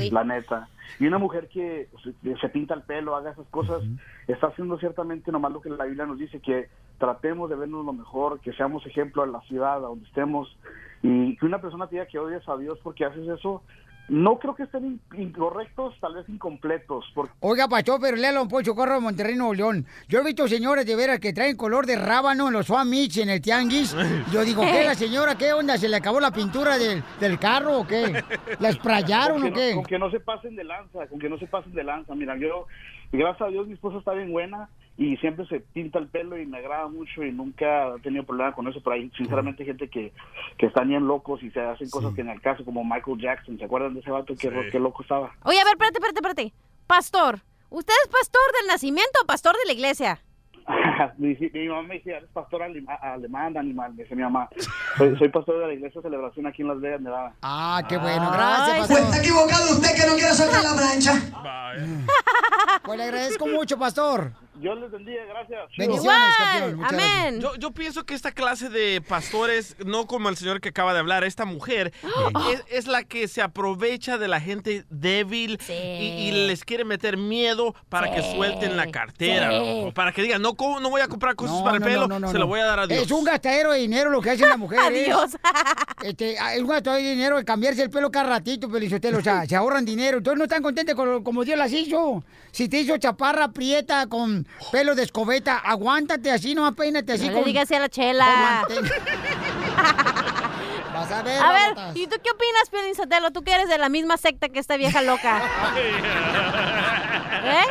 la 0.09 0.24
neta. 0.24 0.68
Y 0.99 1.07
una 1.07 1.18
mujer 1.18 1.47
que 1.47 1.89
se, 2.03 2.38
se 2.38 2.49
pinta 2.49 2.74
el 2.74 2.84
pelo, 2.84 3.16
haga 3.16 3.32
esas 3.32 3.47
cosas, 3.47 3.82
está 4.28 4.47
haciendo 4.47 4.78
ciertamente 4.78 5.32
nomás 5.32 5.51
lo 5.51 5.62
que 5.62 5.70
la 5.70 5.86
Biblia 5.86 6.05
nos 6.05 6.18
dice, 6.18 6.39
que 6.39 6.70
tratemos 6.97 7.49
de 7.49 7.55
vernos 7.55 7.86
lo 7.86 7.93
mejor, 7.93 8.39
que 8.39 8.53
seamos 8.53 8.86
ejemplo 8.86 9.24
en 9.24 9.32
la 9.32 9.41
ciudad, 9.41 9.78
a 9.78 9.80
donde 9.80 10.05
estemos, 10.05 10.55
y 11.01 11.36
que 11.38 11.45
una 11.45 11.59
persona 11.62 11.88
te 11.88 11.95
diga 11.95 12.05
que 12.05 12.20
odias 12.20 12.47
a 12.47 12.57
Dios 12.57 12.80
porque 12.84 13.05
haces 13.05 13.28
eso, 13.28 13.64
no 14.12 14.38
creo 14.39 14.53
que 14.55 14.64
estén 14.64 14.86
in- 14.86 15.01
incorrectos, 15.18 15.95
tal 16.01 16.16
vez 16.16 16.28
incompletos, 16.28 17.05
porque 17.16 17.32
Oiga, 17.39 17.70
pastor, 17.70 17.97
pero 18.01 18.18
léalo 18.18 18.41
un 18.41 18.49
Poncho 18.49 18.76
Corro 18.76 18.95
de 18.95 18.99
Monterrey, 18.99 19.36
Nuevo 19.38 19.53
León. 19.53 19.86
Yo 20.09 20.20
he 20.20 20.24
visto 20.26 20.49
señores 20.49 20.86
de 20.86 20.97
veras 20.97 21.20
que 21.22 21.32
traen 21.32 21.55
color 21.55 21.86
de 21.86 21.95
rábano 21.95 22.47
en 22.47 22.53
los 22.53 22.66
Swam 22.68 22.89
Meets, 22.89 23.18
en 23.18 23.30
el 23.30 23.39
tianguis. 23.39 23.95
Yo 24.34 24.43
digo, 24.43 24.64
¿qué 24.64 24.84
la 24.84 24.95
señora? 24.95 25.36
¿Qué 25.36 25.53
onda? 25.53 25.78
¿Se 25.78 25.88
le 25.88 25.95
acabó 25.95 26.20
la 26.20 26.32
pintura 26.32 26.78
del, 26.78 27.01
del 27.22 27.39
carro 27.39 27.80
o 27.80 27.88
qué? 27.88 28.22
¿La 28.59 28.68
esprayaron 28.70 29.43
o 29.43 29.53
qué? 29.53 29.70
no, 29.70 29.76
con 29.78 29.86
que 29.86 29.97
no 29.97 30.12
se 30.12 30.20
pasen 30.20 30.57
de 30.57 30.66
lanza, 30.66 31.07
con 31.07 31.18
que 31.18 31.30
no 31.30 31.38
se 31.39 31.47
pasen 31.47 31.72
de 31.74 31.84
lanza. 31.86 32.14
Mira, 32.14 32.36
yo, 32.38 32.68
gracias 33.14 33.47
a 33.47 33.49
Dios, 33.49 33.66
mi 33.68 33.76
esposa 33.76 33.99
está 33.99 34.12
bien 34.12 34.32
buena 34.32 34.68
y 35.04 35.18
siempre 35.18 35.47
se 35.47 35.60
pinta 35.62 35.97
el 35.97 36.08
pelo 36.08 36.38
y 36.38 36.45
me 36.45 36.60
agrada 36.60 36.88
mucho 36.88 37.24
y 37.24 37.32
nunca 37.32 37.88
he 37.95 37.99
tenido 38.02 38.24
problema 38.24 38.54
con 38.54 38.68
eso. 38.68 38.80
Pero 38.84 38.95
hay, 38.95 39.10
sinceramente, 39.18 39.66
gente 39.66 39.89
que, 39.89 40.14
que 40.58 40.66
están 40.68 40.89
bien 40.89 41.08
locos 41.08 41.41
y 41.41 41.49
se 41.52 41.60
hacen 41.60 41.89
cosas 41.89 42.14
que 42.14 42.22
en 42.22 42.30
el 42.30 42.39
caso, 42.41 42.64
como 42.64 42.84
Michael 42.84 43.18
Jackson, 43.20 43.58
¿se 43.58 43.66
acuerdan 43.66 43.93
de 43.95 44.02
ese 44.02 44.12
vato? 44.12 44.36
Qué, 44.39 44.49
ro- 44.49 44.62
qué 44.72 44.80
loco 44.80 45.02
estaba. 45.02 45.32
Oye, 45.43 45.60
a 45.60 45.64
ver, 45.64 45.74
espérate, 45.74 45.97
espérate, 45.97 46.20
espérate. 46.20 46.54
Pastor, 46.86 47.39
¿usted 47.70 47.93
es 48.04 48.10
pastor 48.12 48.41
del 48.60 48.68
nacimiento 48.68 49.20
o 49.24 49.26
pastor 49.26 49.56
de 49.58 49.66
la 49.66 49.74
iglesia? 49.74 50.20
mi, 51.18 51.36
mi 51.52 51.68
mamá 51.68 51.82
me 51.82 51.95
decía, 51.95 52.18
eres 52.18 52.30
pastor 52.30 52.62
alema- 52.62 52.99
alemán, 53.02 53.58
animal, 53.58 53.93
me 53.95 54.04
dice 54.04 54.16
mi 54.16 54.22
mamá. 54.22 54.47
Soy, 54.97 55.18
soy 55.18 55.30
pastor 55.30 55.60
de 55.62 55.68
la 55.68 55.74
iglesia 55.74 55.99
de 55.99 56.08
celebración 56.10 56.45
aquí 56.45 56.62
en 56.62 56.68
Las 56.68 56.80
Vegas, 56.80 57.02
Nevada. 57.02 57.34
Ah, 57.41 57.82
qué 57.89 57.97
bueno, 57.97 58.30
gracias, 58.32 58.80
¿O 58.80 58.84
está 58.84 58.95
pastor. 59.02 59.20
equivocado 59.20 59.72
usted 59.74 59.95
que 59.95 60.08
no 60.08 60.14
quiere 60.14 60.34
soltar 60.34 60.64
la 60.64 60.74
plancha? 60.76 61.14
Pues 62.84 62.97
le 62.97 63.04
agradezco 63.06 63.47
mucho, 63.47 63.78
pastor. 63.78 64.32
Dios 64.62 64.80
les 64.80 64.91
bendiga, 64.91 65.22
gracias. 65.26 65.59
Yo, 67.39 67.55
yo 67.55 67.72
pienso 67.72 68.05
que 68.05 68.14
esta 68.14 68.32
clase 68.32 68.70
de 68.70 69.01
pastores, 69.01 69.76
no 69.86 70.05
como 70.07 70.30
el 70.30 70.38
señor 70.38 70.62
que 70.62 70.70
acaba 70.70 70.93
de 70.93 70.99
hablar, 70.99 71.24
esta 71.24 71.45
mujer, 71.45 71.91
¡Oh! 72.03 72.49
es, 72.51 72.64
es 72.70 72.88
la 72.88 73.03
que 73.03 73.28
se 73.28 73.41
aprovecha 73.41 74.18
de 74.18 74.28
la 74.28 74.39
gente 74.39 74.86
débil 74.89 75.59
y, 75.68 75.72
y 75.74 76.32
les 76.47 76.64
quiere 76.64 76.86
meter 76.86 77.18
miedo 77.18 77.74
para 77.89 78.14
que 78.14 78.22
suelten 78.22 78.78
la 78.78 78.91
cartera, 78.91 79.49
Sí. 79.51 79.57
loco, 79.57 79.93
para 79.93 80.12
que 80.12 80.22
digan, 80.22 80.41
no, 80.41 80.53
¿cómo 80.55 80.80
no 80.80 80.89
voy 80.89 81.01
a 81.01 81.07
comprar 81.07 81.36
cosas 81.36 81.57
No, 81.57 81.64
para 81.64 81.76
el 81.78 81.82
no, 81.82 81.88
pelo, 81.88 82.07
no, 82.07 82.20
no, 82.20 82.28
se 82.28 82.34
no. 82.36 82.39
lo 82.41 82.47
voy 82.47 82.59
a 82.59 82.66
dar 82.66 82.80
a 82.82 82.88
Dios. 82.88 83.03
Es 83.03 83.12
un 83.12 83.24
gastadero 83.24 83.72
de 83.72 83.80
dinero 83.80 84.09
lo 84.09 84.22
que 84.22 84.30
hace 84.32 84.47
la 84.47 84.57
mujer. 84.57 84.80
¿eh? 84.80 85.05
Adiós. 85.12 85.38
Este, 86.03 86.34
es 86.34 86.59
un 86.62 86.68
gastadero 86.68 87.03
de 87.03 87.12
dinero 87.12 87.38
de 87.38 87.45
cambiarse 87.45 87.84
el 87.84 87.91
pelo 87.91 88.09
cada 88.09 88.28
ratito, 88.28 88.68
Pelizotelo. 88.72 89.20
O 89.20 89.22
sea, 89.22 89.45
se 89.47 89.55
ahorran 89.55 89.86
dinero. 89.86 90.18
Entonces 90.18 90.38
no 90.39 90.45
están 90.45 90.64
contentos 90.64 90.95
con 90.95 91.07
lo- 91.12 91.24
como 91.24 91.43
Dios 91.45 91.59
las 91.59 91.72
hizo. 91.72 92.24
Si 92.51 92.68
te 92.68 92.80
hizo 92.80 92.97
chaparra, 92.97 93.49
prieta, 93.51 94.07
con 94.07 94.47
pelo 94.72 94.95
de 94.95 95.04
escobeta, 95.04 95.58
aguántate 95.58 96.32
así, 96.32 96.54
no 96.56 96.74
peínate 96.76 97.14
así. 97.14 97.26
No 97.26 97.32
le 97.32 97.36
con- 97.38 97.45
digas 97.45 97.64
así 97.64 97.76
a 97.76 97.80
la 97.80 97.89
chela. 97.89 98.66
Vas 100.93 101.10
a 101.12 101.22
ver, 101.24 101.41
A 101.41 101.52
ver. 101.52 101.74
¿y 101.97 102.06
tú 102.08 102.18
qué 102.24 102.30
opinas, 102.32 102.70
Piolín 102.70 102.95
Sotelo? 102.95 103.32
Tú 103.32 103.41
que 103.43 103.54
eres 103.54 103.70
de 103.70 103.78
la 103.78 103.88
misma 103.89 104.18
secta 104.18 104.49
que 104.49 104.60
esta 104.60 104.76
vieja 104.78 105.02
loca. 105.02 105.41
¿Eh? 107.43 107.66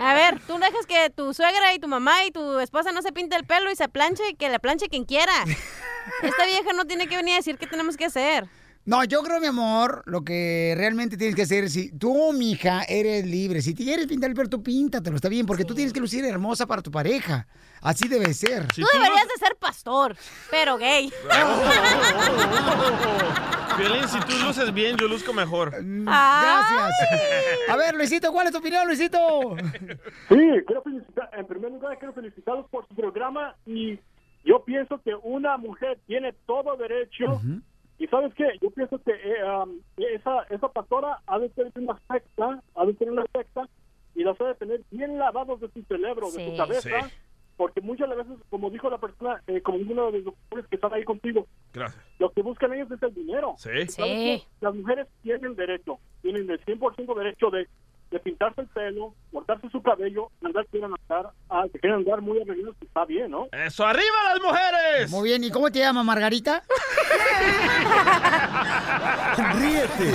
A 0.00 0.14
ver, 0.14 0.40
tú 0.46 0.58
dejas 0.58 0.86
que 0.86 1.10
tu 1.10 1.32
suegra 1.34 1.74
y 1.74 1.78
tu 1.78 1.86
mamá 1.86 2.24
y 2.24 2.30
tu 2.32 2.58
esposa 2.58 2.92
no 2.92 3.02
se 3.02 3.12
pinte 3.12 3.36
el 3.36 3.44
pelo 3.44 3.70
y 3.70 3.76
se 3.76 3.88
planche 3.88 4.22
y 4.30 4.34
que 4.34 4.48
le 4.48 4.58
planche 4.58 4.88
quien 4.88 5.04
quiera. 5.04 5.32
Esta 6.22 6.44
vieja 6.46 6.72
no 6.74 6.86
tiene 6.86 7.06
que 7.06 7.16
venir 7.16 7.34
a 7.34 7.36
decir 7.36 7.56
qué 7.58 7.66
tenemos 7.66 7.96
que 7.96 8.06
hacer. 8.06 8.46
No, 8.86 9.02
yo 9.02 9.20
creo, 9.24 9.40
mi 9.40 9.48
amor, 9.48 10.04
lo 10.06 10.22
que 10.22 10.72
realmente 10.76 11.16
tienes 11.16 11.34
que 11.34 11.42
hacer, 11.42 11.68
si 11.68 11.90
tú, 11.90 12.32
mija, 12.32 12.84
eres 12.84 13.26
libre, 13.26 13.60
si 13.60 13.74
te 13.74 13.82
quieres 13.82 14.06
pintar 14.06 14.30
el 14.30 14.36
pelo, 14.36 14.48
tú 14.48 14.62
píntatelo, 14.62 15.16
está 15.16 15.28
bien, 15.28 15.44
porque 15.44 15.64
tú 15.64 15.74
tienes 15.74 15.92
que 15.92 15.98
lucir 15.98 16.24
hermosa 16.24 16.66
para 16.66 16.82
tu 16.82 16.92
pareja. 16.92 17.48
Así 17.82 18.06
debe 18.06 18.32
ser. 18.32 18.68
tú 18.68 18.84
deberías 18.92 19.26
de 19.26 19.44
ser 19.44 19.56
pastor, 19.56 20.16
pero 20.52 20.78
gay. 20.78 21.12
Violín, 23.76 24.08
si 24.08 24.20
tú 24.20 24.38
luces 24.46 24.72
bien, 24.72 24.96
yo 24.96 25.08
luzco 25.08 25.32
mejor. 25.32 25.72
Gracias. 25.72 26.92
A 27.68 27.76
ver, 27.76 27.96
Luisito, 27.96 28.30
¿cuál 28.30 28.46
es 28.46 28.52
tu 28.52 28.58
opinión, 28.58 28.86
Luisito? 28.86 29.18
Sí, 30.28 30.38
quiero 30.64 30.82
felicitar, 30.84 31.28
en 31.36 31.44
primer 31.48 31.72
lugar 31.72 31.98
quiero 31.98 32.14
felicitarlos 32.14 32.70
por 32.70 32.86
su 32.86 32.94
programa 32.94 33.56
y 33.66 33.98
yo 34.44 34.64
pienso 34.64 35.00
que 35.02 35.16
una 35.24 35.56
mujer 35.56 35.98
tiene 36.06 36.32
todo 36.46 36.76
derecho 36.76 37.42
y 37.98 38.06
sabes 38.08 38.32
qué, 38.34 38.44
yo 38.60 38.70
pienso 38.70 38.98
que 39.02 39.12
eh, 39.12 39.44
um, 39.62 39.78
esa, 39.96 40.42
esa 40.50 40.68
pastora 40.68 41.20
ha 41.26 41.38
de 41.38 41.48
tener 41.50 41.72
una 41.76 41.98
secta, 42.10 42.62
ha 42.74 42.84
de 42.86 42.94
tener 42.94 43.12
una 43.12 43.24
secta 43.34 43.68
y 44.14 44.22
las 44.24 44.40
ha 44.40 44.44
de 44.44 44.54
tener 44.54 44.80
bien 44.90 45.18
lavados 45.18 45.60
de 45.60 45.68
su 45.70 45.82
cerebro, 45.84 46.30
de 46.30 46.50
su 46.50 46.56
cabeza, 46.56 46.88
Sí. 47.02 47.14
porque 47.56 47.80
muchas 47.80 48.08
veces, 48.10 48.34
como 48.50 48.70
dijo 48.70 48.90
la 48.90 48.98
persona, 48.98 49.42
eh, 49.46 49.60
como 49.62 49.78
uno 49.78 50.06
de 50.10 50.18
los 50.20 50.24
doctores 50.26 50.66
que 50.68 50.76
están 50.76 50.92
ahí 50.94 51.04
contigo, 51.04 51.46
Gracias. 51.72 52.02
lo 52.18 52.30
que 52.30 52.42
buscan 52.42 52.72
ellos 52.74 52.90
es 52.90 53.02
el 53.02 53.14
dinero. 53.14 53.54
Sí. 53.58 54.42
Las 54.60 54.74
mujeres 54.74 55.06
tienen 55.22 55.54
derecho, 55.56 55.98
tienen 56.22 56.50
el 56.50 56.60
100% 56.64 57.14
derecho 57.14 57.50
de, 57.50 57.66
de 58.10 58.20
pintarse 58.20 58.60
el 58.60 58.68
pelo, 58.68 59.14
cortarse 59.32 59.68
su 59.70 59.82
cabello, 59.82 60.30
andar, 60.44 60.66
quieran 60.66 60.92
andar, 60.92 61.32
ah, 61.50 61.64
que 61.72 61.78
quieran 61.78 62.00
andar 62.00 62.20
muy 62.20 62.40
arreglados, 62.40 62.76
está 62.80 63.04
bien, 63.04 63.30
¿no? 63.30 63.46
¡Eso, 63.52 63.84
arriba 63.84 64.14
las 64.32 64.40
mujeres! 64.40 65.10
Muy 65.10 65.28
bien, 65.28 65.44
¿y 65.44 65.50
cómo 65.50 65.70
te 65.70 65.80
llamas, 65.80 66.04
Margarita? 66.04 66.62
Ríete 69.54 70.12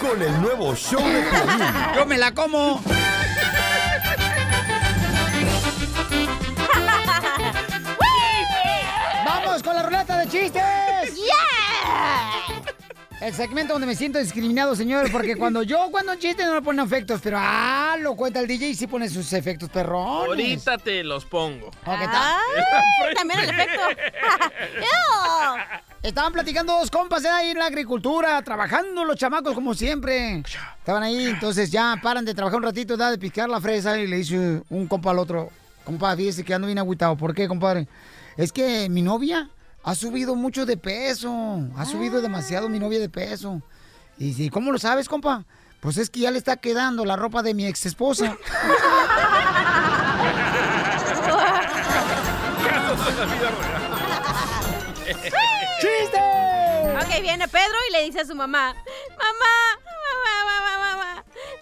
con 0.00 0.22
el 0.22 0.40
nuevo 0.40 0.74
show 0.74 1.00
de 1.00 1.22
Piolín. 1.22 1.66
Yo 1.94 2.06
me 2.06 2.18
la 2.18 2.32
como. 2.32 2.80
El 13.24 13.32
segmento 13.32 13.72
donde 13.72 13.86
me 13.86 13.96
siento 13.96 14.18
discriminado, 14.18 14.76
señor, 14.76 15.10
porque 15.10 15.34
cuando 15.38 15.62
yo 15.62 15.88
cuando 15.90 16.12
un 16.12 16.18
chiste 16.18 16.44
no 16.44 16.56
le 16.56 16.60
ponen 16.60 16.84
efectos, 16.84 17.22
pero 17.24 17.38
ah, 17.40 17.96
lo 17.98 18.14
cuenta 18.16 18.38
el 18.38 18.46
DJ 18.46 18.68
y 18.68 18.74
sí 18.74 18.86
pone 18.86 19.08
sus 19.08 19.32
efectos 19.32 19.70
perrones. 19.70 20.28
Ahorita 20.28 20.76
te 20.76 21.02
los 21.02 21.24
pongo. 21.24 21.70
Oh, 21.86 21.96
¿qué 21.98 22.04
tal? 22.04 22.14
Ay, 22.14 23.14
también 23.16 23.40
el 23.40 23.48
efecto. 23.48 23.80
Estaban 26.02 26.34
platicando 26.34 26.74
dos 26.74 26.90
compas 26.90 27.24
eh, 27.24 27.30
ahí 27.30 27.48
en 27.48 27.60
la 27.60 27.64
agricultura, 27.64 28.42
trabajando 28.42 29.06
los 29.06 29.16
chamacos 29.16 29.54
como 29.54 29.72
siempre. 29.72 30.42
Estaban 30.78 31.02
ahí, 31.02 31.24
entonces 31.24 31.70
ya 31.70 31.98
paran 32.02 32.26
de 32.26 32.34
trabajar 32.34 32.58
un 32.58 32.64
ratito, 32.64 32.94
da 32.94 33.10
de 33.10 33.16
picar 33.16 33.48
la 33.48 33.58
fresa 33.58 33.98
y 33.98 34.06
le 34.06 34.16
dice 34.16 34.60
un 34.68 34.86
compa 34.86 35.12
al 35.12 35.18
otro, 35.18 35.48
compa, 35.82 36.14
fíjese 36.14 36.44
que 36.44 36.52
ando 36.52 36.66
bien 36.66 36.78
agüitado. 36.78 37.16
¿Por 37.16 37.34
qué, 37.34 37.48
compadre? 37.48 37.88
Es 38.36 38.52
que 38.52 38.90
mi 38.90 39.00
novia 39.00 39.48
ha 39.84 39.94
subido 39.94 40.34
mucho 40.34 40.66
de 40.66 40.76
peso, 40.76 41.60
ha 41.76 41.84
subido 41.84 42.20
demasiado 42.20 42.68
mi 42.68 42.78
novia 42.78 42.98
de 42.98 43.08
peso. 43.08 43.62
Y 44.18 44.32
dice, 44.32 44.50
¿cómo 44.50 44.72
lo 44.72 44.78
sabes, 44.78 45.08
compa? 45.08 45.44
Pues 45.80 45.98
es 45.98 46.08
que 46.08 46.20
ya 46.20 46.30
le 46.30 46.38
está 46.38 46.56
quedando 46.56 47.04
la 47.04 47.16
ropa 47.16 47.42
de 47.42 47.52
mi 47.52 47.66
ex 47.66 47.84
esposa. 47.86 48.36
¡Chiste! 55.80 56.18
Ok, 56.96 57.20
viene 57.20 57.46
Pedro 57.48 57.76
y 57.88 57.92
le 57.92 58.04
dice 58.04 58.20
a 58.20 58.24
su 58.24 58.34
mamá, 58.34 58.74
mamá, 59.18 59.54
mamá, 60.04 60.44
mamá, 60.46 60.60
mamá, 60.78 60.83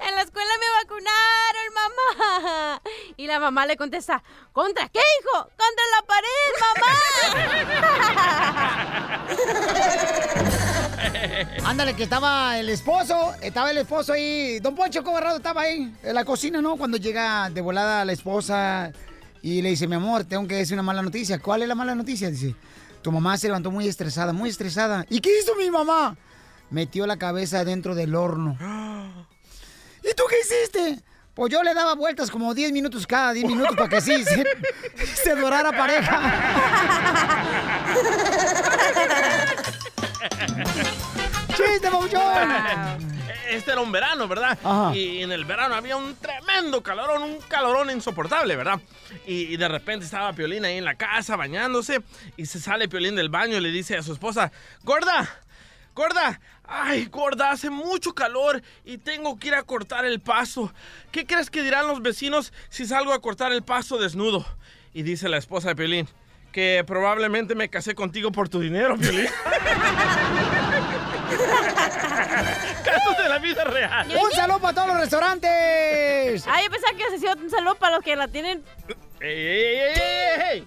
en 0.09 0.15
la 0.15 0.23
escuela 0.23 0.51
me 0.59 0.67
vacunaron, 0.83 1.75
mamá. 1.75 2.81
Y 3.17 3.27
la 3.27 3.39
mamá 3.39 3.67
le 3.67 3.77
contesta, 3.77 4.23
¿contra 4.53 4.89
qué, 4.89 5.01
hijo? 5.01 5.43
¡Contra 5.43 5.85
la 5.95 6.03
pared, 6.07 6.53
mamá! 6.65 6.93
Ándale, 11.71 11.95
que 11.95 12.05
estaba 12.05 12.59
el 12.59 12.69
esposo, 12.69 13.35
estaba 13.41 13.71
el 13.71 13.79
esposo 13.79 14.13
ahí. 14.13 14.59
Don 14.61 14.75
Poncho 14.75 15.05
Cobarrado 15.05 15.37
estaba 15.37 15.63
ahí, 15.63 15.95
en 16.03 16.15
la 16.15 16.25
cocina, 16.25 16.61
¿no? 16.61 16.77
Cuando 16.77 16.97
llega 16.97 17.49
de 17.51 17.61
volada 17.61 18.05
la 18.05 18.13
esposa 18.13 18.93
y 19.43 19.63
le 19.63 19.71
dice, 19.71 19.87
mi 19.87 19.97
amor, 19.97 20.25
tengo 20.25 20.47
que 20.49 20.57
decir 20.57 20.75
una 20.75 20.83
mala 20.83 21.03
noticia. 21.03 21.39
¿Cuál 21.39 21.63
es 21.63 21.69
la 21.69 21.75
mala 21.75 21.95
noticia? 21.95 22.31
Dice, 22.31 22.55
tu 23.03 23.13
mamá 23.13 23.37
se 23.37 23.49
levantó 23.49 23.71
muy 23.71 23.87
estresada, 23.87 24.33
muy 24.33 24.51
estresada. 24.51 25.07
¿Y 25.11 25.21
qué 25.21 25.39
hizo 25.39 25.55
mi 25.57 25.71
mamá? 25.71 26.17
Metió 26.71 27.07
la 27.07 27.19
cabeza 27.19 27.65
dentro 27.65 27.95
del 27.95 28.15
horno. 28.15 28.57
¿Y 30.03 30.15
tú 30.15 30.25
qué 30.29 30.37
hiciste? 30.41 31.03
Pues 31.35 31.51
yo 31.51 31.63
le 31.63 31.73
daba 31.73 31.95
vueltas 31.95 32.31
como 32.31 32.53
10 32.53 32.73
minutos 32.73 33.07
cada 33.07 33.33
10 33.33 33.47
minutos 33.47 33.75
para 33.77 33.89
que 33.89 34.01
sí 34.03 34.23
se, 34.25 34.45
se 35.15 35.35
dorara 35.35 35.73
pareja. 35.73 36.21
¡Chiste, 41.57 41.91
Pauchón! 41.91 43.13
Este 43.49 43.73
era 43.73 43.81
un 43.83 43.93
verano, 43.93 44.27
¿verdad? 44.29 44.59
Ajá. 44.65 44.97
Y 44.97 45.23
en 45.23 45.31
el 45.31 45.45
verano 45.45 45.75
había 45.75 45.97
un 45.97 46.17
tremendo 46.17 46.83
calorón, 46.83 47.23
un 47.23 47.39
calorón 47.49 47.91
insoportable, 47.91 48.57
¿verdad? 48.57 48.81
Y, 49.27 49.53
y 49.53 49.57
de 49.59 49.69
repente 49.69 50.07
estaba 50.07 50.33
Piolín 50.33 50.65
ahí 50.65 50.79
en 50.79 50.85
la 50.87 50.95
casa 50.95 51.37
bañándose 51.37 52.01
y 52.37 52.47
se 52.47 52.61
sale 52.61 52.89
Piolín 52.89 53.15
del 53.15 53.29
baño 53.29 53.59
y 53.59 53.61
le 53.61 53.71
dice 53.71 53.97
a 53.97 54.03
su 54.03 54.15
esposa, 54.15 54.53
gorda, 54.85 55.29
gorda, 55.95 56.41
ay, 56.65 57.07
gorda, 57.07 57.51
hace 57.51 57.71
mucho 57.71 58.15
calor 58.15 58.63
y 58.85 58.99
tengo 58.99 59.39
que 59.39 59.49
ir 59.49 59.55
a 59.55 59.63
cortar 59.63 60.05
el 60.05 60.21
pasto. 60.21 60.73
¿Qué 61.11 61.27
crees 61.27 61.51
que 61.51 61.63
dirán 61.63 61.87
los 61.87 62.03
vecinos 62.03 62.53
si 62.69 62.87
salgo 62.87 63.13
a 63.13 63.21
cortar 63.21 63.53
el 63.53 63.63
pasto 63.63 63.99
desnudo? 63.99 64.45
Y 64.95 65.03
dice 65.03 65.29
la 65.29 65.39
esposa 65.39 65.69
de 65.69 65.77
Piolín, 65.77 66.09
que 66.53 66.85
probablemente 66.87 67.55
me 67.55 67.69
casé 67.69 67.95
contigo 67.95 68.33
por 68.33 68.49
tu 68.49 68.61
dinero, 68.61 68.97
Piolín. 68.99 69.27
Casos 72.85 73.17
de 73.23 73.29
la 73.29 73.39
vida 73.39 73.65
real. 73.65 74.09
¡Un 74.23 74.31
saludo 74.33 74.61
para 74.61 74.75
todos 74.75 74.89
los 74.89 74.99
restaurantes! 74.99 76.45
Ay, 76.47 76.65
yo 76.65 76.71
pensaba 76.71 76.93
que 76.97 77.19
se 77.19 77.27
un 77.33 77.51
saludo 77.51 77.75
para 77.77 77.97
los 77.97 78.05
que 78.05 78.17
la 78.17 78.29
tienen. 78.29 78.63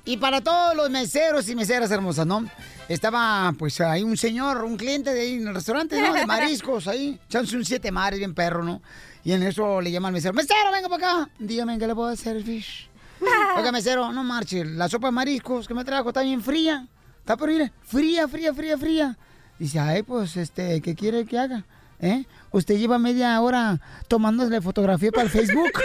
Y 0.05 0.17
para 0.17 0.41
todos 0.41 0.75
los 0.75 0.89
meseros 0.89 1.47
y 1.49 1.55
meseras 1.55 1.91
hermosas, 1.91 2.25
¿no? 2.25 2.45
Estaba, 2.87 3.53
pues, 3.57 3.81
ahí 3.81 4.03
un 4.03 4.15
señor, 4.15 4.63
un 4.63 4.77
cliente 4.77 5.13
de 5.13 5.21
ahí 5.21 5.33
en 5.35 5.47
el 5.47 5.55
restaurante, 5.55 5.99
¿no? 5.99 6.13
De 6.13 6.25
mariscos, 6.27 6.87
ahí. 6.87 7.19
Echándose 7.27 7.57
un 7.57 7.65
siete 7.65 7.91
mares 7.91 8.19
bien 8.19 8.33
perro, 8.33 8.63
¿no? 8.63 8.81
Y 9.23 9.33
en 9.33 9.43
eso 9.43 9.81
le 9.81 9.91
llama 9.91 10.09
al 10.09 10.13
mesero, 10.13 10.33
¡Mesero, 10.33 10.71
venga 10.71 10.87
para 10.87 11.21
acá! 11.21 11.29
Dígame, 11.39 11.79
¿qué 11.79 11.87
le 11.87 11.95
puedo 11.95 12.09
hacer, 12.09 12.43
fish? 12.43 12.87
Oiga, 13.57 13.71
mesero, 13.71 14.11
no 14.11 14.23
marche, 14.23 14.63
la 14.63 14.87
sopa 14.87 15.07
de 15.07 15.11
mariscos 15.13 15.67
que 15.67 15.73
me 15.73 15.83
trajo 15.83 16.09
está 16.09 16.21
bien 16.21 16.41
fría. 16.41 16.87
Está 17.19 17.35
por 17.35 17.49
ir, 17.49 17.71
fría, 17.83 18.27
fría, 18.27 18.53
fría, 18.53 18.77
fría. 18.77 19.17
Dice, 19.59 19.79
ay, 19.79 20.03
pues, 20.03 20.35
este, 20.37 20.81
¿qué 20.81 20.95
quiere 20.95 21.25
que 21.25 21.39
haga? 21.39 21.63
¿Eh? 22.01 22.25
Usted 22.51 22.75
lleva 22.75 22.99
media 22.99 23.39
hora 23.39 23.79
tomándole 24.07 24.61
fotografía 24.61 25.11
para 25.11 25.23
el 25.23 25.29
Facebook. 25.29 25.71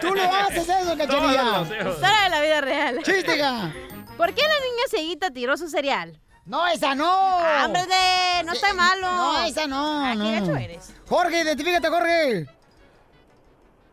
Tú 0.00 0.14
no 0.14 0.34
haces 0.34 0.68
eso, 0.68 0.96
cachanilla. 0.96 1.62
Historia 1.62 2.22
de 2.24 2.30
la 2.30 2.40
vida 2.40 2.60
real. 2.60 2.98
Chístega. 3.02 3.72
¿Por 4.16 4.32
qué 4.34 4.42
la 4.42 4.60
niña 4.60 4.82
ceguita 4.90 5.30
tiró 5.30 5.56
su 5.56 5.68
cereal? 5.68 6.20
No, 6.44 6.66
esa 6.68 6.94
no. 6.94 7.06
Ah, 7.08 7.64
hombre, 7.66 7.82
de... 7.86 8.44
no 8.44 8.52
está 8.52 8.72
malo. 8.74 9.06
No, 9.10 9.44
esa 9.44 9.66
no. 9.66 10.04
Ah, 10.04 10.14
no. 10.14 10.24
qué 10.24 10.32
gacho 10.40 10.56
eres. 10.56 10.92
Jorge, 11.08 11.40
identifícate, 11.42 11.88
Jorge. 11.88 12.46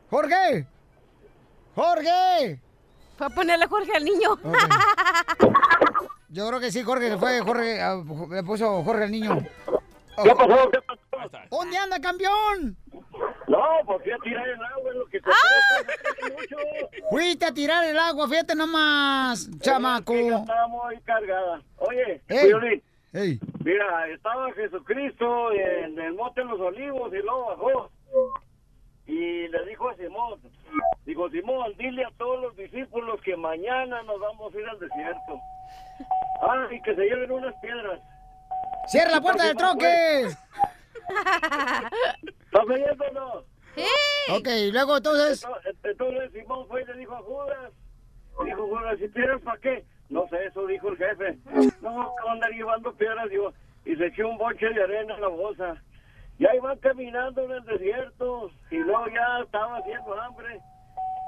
¡Jorge! 0.10 0.68
¡Jorge! 1.76 2.60
Fue 3.18 3.28
a 3.28 3.30
ponerle 3.30 3.66
Jorge 3.68 3.91
al 3.96 4.06
niño. 4.06 4.38
Yo 6.34 6.48
creo 6.48 6.60
que 6.60 6.72
sí, 6.72 6.82
Jorge 6.82 7.10
se 7.10 7.18
fue. 7.18 7.40
Jorge 7.42 7.80
ah, 7.80 8.04
le 8.32 8.44
puso 8.44 8.84
Jorge 8.84 9.04
al 9.04 9.12
niño. 9.12 9.38
¿Qué 10.24 10.32
pasó? 10.36 10.72
¿Qué 10.72 10.80
pasó? 10.82 11.38
¿Dónde 11.52 11.78
anda, 11.78 12.00
campeón? 12.00 12.76
No, 13.48 13.64
pues 13.86 14.02
fui 14.02 14.12
a 14.12 14.18
tirar 14.18 14.48
el 14.48 14.64
agua 14.64 14.92
en 14.92 15.00
lo 15.00 15.06
que 15.06 15.22
Fuiste 17.12 17.46
a 17.46 17.54
tirar 17.54 17.84
el 17.86 18.00
agua, 18.00 18.28
fíjate 18.28 18.56
nomás, 18.56 19.48
chamaco. 19.60 20.14
Estaba 20.16 20.68
muy 20.70 21.00
cargada. 21.02 21.62
Oye, 21.78 22.22
Ey. 22.28 22.48
Piolín, 22.48 22.84
Ey. 23.14 23.40
mira, 23.64 24.08
estaba 24.08 24.52
Jesucristo 24.54 25.52
en 25.52 26.00
el 26.00 26.14
monte 26.14 26.42
de 26.42 26.48
los 26.48 26.60
olivos 26.60 27.14
y 27.14 27.18
luego 27.18 27.46
bajó. 27.46 27.92
Y 29.06 29.48
le 29.50 29.66
dijo 29.68 29.88
a 29.88 29.96
Simón, 29.98 30.40
digo, 31.05 31.30
Simón, 31.30 31.74
dile 31.78 32.05
a 32.05 32.11
todos 32.17 32.41
los 32.41 32.55
discípulos 32.55 33.21
que 33.21 33.36
mañana 33.36 34.01
nos 34.03 34.19
vamos 34.19 34.53
a 34.53 34.59
ir 34.59 34.67
al 34.67 34.80
desierto. 34.80 35.39
Ah, 36.41 36.67
y 36.71 36.82
que 36.82 36.95
se 36.95 37.01
lleven 37.01 37.32
unas 37.32 37.53
piedras. 37.61 37.99
¡Cierra 38.88 39.11
la 39.11 39.21
puerta 39.21 39.45
del 39.45 39.57
troque! 39.57 40.24
¿Estás 42.24 42.65
oyendo 42.67 43.05
no? 43.13 43.43
Ok, 44.36 44.47
y 44.47 44.71
luego 44.71 44.97
entonces. 44.97 45.43
Entonces, 45.43 45.76
entonces 45.84 46.32
Simón 46.32 46.67
fue 46.67 46.84
y 46.84 46.86
le 46.86 46.93
dijo 46.95 47.15
a 47.15 47.21
Judas, 47.21 47.71
dijo 48.45 48.67
Judas, 48.67 48.99
¿y 49.01 49.07
piedras 49.07 49.41
para 49.41 49.59
qué? 49.59 49.86
No 50.09 50.28
sé, 50.30 50.45
eso 50.45 50.65
dijo 50.67 50.89
el 50.89 50.97
jefe. 50.97 51.38
No, 51.82 52.13
que 52.15 52.24
van 52.24 52.28
a 52.28 52.32
andar 52.34 52.51
llevando 52.51 52.93
piedras, 52.93 53.30
digo, 53.30 53.53
y 53.86 53.95
se 53.95 54.07
echó 54.07 54.28
un 54.28 54.38
bonche 54.38 54.69
de 54.69 54.84
arena 54.84 55.15
en 55.15 55.21
la 55.21 55.28
bolsa. 55.28 55.82
Y 56.44 56.46
ahí 56.46 56.60
van 56.60 56.78
caminando 56.80 57.41
en 57.46 57.52
el 57.52 57.64
desierto, 57.64 58.52
y 58.70 58.76
luego 58.80 59.06
ya 59.08 59.44
estaba 59.46 59.78
haciendo 59.78 60.22
hambre. 60.22 60.60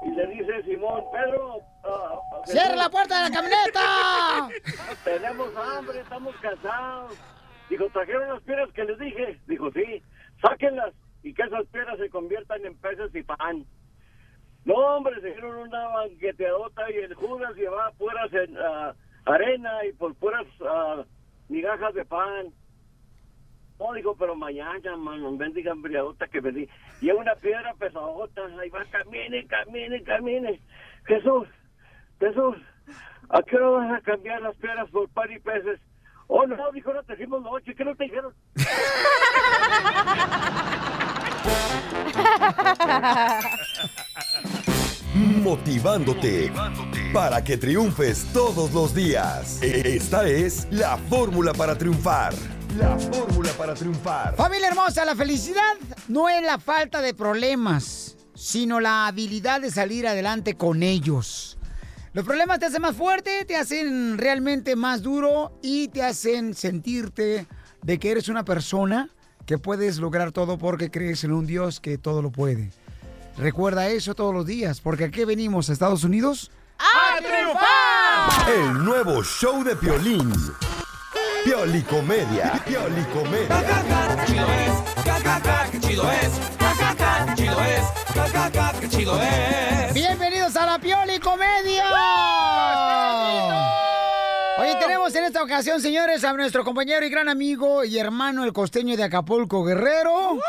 Y 0.04 0.10
le 0.10 0.26
dice 0.26 0.62
Simón, 0.64 1.04
Pedro, 1.10 1.60
ah, 1.84 2.20
¡Cierra 2.44 2.76
la 2.76 2.90
puerta 2.90 3.16
de 3.16 3.30
la 3.30 3.34
camioneta! 3.34 4.48
tenemos 5.04 5.56
hambre, 5.56 6.00
estamos 6.00 6.36
cansados. 6.36 7.18
Dijo, 7.70 7.88
¿trajeron 7.94 8.28
las 8.28 8.42
piedras 8.42 8.70
que 8.74 8.84
les 8.84 8.98
dije? 8.98 9.40
Dijo, 9.46 9.72
sí, 9.72 10.02
sáquenlas 10.42 10.92
y 11.22 11.32
que 11.32 11.44
esas 11.44 11.64
piedras 11.68 11.96
se 11.96 12.10
conviertan 12.10 12.66
en 12.66 12.76
peces 12.76 13.14
y 13.14 13.22
pan. 13.22 13.64
No, 14.66 14.74
hombre, 14.74 15.18
se 15.22 15.28
dieron 15.28 15.56
una 15.56 15.88
banqueteadota 15.88 16.90
y 16.90 16.96
el 16.96 17.14
Judas 17.14 17.54
llevaba 17.56 17.90
puras 17.92 18.30
en, 18.34 18.54
ah, 18.58 18.94
arena 19.24 19.82
y 19.86 19.94
por 19.94 20.14
puras 20.16 20.46
ah, 20.62 21.04
migajas 21.48 21.94
de 21.94 22.04
pan. 22.04 22.52
No, 23.78 23.92
digo, 23.92 24.16
pero 24.16 24.34
mañana, 24.34 24.96
mano, 24.96 25.36
bendiga 25.36 25.72
embriagota 25.72 26.26
que 26.28 26.40
me 26.40 26.50
di. 26.50 26.68
Y 27.00 27.10
una 27.10 27.34
piedra 27.34 27.74
pesadota, 27.74 28.42
ahí 28.60 28.70
va, 28.70 28.84
camine, 28.86 29.46
camine, 29.46 30.02
camine. 30.02 30.60
Jesús, 31.04 31.46
Jesús, 32.18 32.56
¿a 33.28 33.42
qué 33.42 33.56
hora 33.56 33.86
vas 33.86 33.98
a 33.98 34.00
cambiar 34.00 34.40
las 34.40 34.56
piedras 34.56 34.88
por 34.90 35.08
pan 35.10 35.30
y 35.30 35.38
peces? 35.38 35.78
Oh, 36.28 36.46
no, 36.46 36.72
dijo, 36.72 36.92
no 36.92 37.02
te 37.02 37.14
decimos 37.14 37.42
noche, 37.42 37.74
¿qué 37.74 37.84
no 37.84 37.94
te 37.94 38.04
dijeron? 38.04 38.32
Motivándote 45.14 46.50
para 47.12 47.44
que 47.44 47.56
triunfes 47.56 48.32
todos 48.32 48.72
los 48.72 48.94
días. 48.94 49.62
Esta 49.62 50.26
es 50.26 50.66
la 50.72 50.96
fórmula 50.96 51.52
para 51.52 51.78
triunfar. 51.78 52.32
La 52.78 52.98
fórmula 52.98 53.50
para 53.52 53.74
triunfar. 53.74 54.36
Familia 54.36 54.68
hermosa, 54.68 55.04
la 55.04 55.16
felicidad 55.16 55.74
no 56.08 56.28
es 56.28 56.42
la 56.42 56.58
falta 56.58 57.00
de 57.00 57.14
problemas, 57.14 58.16
sino 58.34 58.80
la 58.80 59.06
habilidad 59.06 59.60
de 59.60 59.70
salir 59.70 60.06
adelante 60.06 60.54
con 60.56 60.82
ellos. 60.82 61.56
Los 62.12 62.24
problemas 62.24 62.58
te 62.58 62.66
hacen 62.66 62.82
más 62.82 62.96
fuerte, 62.96 63.44
te 63.44 63.56
hacen 63.56 64.18
realmente 64.18 64.76
más 64.76 65.02
duro 65.02 65.58
y 65.62 65.88
te 65.88 66.02
hacen 66.02 66.54
sentirte 66.54 67.46
de 67.82 67.98
que 67.98 68.10
eres 68.10 68.28
una 68.28 68.44
persona 68.44 69.10
que 69.46 69.58
puedes 69.58 69.98
lograr 69.98 70.32
todo 70.32 70.58
porque 70.58 70.90
crees 70.90 71.24
en 71.24 71.32
un 71.32 71.46
Dios 71.46 71.80
que 71.80 71.98
todo 71.98 72.20
lo 72.20 72.30
puede. 72.30 72.70
Recuerda 73.38 73.88
eso 73.88 74.14
todos 74.14 74.34
los 74.34 74.46
días, 74.46 74.80
porque 74.80 75.04
aquí 75.04 75.24
venimos 75.24 75.70
a 75.70 75.72
Estados 75.72 76.04
Unidos 76.04 76.50
¡A 76.78 77.16
triunfar! 77.18 78.50
El 78.50 78.84
nuevo 78.84 79.22
show 79.22 79.64
de 79.64 79.76
Piolín. 79.76 80.32
Piolicomedia. 81.46 82.60
Piolicomedia. 82.66 83.62
chido 84.26 84.48
es! 84.50 85.04
¡Ja, 85.04 85.14
ja, 85.14 85.40
ja! 85.44 85.70
¡Qué 85.70 85.78
chido 85.78 86.10
es! 86.10 86.40
¡Ja, 86.58 86.74
ja, 86.74 86.96
ja! 86.98 87.26
¡Qué 87.26 87.34
chido 87.36 87.60
es! 87.60 87.82
¡Ja, 88.16 88.28
ja, 88.28 88.50
ja! 88.52 88.80
¡Qué 88.80 88.88
chido 88.88 89.22
es! 89.22 89.94
Bienvenidos 89.94 90.56
a 90.56 90.66
la 90.66 90.80
Pioli 90.80 91.20
Comedia. 91.20 91.84
Oye, 94.58 94.74
tenemos 94.80 95.14
en 95.14 95.22
esta 95.22 95.40
ocasión, 95.40 95.80
señores, 95.80 96.24
a 96.24 96.32
nuestro 96.32 96.64
compañero 96.64 97.06
y 97.06 97.10
gran 97.10 97.28
amigo 97.28 97.84
y 97.84 97.96
hermano, 97.96 98.42
el 98.42 98.52
costeño 98.52 98.96
de 98.96 99.04
Acapulco, 99.04 99.62
Guerrero. 99.62 100.40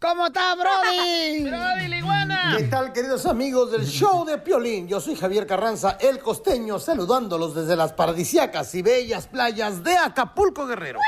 ¿Cómo 0.00 0.28
está, 0.28 0.54
Brody? 0.54 1.42
¡Brody, 1.50 1.88
la 1.88 1.96
iguana! 1.96 2.54
¿Qué 2.56 2.64
tal, 2.64 2.92
queridos 2.92 3.26
amigos 3.26 3.72
del 3.72 3.84
show 3.84 4.24
de 4.24 4.38
Piolín? 4.38 4.86
Yo 4.86 5.00
soy 5.00 5.16
Javier 5.16 5.44
Carranza, 5.44 5.98
el 6.00 6.20
costeño, 6.20 6.78
saludándolos 6.78 7.52
desde 7.56 7.74
las 7.74 7.94
paradisiacas 7.94 8.72
y 8.76 8.82
bellas 8.82 9.26
playas 9.26 9.82
de 9.82 9.96
Acapulco, 9.96 10.68
Guerrero. 10.68 11.00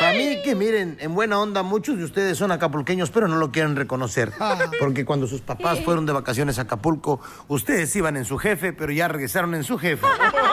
Para 0.00 0.14
mí, 0.14 0.42
que 0.42 0.56
miren, 0.56 0.96
en 0.98 1.14
buena 1.14 1.38
onda, 1.38 1.62
muchos 1.62 1.96
de 1.98 2.02
ustedes 2.02 2.36
son 2.36 2.50
acapulqueños, 2.50 3.10
pero 3.10 3.28
no 3.28 3.36
lo 3.36 3.52
quieren 3.52 3.76
reconocer. 3.76 4.32
Porque 4.80 5.04
cuando 5.04 5.28
sus 5.28 5.40
papás 5.40 5.78
fueron 5.84 6.04
de 6.04 6.12
vacaciones 6.12 6.58
a 6.58 6.62
Acapulco, 6.62 7.20
ustedes 7.46 7.94
iban 7.94 8.16
en 8.16 8.24
su 8.24 8.38
jefe, 8.38 8.72
pero 8.72 8.90
ya 8.90 9.06
regresaron 9.06 9.54
en 9.54 9.62
su 9.62 9.78
jefe. 9.78 10.04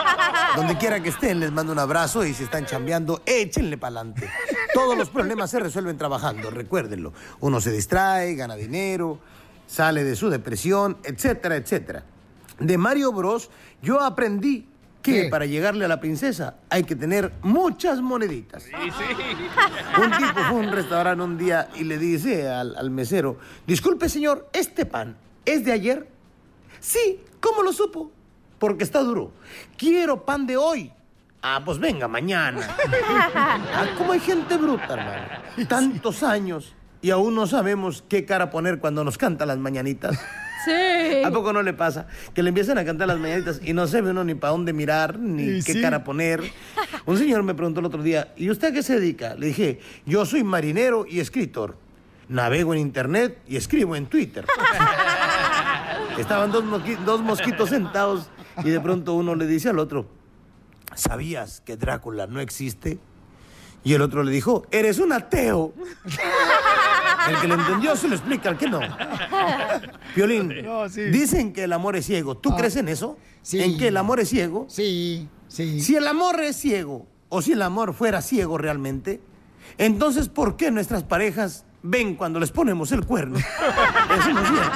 Donde 0.54 0.78
quiera 0.78 1.02
que 1.02 1.08
estén, 1.08 1.40
les 1.40 1.50
mando 1.50 1.72
un 1.72 1.78
abrazo 1.80 2.24
y 2.24 2.34
si 2.34 2.44
están 2.44 2.66
chambeando, 2.66 3.22
échenle 3.26 3.78
pa'lante. 3.78 4.30
Todos 4.74 4.96
los 4.96 5.10
problemas 5.10 5.50
se 5.50 5.60
resuelven 5.60 5.98
trabajando, 5.98 6.50
recuérdenlo. 6.50 7.12
Uno 7.40 7.60
se 7.60 7.72
distrae, 7.72 8.34
gana 8.34 8.54
dinero, 8.56 9.18
sale 9.66 10.04
de 10.04 10.16
su 10.16 10.30
depresión, 10.30 10.98
etcétera, 11.04 11.56
etcétera. 11.56 12.04
De 12.58 12.76
Mario 12.76 13.12
Bros, 13.12 13.50
yo 13.82 14.00
aprendí 14.00 14.66
que 15.02 15.28
para 15.30 15.46
llegarle 15.46 15.84
a 15.84 15.88
la 15.88 15.98
princesa 16.00 16.56
hay 16.68 16.84
que 16.84 16.94
tener 16.94 17.32
muchas 17.42 18.00
moneditas. 18.00 18.64
Un 18.64 20.10
tipo 20.10 20.34
fue 20.34 20.44
a 20.44 20.52
un 20.52 20.70
restaurante 20.70 21.24
un 21.24 21.38
día 21.38 21.68
y 21.76 21.84
le 21.84 21.98
dice 21.98 22.48
al, 22.48 22.76
al 22.76 22.90
mesero, 22.90 23.38
disculpe 23.66 24.08
señor, 24.08 24.48
¿este 24.52 24.84
pan 24.84 25.16
es 25.44 25.64
de 25.64 25.72
ayer? 25.72 26.08
Sí, 26.80 27.20
¿cómo 27.40 27.62
lo 27.62 27.72
supo? 27.72 28.10
Porque 28.58 28.84
está 28.84 29.00
duro. 29.00 29.32
Quiero 29.78 30.24
pan 30.24 30.46
de 30.46 30.56
hoy. 30.56 30.92
Ah, 31.42 31.62
pues 31.64 31.78
venga, 31.78 32.06
mañana. 32.08 32.60
Ah, 33.34 33.86
¿Cómo 33.96 34.12
hay 34.12 34.20
gente 34.20 34.56
bruta, 34.56 34.94
hermano? 34.94 35.68
Tantos 35.68 36.22
años 36.22 36.74
y 37.02 37.10
aún 37.10 37.34
no 37.34 37.46
sabemos 37.46 38.04
qué 38.08 38.24
cara 38.26 38.50
poner 38.50 38.78
cuando 38.78 39.04
nos 39.04 39.16
canta 39.16 39.46
las 39.46 39.56
mañanitas. 39.58 40.18
Sí. 40.64 41.22
¿A 41.24 41.30
poco 41.30 41.52
no 41.54 41.62
le 41.62 41.72
pasa? 41.72 42.06
Que 42.34 42.42
le 42.42 42.50
empiezan 42.50 42.76
a 42.76 42.84
cantar 42.84 43.08
las 43.08 43.18
mañanitas 43.18 43.60
y 43.64 43.72
no 43.72 43.86
sabe 43.86 44.10
uno 44.10 44.22
ni 44.24 44.34
para 44.34 44.50
dónde 44.52 44.74
mirar, 44.74 45.18
ni 45.18 45.62
Sí, 45.62 45.66
qué 45.66 45.72
sí. 45.74 45.80
cara 45.80 46.04
poner. 46.04 46.42
Un 47.06 47.16
señor 47.16 47.42
me 47.42 47.54
preguntó 47.54 47.80
el 47.80 47.86
otro 47.86 48.02
día, 48.02 48.32
¿y 48.36 48.50
usted 48.50 48.68
a 48.68 48.72
qué 48.72 48.82
se 48.82 49.00
dedica? 49.00 49.34
Le 49.36 49.46
dije, 49.46 49.80
yo 50.04 50.26
soy 50.26 50.44
marinero 50.44 51.06
y 51.08 51.20
escritor. 51.20 51.76
Navego 52.28 52.74
en 52.74 52.80
internet 52.80 53.38
y 53.48 53.56
escribo 53.56 53.96
en 53.96 54.04
Twitter. 54.06 54.44
Estaban 56.18 56.52
dos, 56.52 56.64
mosqui- 56.64 56.98
dos 57.04 57.22
mosquitos 57.22 57.70
sentados 57.70 58.28
y 58.62 58.68
de 58.70 58.80
pronto 58.80 59.14
uno 59.14 59.34
le 59.34 59.46
dice 59.46 59.70
al 59.70 59.78
otro, 59.78 60.06
¿sabías 60.94 61.60
que 61.60 61.76
Drácula 61.76 62.26
no 62.26 62.40
existe? 62.40 62.98
Y 63.82 63.94
el 63.94 64.02
otro 64.02 64.22
le 64.22 64.30
dijo, 64.30 64.66
eres 64.70 64.98
un 64.98 65.12
ateo. 65.12 65.72
El 67.28 67.36
que 67.40 67.48
le 67.48 67.54
entendió 67.54 67.96
se 67.96 68.08
lo 68.08 68.14
explica, 68.14 68.50
al 68.50 68.58
que 68.58 68.68
no. 68.68 68.80
Violín, 70.16 70.52
dicen 71.10 71.52
que 71.52 71.64
el 71.64 71.72
amor 71.72 71.96
es 71.96 72.06
ciego. 72.06 72.36
¿Tú 72.36 72.54
crees 72.56 72.76
en 72.76 72.88
eso? 72.88 73.16
¿En 73.52 73.78
que 73.78 73.88
el 73.88 73.96
amor 73.96 74.20
es 74.20 74.28
ciego? 74.28 74.66
Sí, 74.68 75.28
sí. 75.48 75.80
Si 75.80 75.96
el 75.96 76.06
amor 76.06 76.40
es 76.40 76.56
ciego, 76.56 77.06
o 77.28 77.40
si 77.40 77.52
el 77.52 77.62
amor 77.62 77.94
fuera 77.94 78.20
ciego 78.20 78.58
realmente, 78.58 79.20
entonces 79.78 80.28
¿por 80.28 80.56
qué 80.56 80.70
nuestras 80.70 81.04
parejas 81.04 81.64
ven 81.82 82.16
cuando 82.16 82.38
les 82.40 82.50
ponemos 82.50 82.92
el 82.92 83.06
cuerno? 83.06 83.38
Eso 84.18 84.32
no 84.32 84.42
es 84.42 84.48
cierto. 84.48 84.72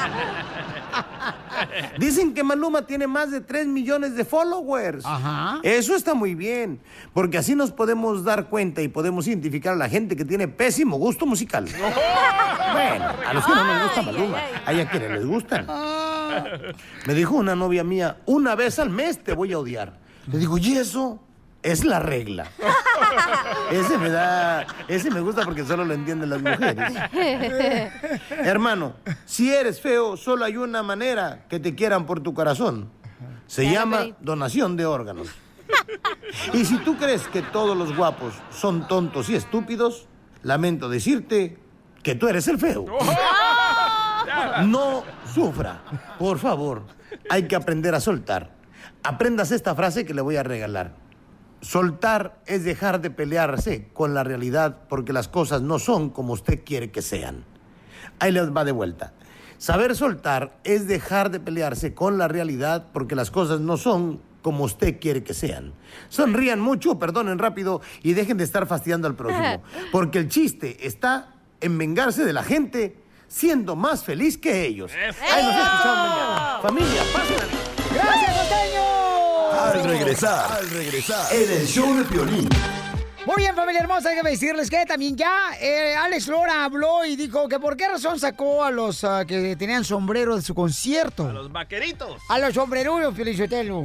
Dicen 1.99 2.35
que 2.35 2.43
Maluma 2.43 2.87
tiene 2.87 3.07
más 3.07 3.31
de 3.31 3.41
3 3.41 3.67
millones 3.67 4.15
de 4.15 4.25
followers. 4.25 5.05
Ajá. 5.05 5.61
Eso 5.63 5.95
está 5.95 6.15
muy 6.15 6.35
bien, 6.35 6.81
porque 7.13 7.39
así 7.39 7.55
nos 7.55 7.71
podemos 7.71 8.25
dar 8.25 8.49
cuenta 8.49 8.83
y 8.83 8.89
podemos 8.89 9.27
identificar 9.27 9.75
a 9.75 9.77
la 9.77 9.89
gente 9.89 10.17
que 10.17 10.25
tiene 10.25 10.49
pésimo 10.49 10.97
gusto 10.97 11.27
musical. 11.27 11.69
Bueno, 12.75 13.05
a 13.05 13.33
los 13.33 13.47
que 13.47 13.55
no 13.55 13.65
nos 13.65 13.83
gusta 13.85 14.03
Maluma, 14.03 14.39
hay 14.67 14.81
a 14.81 14.91
quienes 14.91 15.11
les 15.13 15.25
gustan. 15.25 15.65
Me 17.07 17.15
dijo 17.15 17.37
una 17.37 17.55
novia 17.55 17.85
mía, 17.85 18.17
una 18.27 18.57
vez 18.57 18.81
al 18.81 18.91
mes 18.91 19.23
te 19.23 19.33
voy 19.33 19.53
a 19.53 19.61
odiar. 19.61 19.97
Le 20.27 20.39
digo, 20.39 20.59
¿y 20.59 20.77
eso? 20.77 21.21
Es 21.65 21.85
la 21.85 21.99
regla. 21.99 22.47
Ese 23.73 23.99
me 23.99 24.11
da, 24.11 24.67
ese 24.87 25.11
me 25.11 25.21
gusta 25.21 25.43
porque 25.45 25.65
solo 25.65 25.85
lo 25.85 25.95
entienden 25.95 26.31
las 26.31 26.43
mujeres. 26.43 26.93
Hermano, 28.31 28.95
si 29.25 29.53
eres 29.53 29.81
feo, 29.81 30.17
solo 30.17 30.45
hay 30.45 30.57
una 30.59 30.83
manera 30.83 31.47
que 31.49 31.59
te 31.59 31.75
quieran 31.75 32.07
por 32.07 32.21
tu 32.21 32.35
corazón. 32.35 32.91
Se 33.47 33.69
llama 33.71 34.09
donación 34.21 34.77
de 34.77 34.87
órganos. 34.87 35.29
Y 36.53 36.65
si 36.67 36.77
tú 36.79 36.97
crees 36.99 37.27
que 37.29 37.41
todos 37.41 37.77
los 37.77 37.97
guapos 37.97 38.35
son 38.51 38.87
tontos 38.87 39.31
y 39.31 39.35
estúpidos, 39.35 40.07
lamento 40.43 40.89
decirte 40.91 41.59
que 42.03 42.15
tú 42.15 42.29
eres 42.29 42.47
el 42.49 42.59
feo. 42.59 42.85
No 44.67 45.03
sufra, 45.33 45.83
por 46.19 46.39
favor. 46.39 46.83
Hay 47.31 47.49
que 47.49 47.57
aprender 47.57 47.95
a 47.95 48.01
soltar. 48.01 48.51
Aprendas 49.03 49.51
esta 49.51 49.75
frase 49.75 50.05
que 50.05 50.13
le 50.13 50.21
voy 50.21 50.37
a 50.37 50.43
regalar. 50.43 51.04
Soltar 51.65 52.43
es 52.45 52.63
dejar 52.63 53.01
de 53.01 53.11
pelearse 53.11 53.89
con 53.95 54.13
la 54.13 54.23
realidad 54.23 54.83
porque 54.87 55.15
las 55.15 55.29
cosas 55.29 55.63
no 55.63 55.79
son 55.79 56.11
como 56.11 56.35
usted 56.35 56.63
quiere 56.63 56.91
que 56.91 57.01
sean. 57.01 57.47
Ahí 58.19 58.33
les 58.33 58.55
va 58.55 58.65
de 58.65 58.73
vuelta. 58.73 59.15
Saber 59.57 59.97
soltar 59.97 60.59
es 60.63 60.87
dejar 60.87 61.31
de 61.31 61.41
pelearse 61.41 61.95
con 61.95 62.19
la 62.19 62.29
realidad 62.29 62.89
porque 62.93 63.15
las 63.15 63.31
cosas 63.31 63.61
no 63.61 63.79
son 63.79 64.21
como 64.43 64.65
usted 64.65 65.01
quiere 65.01 65.25
que 65.25 65.33
sean. 65.33 65.73
Sonrían 66.11 66.61
mucho, 66.61 66.99
perdonen 66.99 67.39
rápido 67.39 67.81
y 68.03 68.13
dejen 68.13 68.37
de 68.37 68.45
estar 68.45 68.67
fastidiando 68.67 69.09
al 69.09 69.15
próximo. 69.15 69.63
Porque 69.91 70.19
el 70.19 70.29
chiste 70.29 70.87
está 70.87 71.37
en 71.63 71.79
vengarse 71.79 72.27
de 72.27 72.35
la 72.35 72.43
gente 72.43 72.99
siendo 73.27 73.75
más 73.75 74.05
feliz 74.05 74.37
que 74.37 74.67
ellos. 74.67 74.93
Ahí 74.93 75.43
nos 75.43 75.55
escuchamos 75.55 76.09
mañana. 76.09 76.59
Familia, 76.61 77.03
pásenla. 77.11 77.45
¡Gracias, 77.95 78.37
costeño! 78.37 78.84
Al 79.75 79.83
regresar, 79.83 80.53
al 80.53 80.71
regresar, 80.71 81.35
en 81.35 81.51
el 81.51 81.67
show 81.67 81.97
de 81.97 82.05
Piolín. 82.05 82.49
Muy 83.27 83.37
bien, 83.39 83.57
familia 83.57 83.81
hermosa, 83.81 84.11
déjame 84.11 84.31
decirles 84.31 84.71
que 84.71 84.87
también 84.87 85.17
ya 85.17 85.33
eh, 85.61 85.97
Alex 85.97 86.29
Lora 86.29 86.65
habló 86.65 87.05
y 87.05 87.17
dijo 87.17 87.49
que 87.49 87.59
por 87.59 87.77
qué 87.77 87.89
razón 87.89 88.21
sacó 88.21 88.63
a 88.63 88.71
los 88.71 89.03
ah, 89.03 89.25
que 89.27 89.57
tenían 89.57 89.83
sombrero 89.83 90.37
de 90.37 90.43
su 90.43 90.55
concierto. 90.55 91.33
Los 91.33 91.51
vaqueritos. 91.51 92.23
A 92.29 92.39
los 92.39 92.55
sombrerudos, 92.55 93.17
Felicitelo. 93.17 93.83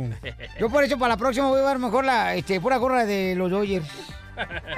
Yo 0.59 0.69
por 0.69 0.83
eso 0.83 0.99
para 0.99 1.15
la 1.15 1.17
próxima 1.17 1.47
voy 1.47 1.57
a 1.57 1.61
llevar 1.61 1.79
mejor 1.79 2.05
la 2.05 2.35
este, 2.35 2.61
pura 2.61 2.77
gorra 2.77 3.05
de 3.05 3.33
los 3.35 3.49
Dodgers. 3.49 3.87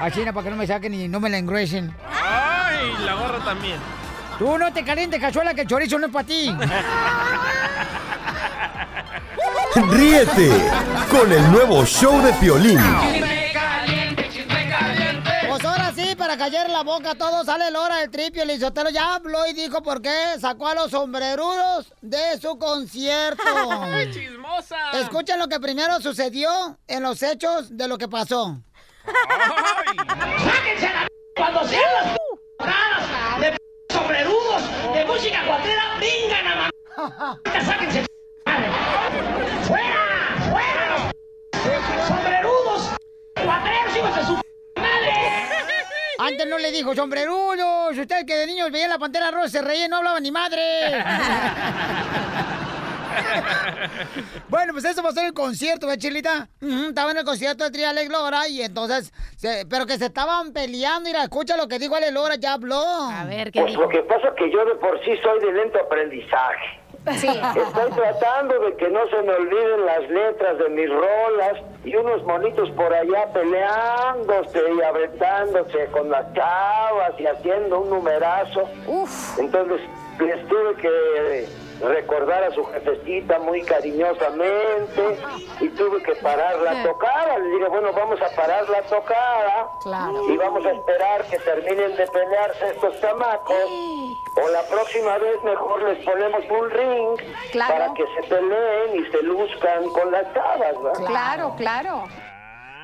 A 0.00 0.10
China 0.10 0.32
para 0.32 0.44
que 0.44 0.50
no 0.50 0.56
me 0.56 0.66
saquen 0.66 0.94
y 0.94 1.08
no 1.08 1.20
me 1.20 1.28
la 1.28 1.36
engruesen. 1.36 1.94
Ay, 2.10 2.90
la 3.04 3.14
gorra 3.16 3.44
también. 3.44 3.76
Tú 4.38 4.56
no 4.56 4.72
te 4.72 4.82
calientes, 4.82 5.20
cachuela, 5.20 5.52
que 5.52 5.60
el 5.60 5.66
chorizo 5.66 5.98
no 5.98 6.06
es 6.06 6.12
para 6.12 6.26
ti. 6.26 6.56
Ríete 9.90 10.50
con 11.10 11.32
el 11.32 11.50
nuevo 11.50 11.84
show 11.84 12.20
de 12.22 12.32
Piolín. 12.34 12.78
Pues 15.48 15.64
ahora 15.64 15.92
sí, 15.94 16.14
para 16.16 16.36
callar 16.36 16.70
la 16.70 16.82
boca 16.82 17.10
a 17.10 17.14
todos, 17.14 17.46
sale 17.46 17.68
el 17.68 17.76
hora 17.76 17.98
del 17.98 18.10
tripio. 18.10 18.42
El 18.42 18.50
Isotelo 18.50 18.90
ya 18.90 19.14
habló 19.14 19.46
y 19.46 19.52
dijo 19.52 19.82
por 19.82 20.00
qué 20.00 20.38
sacó 20.40 20.68
a 20.68 20.74
los 20.74 20.90
sombrerudos 20.90 21.92
de 22.00 22.38
su 22.40 22.58
concierto. 22.58 23.42
¡Chismosa! 24.12 24.92
Escuchen 24.94 25.38
lo 25.38 25.48
que 25.48 25.60
primero 25.60 26.00
sucedió 26.00 26.78
en 26.86 27.02
los 27.02 27.22
hechos 27.22 27.76
de 27.76 27.88
lo 27.88 27.98
que 27.98 28.08
pasó. 28.08 28.58
¡Sáquense 29.04 30.86
la 30.86 31.06
cuando 31.36 31.66
sean 31.66 31.82
las 31.94 32.18
caras 32.58 33.40
de 33.40 33.56
sombrerudos 33.92 34.62
de 34.94 35.04
música 35.04 35.46
cuatrera, 35.46 35.98
vengan 35.98 36.46
a 36.46 36.56
mamá. 36.56 37.40
¡Sáquense! 37.64 38.06
¡Fuera! 39.66 40.36
¡Fuera! 40.50 41.12
¡Sombrerudos! 42.08 42.96
¡Cuatreros, 43.44 43.96
hijos 43.96 44.16
de 44.16 44.22
su 44.24 44.32
madre! 44.76 45.12
Antes 46.18 46.46
no 46.46 46.58
le 46.58 46.70
dijo 46.70 46.94
sombrerudos. 46.94 47.96
Usted 47.98 48.24
que 48.26 48.34
de 48.36 48.46
niños 48.46 48.70
veía 48.70 48.88
la 48.88 48.98
pantera 48.98 49.30
rosa 49.30 49.48
se 49.48 49.62
reía 49.62 49.86
y 49.86 49.88
no 49.88 49.96
hablaba 49.98 50.20
ni 50.20 50.30
madre. 50.30 50.60
bueno, 54.48 54.72
pues 54.72 54.84
eso 54.84 55.02
pasó 55.02 55.20
en 55.20 55.26
el 55.26 55.34
concierto, 55.34 55.86
¿verdad, 55.86 56.00
Chilita? 56.00 56.48
Estaba 56.60 57.10
en 57.10 57.18
el 57.18 57.24
concierto 57.24 57.64
de 57.64 57.70
Tri 57.70 57.84
Alex 57.84 58.10
Lora 58.10 58.48
y 58.48 58.62
entonces, 58.62 59.12
se- 59.36 59.66
pero 59.68 59.84
que 59.86 59.98
se 59.98 60.06
estaban 60.06 60.52
peleando. 60.52 61.08
Mira, 61.08 61.22
escucha 61.24 61.56
lo 61.56 61.66
que 61.68 61.78
dijo 61.78 61.94
Alex 61.96 62.12
Lora, 62.12 62.36
ya 62.36 62.54
habló. 62.54 62.80
A 62.80 63.24
ver, 63.24 63.50
Pues 63.52 63.74
lo 63.74 63.88
que 63.88 64.00
pasa 64.02 64.28
es 64.28 64.34
que 64.36 64.50
yo 64.50 64.64
de 64.64 64.74
por 64.76 64.98
sí 65.04 65.10
soy 65.22 65.40
de 65.40 65.52
lento 65.52 65.78
aprendizaje. 65.80 66.80
Sí. 67.16 67.26
Estoy 67.26 67.90
tratando 67.90 68.60
de 68.60 68.76
que 68.76 68.88
no 68.88 69.00
se 69.08 69.22
me 69.22 69.32
olviden 69.32 69.86
las 69.86 70.08
letras 70.08 70.58
de 70.58 70.68
mis 70.68 70.88
rolas 70.88 71.54
y 71.84 71.96
unos 71.96 72.22
monitos 72.24 72.70
por 72.70 72.94
allá 72.94 73.32
peleándose 73.32 74.60
y 74.78 74.82
apretándose 74.82 75.86
con 75.86 76.10
las 76.10 76.32
chavas 76.34 77.12
y 77.18 77.26
haciendo 77.26 77.80
un 77.80 77.90
numerazo. 77.90 78.68
Entonces 79.38 79.80
les 80.20 80.46
tuve 80.46 80.74
que 80.76 81.48
recordar 81.82 82.44
a 82.44 82.50
su 82.52 82.64
jefecita 82.64 83.38
muy 83.40 83.62
cariñosamente 83.62 85.18
y 85.60 85.68
tuve 85.70 86.02
que 86.02 86.14
parar 86.16 86.56
la 86.58 86.82
tocada. 86.82 87.38
Le 87.38 87.48
dije, 87.48 87.68
bueno, 87.68 87.92
vamos 87.92 88.20
a 88.22 88.28
parar 88.36 88.68
la 88.68 88.82
tocada 88.82 89.68
y 90.28 90.36
vamos 90.36 90.64
a 90.66 90.70
esperar 90.72 91.24
que 91.24 91.38
terminen 91.38 91.96
de 91.96 92.06
pelearse 92.06 92.68
estos 92.68 93.00
chamacos. 93.00 93.56
O 94.34 94.48
la 94.48 94.62
próxima 94.62 95.18
vez 95.18 95.42
mejor 95.44 95.82
les 95.82 96.04
ponemos 96.04 96.42
un 96.50 96.70
ring 96.70 97.32
Claro. 97.52 97.72
para 97.72 97.94
que 97.94 98.04
se 98.16 98.22
peleen 98.28 98.96
y 99.00 99.10
se 99.10 99.22
luzcan 99.22 99.88
con 99.90 100.10
las 100.10 100.32
chavas, 100.32 100.82
¿verdad? 100.82 101.06
Claro, 101.06 101.54
claro. 101.56 102.04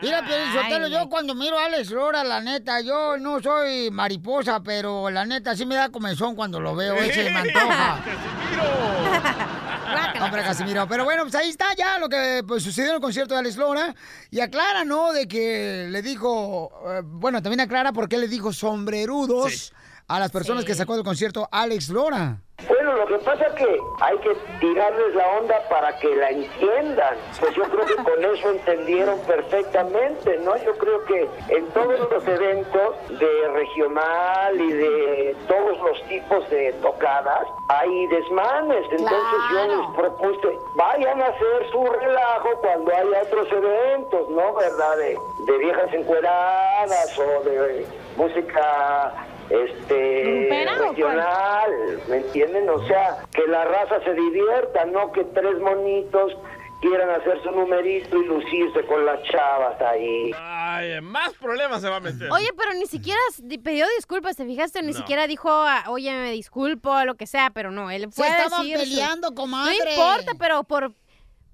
Mira, 0.01 0.25
Piolín 0.25 0.53
Sotelo, 0.53 0.89
yo 0.89 1.09
cuando 1.09 1.35
miro 1.35 1.59
a 1.59 1.67
Alex 1.67 1.91
Lora, 1.91 2.23
la 2.25 2.41
neta, 2.41 2.81
yo 2.81 3.19
no 3.19 3.41
soy 3.41 3.91
mariposa, 3.91 4.61
pero 4.63 5.11
la 5.11 5.25
neta 5.25 5.57
sí 5.57 5.67
me 5.67 5.75
da 5.75 5.89
comezón 5.89 6.37
cuando 6.37 6.61
lo 6.61 6.77
veo, 6.77 6.95
ese 6.97 7.31
me 7.31 7.39
antoja. 7.39 8.01
Hombre, 10.21 10.43
Casimiro. 10.43 10.87
Pero 10.89 11.05
bueno, 11.05 11.23
pues 11.23 11.35
ahí 11.35 11.49
está 11.49 11.75
ya 11.77 11.99
lo 11.99 12.09
que 12.09 12.43
pues, 12.47 12.63
sucedió 12.63 12.91
en 12.91 12.97
el 12.97 13.01
concierto 13.01 13.35
de 13.35 13.41
Alex 13.41 13.57
Lora. 13.57 13.95
Y 14.31 14.41
aclara, 14.41 14.85
¿no? 14.85 15.13
De 15.13 15.27
que 15.27 15.87
le 15.91 16.03
dijo, 16.03 16.71
eh, 16.87 17.03
bueno, 17.05 17.43
también 17.43 17.61
aclara 17.61 17.93
por 17.93 18.09
qué 18.09 18.19
le 18.19 18.29
dijo 18.29 18.53
sombrerudos 18.53 19.73
a 20.09 20.19
las 20.19 20.31
personas 20.31 20.65
que 20.65 20.75
sacó 20.75 20.95
del 20.95 21.05
concierto 21.05 21.49
Alex 21.53 21.91
Lora. 21.91 22.39
Bueno, 22.67 22.93
lo 22.97 23.07
que 23.07 23.19
pasa 23.19 23.47
es 23.47 23.53
que 23.53 23.79
hay 24.01 24.19
que 24.19 24.35
tirarles 24.59 25.15
la 25.15 25.27
onda 25.39 25.55
para 25.69 25.97
que 25.99 26.17
la 26.17 26.31
entiendan. 26.31 27.17
Pues 27.39 27.55
yo 27.55 27.63
creo 27.65 27.87
que 27.87 27.95
con 27.97 28.25
eso 28.25 28.51
entendieron 28.51 29.21
perfectamente, 29.21 30.39
¿no? 30.39 30.57
Yo 30.57 30.77
creo 30.77 31.05
que 31.05 31.29
en 31.51 31.67
todos 31.69 32.11
los 32.11 32.27
eventos 32.27 32.97
de 33.11 33.49
regional 33.53 34.61
y 34.61 34.73
de 34.73 35.37
todos 35.47 35.79
los 35.79 36.03
tipos 36.09 36.51
de 36.51 36.73
tocadas 36.83 37.47
hay 37.69 38.07
desmanes. 38.09 38.85
Entonces 38.91 39.41
yo 39.53 39.67
les 39.69 39.97
propuse, 39.97 40.59
vayan 40.75 41.23
a 41.23 41.27
hacer 41.27 41.71
su 41.71 41.85
relajo 41.85 42.49
cuando 42.61 42.93
haya 42.93 43.23
otros 43.23 43.47
eventos, 43.53 44.31
¿no? 44.31 44.55
¿Verdad? 44.55 44.97
De, 44.97 45.19
de 45.47 45.59
viejas 45.59 45.93
encueradas 45.93 47.19
o 47.19 47.45
de 47.45 47.87
música 48.17 49.28
este 49.51 50.67
regional, 50.79 51.71
¿me 52.09 52.17
entienden? 52.19 52.69
O 52.69 52.87
sea, 52.87 53.19
que 53.33 53.47
la 53.47 53.65
raza 53.65 54.03
se 54.05 54.13
divierta, 54.15 54.85
no 54.87 55.13
que 55.13 55.25
tres 55.25 55.59
monitos 55.61 56.33
quieran 56.81 57.11
hacer 57.11 57.43
su 57.43 57.51
numerito 57.51 58.17
y 58.17 58.25
lucirse 58.27 58.85
con 58.87 59.05
las 59.05 59.21
chavas 59.25 59.81
ahí. 59.83 60.31
Ay, 60.39 61.01
más 61.01 61.33
problemas 61.35 61.81
se 61.83 61.89
va 61.89 61.97
a 61.97 62.01
meter. 62.01 62.31
Oye, 62.31 62.51
pero 62.57 62.73
ni 62.75 62.87
siquiera 62.87 63.19
di- 63.39 63.59
pidió 63.59 63.85
disculpas, 63.97 64.37
¿te 64.37 64.45
fijaste? 64.45 64.81
Ni 64.83 64.93
No. 64.93 64.99
siquiera 64.99 65.27
dijo, 65.27 65.51
ah, 65.51 65.85
oye, 65.89 66.13
me 66.13 66.31
disculpo, 66.31 66.91
o 66.91 67.05
lo 67.05 67.17
que 67.17 67.27
sea, 67.27 67.51
pero 67.51 67.73
no, 67.73 67.91
él 67.91 68.07
fue 68.13 68.29
a 68.29 68.45
estaban 68.45 68.63
decir 68.63 68.79
peleando, 68.79 69.35
comadre. 69.35 69.77
No 69.85 69.91
importa, 69.91 70.33
pero 70.39 70.63
por 70.65 70.93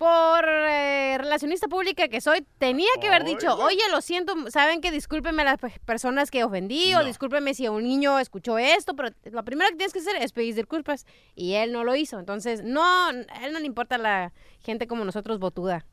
por 0.05 0.45
eh, 0.47 1.17
relacionista 1.19 1.67
pública 1.67 2.09
que 2.09 2.21
soy, 2.21 2.45
tenía 2.59 2.91
que 3.01 3.09
haber 3.09 3.25
dicho, 3.25 3.55
oye, 3.57 3.81
lo 3.91 4.03
siento, 4.03 4.35
saben 4.51 4.83
que 4.83 4.91
discúlpenme 4.91 5.41
a 5.43 5.45
las 5.47 5.59
pe- 5.59 5.81
personas 5.87 6.31
que 6.31 6.45
ofendí, 6.45 6.95
o 6.95 7.03
discúlpenme 7.03 7.55
si 7.55 7.69
un 7.69 7.85
niño 7.85 8.19
escuchó 8.19 8.59
esto, 8.59 8.95
pero 8.95 9.09
lo 9.33 9.43
primero 9.45 9.71
que 9.71 9.77
tienes 9.77 9.95
que 9.95 10.01
hacer 10.01 10.17
es 10.17 10.33
pedir 10.33 10.55
disculpas, 10.55 11.07
y 11.35 11.55
él 11.55 11.73
no 11.73 11.85
lo 11.85 11.97
hizo, 11.97 12.19
entonces, 12.19 12.63
no, 12.63 12.83
a 12.85 13.13
él 13.43 13.53
no 13.55 13.61
le 13.61 13.67
importa 13.67 13.97
la 13.97 14.33
gente 14.61 14.87
como 14.87 15.07
nosotros, 15.07 15.39
botuda. 15.39 15.87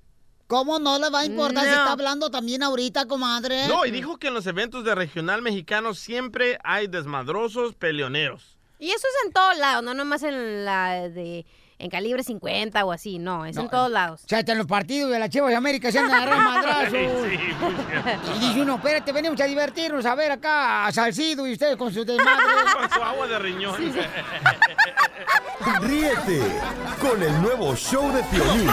¿Cómo 0.48 0.78
no 0.80 1.00
le 1.00 1.10
va 1.10 1.22
a 1.22 1.26
importar 1.26 1.64
si 1.64 1.70
No. 1.70 1.78
está 1.78 1.92
hablando 1.94 2.30
también 2.30 2.64
ahorita, 2.64 3.06
comadre? 3.08 3.70
No, 3.70 3.86
y 3.86 3.92
dijo 3.92 4.18
que 4.18 4.28
en 4.28 4.34
los 4.34 4.46
eventos 4.46 4.84
de 4.84 4.94
regional 4.94 5.42
mexicano 5.42 5.94
siempre 5.94 6.58
hay 6.66 6.88
desmadrosos 6.88 7.76
peleoneros. 7.76 8.58
Y 8.78 8.90
eso 8.92 9.08
es 9.08 9.26
en 9.28 9.32
todos 9.32 9.58
lados, 9.58 9.84
no 9.86 9.94
nomás 9.94 10.24
en 10.24 10.66
la 10.66 11.08
de 11.08 11.46
en 11.82 11.90
calibre 11.90 12.24
50 12.24 12.86
o 12.86 12.92
así, 12.92 13.18
no, 13.20 13.46
es 13.46 13.58
en 13.58 13.70
todos 13.70 13.90
lados. 13.90 14.22
O 14.24 14.28
sea, 14.28 14.40
hasta 14.40 14.52
en 14.52 14.60
los 14.60 14.68
partidos 14.68 15.12
de 15.12 15.20
la 15.20 15.30
Chivas 15.30 15.50
de 15.50 15.56
América 15.56 15.92
se 15.92 16.00
andan 16.00 16.22
agarrando 16.22 16.52
madrazos. 16.52 16.94
Y 18.36 18.40
dice 18.40 18.62
uno, 18.62 18.76
espérate, 18.76 19.12
venimos 19.12 19.40
a 19.42 19.46
divertirnos, 19.46 20.06
a 20.06 20.16
ver 20.16 20.32
acá, 20.32 20.86
a 20.86 20.92
Salcido 20.92 21.48
y 21.48 21.54
ustedes 21.54 21.76
con 21.78 21.94
su 21.94 22.06
desmadre. 22.06 22.32
Con 22.72 22.90
su 22.90 23.04
agua 23.04 23.28
de 23.28 23.40
riñón. 23.40 23.76
Ríete 25.82 26.42
con 27.00 27.22
el 27.22 27.42
nuevo 27.42 27.76
show 27.76 28.12
de 28.12 28.24
Piolín. 28.24 28.70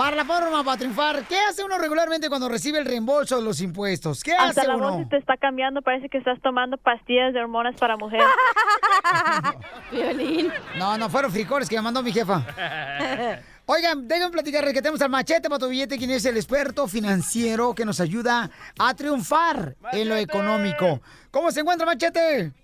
Para 0.00 0.16
la 0.16 0.24
forma 0.24 0.64
para 0.64 0.78
triunfar, 0.78 1.26
¿qué 1.28 1.38
hace 1.38 1.62
uno 1.62 1.76
regularmente 1.76 2.30
cuando 2.30 2.48
recibe 2.48 2.78
el 2.78 2.86
reembolso 2.86 3.36
de 3.36 3.42
los 3.42 3.60
impuestos? 3.60 4.24
¿Qué 4.24 4.32
Hasta 4.32 4.62
hace 4.62 4.66
la 4.66 4.76
uno? 4.76 4.92
voz 4.92 5.02
se 5.02 5.10
te 5.10 5.18
está 5.18 5.36
cambiando, 5.36 5.82
parece 5.82 6.08
que 6.08 6.16
estás 6.16 6.40
tomando 6.40 6.78
pastillas 6.78 7.34
de 7.34 7.40
hormonas 7.40 7.78
para 7.78 7.98
mujer. 7.98 8.22
Violín. 9.92 10.50
No, 10.78 10.96
no, 10.96 11.10
fueron 11.10 11.30
frijoles 11.30 11.68
que 11.68 11.76
me 11.76 11.82
mandó 11.82 12.02
mi 12.02 12.12
jefa. 12.12 12.42
Oigan, 13.66 14.08
déjenme 14.08 14.30
platicar 14.30 14.64
que 14.72 14.80
tenemos 14.80 15.02
al 15.02 15.10
Machete 15.10 15.50
para 15.50 15.58
tu 15.58 15.68
billete, 15.68 15.98
quien 15.98 16.12
es 16.12 16.24
el 16.24 16.38
experto 16.38 16.88
financiero 16.88 17.74
que 17.74 17.84
nos 17.84 18.00
ayuda 18.00 18.50
a 18.78 18.94
triunfar 18.94 19.76
en 19.92 20.08
lo 20.08 20.16
económico. 20.16 21.02
¿Cómo 21.30 21.52
se 21.52 21.60
encuentra, 21.60 21.84
Machete? 21.84 22.54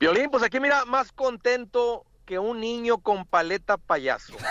Violín, 0.00 0.30
pues 0.30 0.42
aquí 0.42 0.58
mira, 0.58 0.84
más 0.84 1.12
contento 1.12 2.05
que 2.26 2.40
un 2.40 2.60
niño 2.60 2.98
con 2.98 3.24
paleta 3.24 3.78
payaso. 3.78 4.34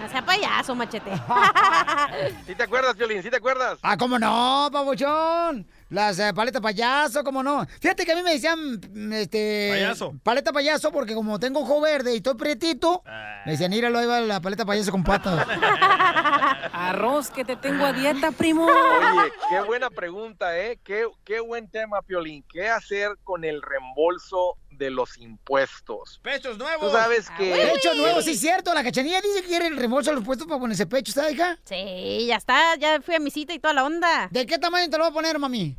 No 0.00 0.08
sea 0.08 0.24
payaso, 0.24 0.74
machete. 0.74 1.10
¿Sí 2.46 2.54
te 2.54 2.62
acuerdas, 2.62 2.96
Violín? 2.96 3.22
¿Sí 3.22 3.30
te 3.30 3.36
acuerdas? 3.36 3.78
Ah, 3.82 3.96
¿cómo 3.96 4.18
no, 4.18 4.68
pabuchón? 4.72 5.66
Las 5.88 6.18
eh, 6.20 6.32
paletas 6.32 6.62
payaso, 6.62 7.24
¿cómo 7.24 7.42
no? 7.42 7.66
Fíjate 7.80 8.04
que 8.04 8.12
a 8.12 8.14
mí 8.14 8.22
me 8.22 8.32
decían, 8.32 8.80
mm, 8.92 9.12
este... 9.14 9.70
Payaso. 9.72 10.14
Paleta 10.22 10.52
payaso 10.52 10.92
porque 10.92 11.14
como 11.14 11.40
tengo 11.40 11.60
ojo 11.60 11.80
verde 11.80 12.12
y 12.12 12.18
estoy 12.18 12.34
prietito, 12.34 13.02
me 13.44 13.52
decían, 13.52 13.70
míralo, 13.70 13.98
ahí 13.98 14.06
va 14.06 14.20
la 14.20 14.40
paleta 14.40 14.64
payaso 14.64 14.92
con 14.92 15.02
patas. 15.02 15.46
Arroz, 16.72 17.30
que 17.30 17.44
te 17.44 17.56
tengo 17.56 17.84
a 17.84 17.92
dieta, 17.92 18.30
primo. 18.30 18.66
Oye, 18.66 19.32
qué 19.48 19.60
buena 19.62 19.90
pregunta, 19.90 20.56
¿eh? 20.56 20.78
Qué, 20.84 21.06
qué 21.24 21.40
buen 21.40 21.68
tema, 21.68 22.02
Piolín. 22.02 22.44
¿Qué 22.48 22.68
hacer 22.68 23.16
con 23.24 23.44
el 23.44 23.62
reembolso 23.62 24.56
de 24.76 24.90
los 24.90 25.16
impuestos? 25.18 26.20
Pechos 26.22 26.56
Tú 26.58 26.64
nuevos. 26.64 26.92
sabes 26.92 27.28
que... 27.36 27.70
Pecho 27.74 27.94
nuevo, 27.94 28.20
sí 28.22 28.32
es 28.32 28.40
cierto. 28.40 28.72
La 28.74 28.82
cachanilla 28.84 29.20
dice 29.20 29.42
que 29.42 29.48
quiere 29.48 29.66
el 29.66 29.76
reembolso 29.76 30.10
de 30.10 30.16
los 30.16 30.24
puestos 30.24 30.46
para 30.46 30.60
ponerse 30.60 30.86
pecho, 30.86 31.10
¿está, 31.10 31.30
hija? 31.30 31.58
Sí, 31.64 32.26
ya 32.26 32.36
está, 32.36 32.76
ya 32.76 33.00
fui 33.00 33.14
a 33.14 33.20
mi 33.20 33.30
cita 33.30 33.54
y 33.54 33.58
toda 33.58 33.74
la 33.74 33.84
onda. 33.84 34.28
¿De 34.30 34.46
qué 34.46 34.58
tamaño 34.58 34.88
te 34.90 34.96
lo 34.98 35.04
voy 35.04 35.10
a 35.10 35.14
poner, 35.14 35.38
mami? 35.38 35.76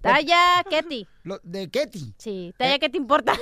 Talla 0.00 0.64
Ketty. 0.68 1.06
Lo- 1.28 1.38
¿De 1.42 1.68
Ketty? 1.70 2.14
Sí, 2.16 2.54
talla 2.56 2.78
¿qué 2.78 2.88
te 2.88 2.96
importa? 2.96 3.34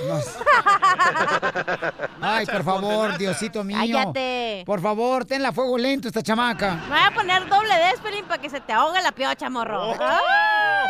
Ay, 2.21 2.45
por 2.45 2.63
favor, 2.65 3.17
Diosito 3.17 3.63
mío. 3.63 3.77
Cállate. 3.79 4.63
Por 4.65 4.81
favor, 4.81 5.23
tenla 5.23 5.49
a 5.49 5.51
fuego 5.53 5.77
lento 5.77 6.09
esta 6.09 6.21
chamaca. 6.21 6.75
Me 6.83 6.89
voy 6.89 6.99
a 7.05 7.11
poner 7.11 7.47
doble 7.47 7.73
de 7.73 7.91
Espelín 7.91 8.25
para 8.25 8.41
que 8.41 8.49
se 8.49 8.59
te 8.59 8.73
ahogue 8.73 9.01
la 9.01 9.13
piocha, 9.13 9.49
morro. 9.49 9.91
Oh. 9.91 9.95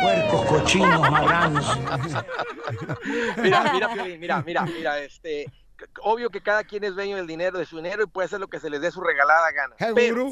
Puercos, 0.00 0.44
cochinos, 0.46 1.00
marranos. 1.08 1.78
Mira, 3.42 3.72
mira, 3.72 3.92
Piolín, 3.92 4.18
mira, 4.18 4.42
mira, 4.42 4.62
mira, 4.64 4.98
este... 4.98 5.46
Obvio 6.02 6.30
que 6.30 6.42
cada 6.42 6.64
quien 6.64 6.82
es 6.82 6.96
dueño 6.96 7.14
del 7.16 7.28
dinero, 7.28 7.60
de 7.60 7.64
su 7.64 7.76
dinero 7.76 8.02
y 8.02 8.06
puede 8.08 8.26
hacer 8.26 8.40
lo 8.40 8.48
que 8.48 8.58
se 8.58 8.70
les 8.70 8.80
dé 8.80 8.90
su 8.90 9.00
regalada 9.00 9.52
gana. 9.52 9.76
Pero 9.94 10.30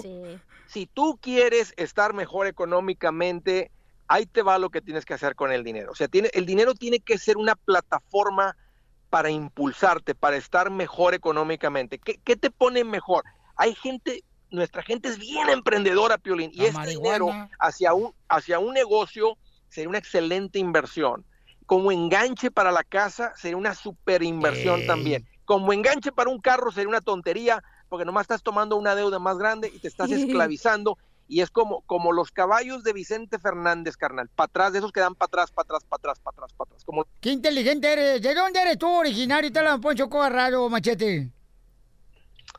si 0.67 0.87
tú 0.87 1.17
quieres 1.23 1.73
estar 1.77 2.13
mejor 2.13 2.49
económicamente, 2.49 3.71
ahí 4.09 4.27
te 4.27 4.43
va 4.43 4.59
lo 4.59 4.71
que 4.71 4.81
tienes 4.81 5.05
que 5.05 5.15
hacer 5.15 5.35
con 5.35 5.53
el 5.53 5.65
dinero. 5.65 5.93
O 5.93 5.95
sea, 5.95 6.09
tiene, 6.09 6.31
el 6.33 6.47
dinero 6.47 6.75
tiene 6.75 7.01
que 7.01 7.19
ser 7.19 7.37
una 7.37 7.55
plataforma 7.55 8.57
para 9.11 9.31
impulsarte, 9.31 10.15
para 10.15 10.37
estar 10.37 10.71
mejor 10.71 11.15
económicamente. 11.15 11.99
¿Qué, 11.99 12.19
qué 12.25 12.37
te 12.37 12.51
pone 12.51 12.85
mejor? 12.85 13.25
Hay 13.57 13.75
gente, 13.75 14.25
nuestra 14.51 14.83
gente 14.83 15.09
es 15.09 15.19
bien 15.19 15.49
emprendedora, 15.49 16.19
Piolín, 16.19 16.51
y 16.53 16.65
este 16.65 16.91
dinero 16.91 17.29
hacia 17.59 17.95
un, 17.95 18.13
hacia 18.29 18.59
un 18.59 18.75
negocio 18.75 19.37
sería 19.69 19.89
una 19.89 19.99
excelente 19.99 20.59
inversión. 20.59 21.25
Como 21.67 21.91
enganche 21.91 22.51
para 22.51 22.71
la 22.71 22.85
casa 22.85 23.33
sería 23.37 23.57
una 23.57 23.75
super 23.75 24.23
inversión 24.23 24.81
Ey. 24.81 24.87
también. 24.87 25.29
Como 25.45 25.73
enganche 25.73 26.13
para 26.13 26.31
un 26.31 26.41
carro 26.41 26.71
sería 26.71 26.89
una 26.89 27.01
tontería, 27.01 27.63
porque 27.89 28.05
nomás 28.05 28.23
estás 28.23 28.43
tomando 28.43 28.77
una 28.77 28.95
deuda 28.95 29.19
más 29.19 29.39
grande 29.39 29.71
y 29.75 29.79
te 29.79 29.89
estás 29.89 30.11
esclavizando. 30.13 30.99
Y 31.29 31.41
es 31.41 31.51
como, 31.51 31.81
como 31.83 32.13
los 32.13 32.31
caballos 32.31 32.85
de 32.85 32.93
Vicente 32.93 33.39
Fernández, 33.39 33.97
carnal, 33.97 34.29
para 34.29 34.47
atrás, 34.47 34.73
de 34.73 34.79
esos 34.79 34.93
que 34.93 35.01
dan 35.01 35.15
para 35.15 35.27
atrás, 35.27 35.51
para 35.51 35.65
atrás, 35.65 35.85
para 35.85 35.99
atrás, 35.99 36.19
para 36.21 36.37
atrás, 36.37 36.53
para 36.57 36.69
atrás. 36.69 36.85
Como 36.85 37.05
Qué 37.21 37.31
inteligente 37.31 37.93
eres. 37.93 38.23
¿De 38.23 38.35
dónde 38.35 38.61
eres 38.61 38.79
tú 38.79 38.89
originario? 38.89 39.51
Te 39.51 39.63
la 39.63 39.79
Poncho 39.79 40.09
Raro, 40.09 40.69
machete. 40.69 41.33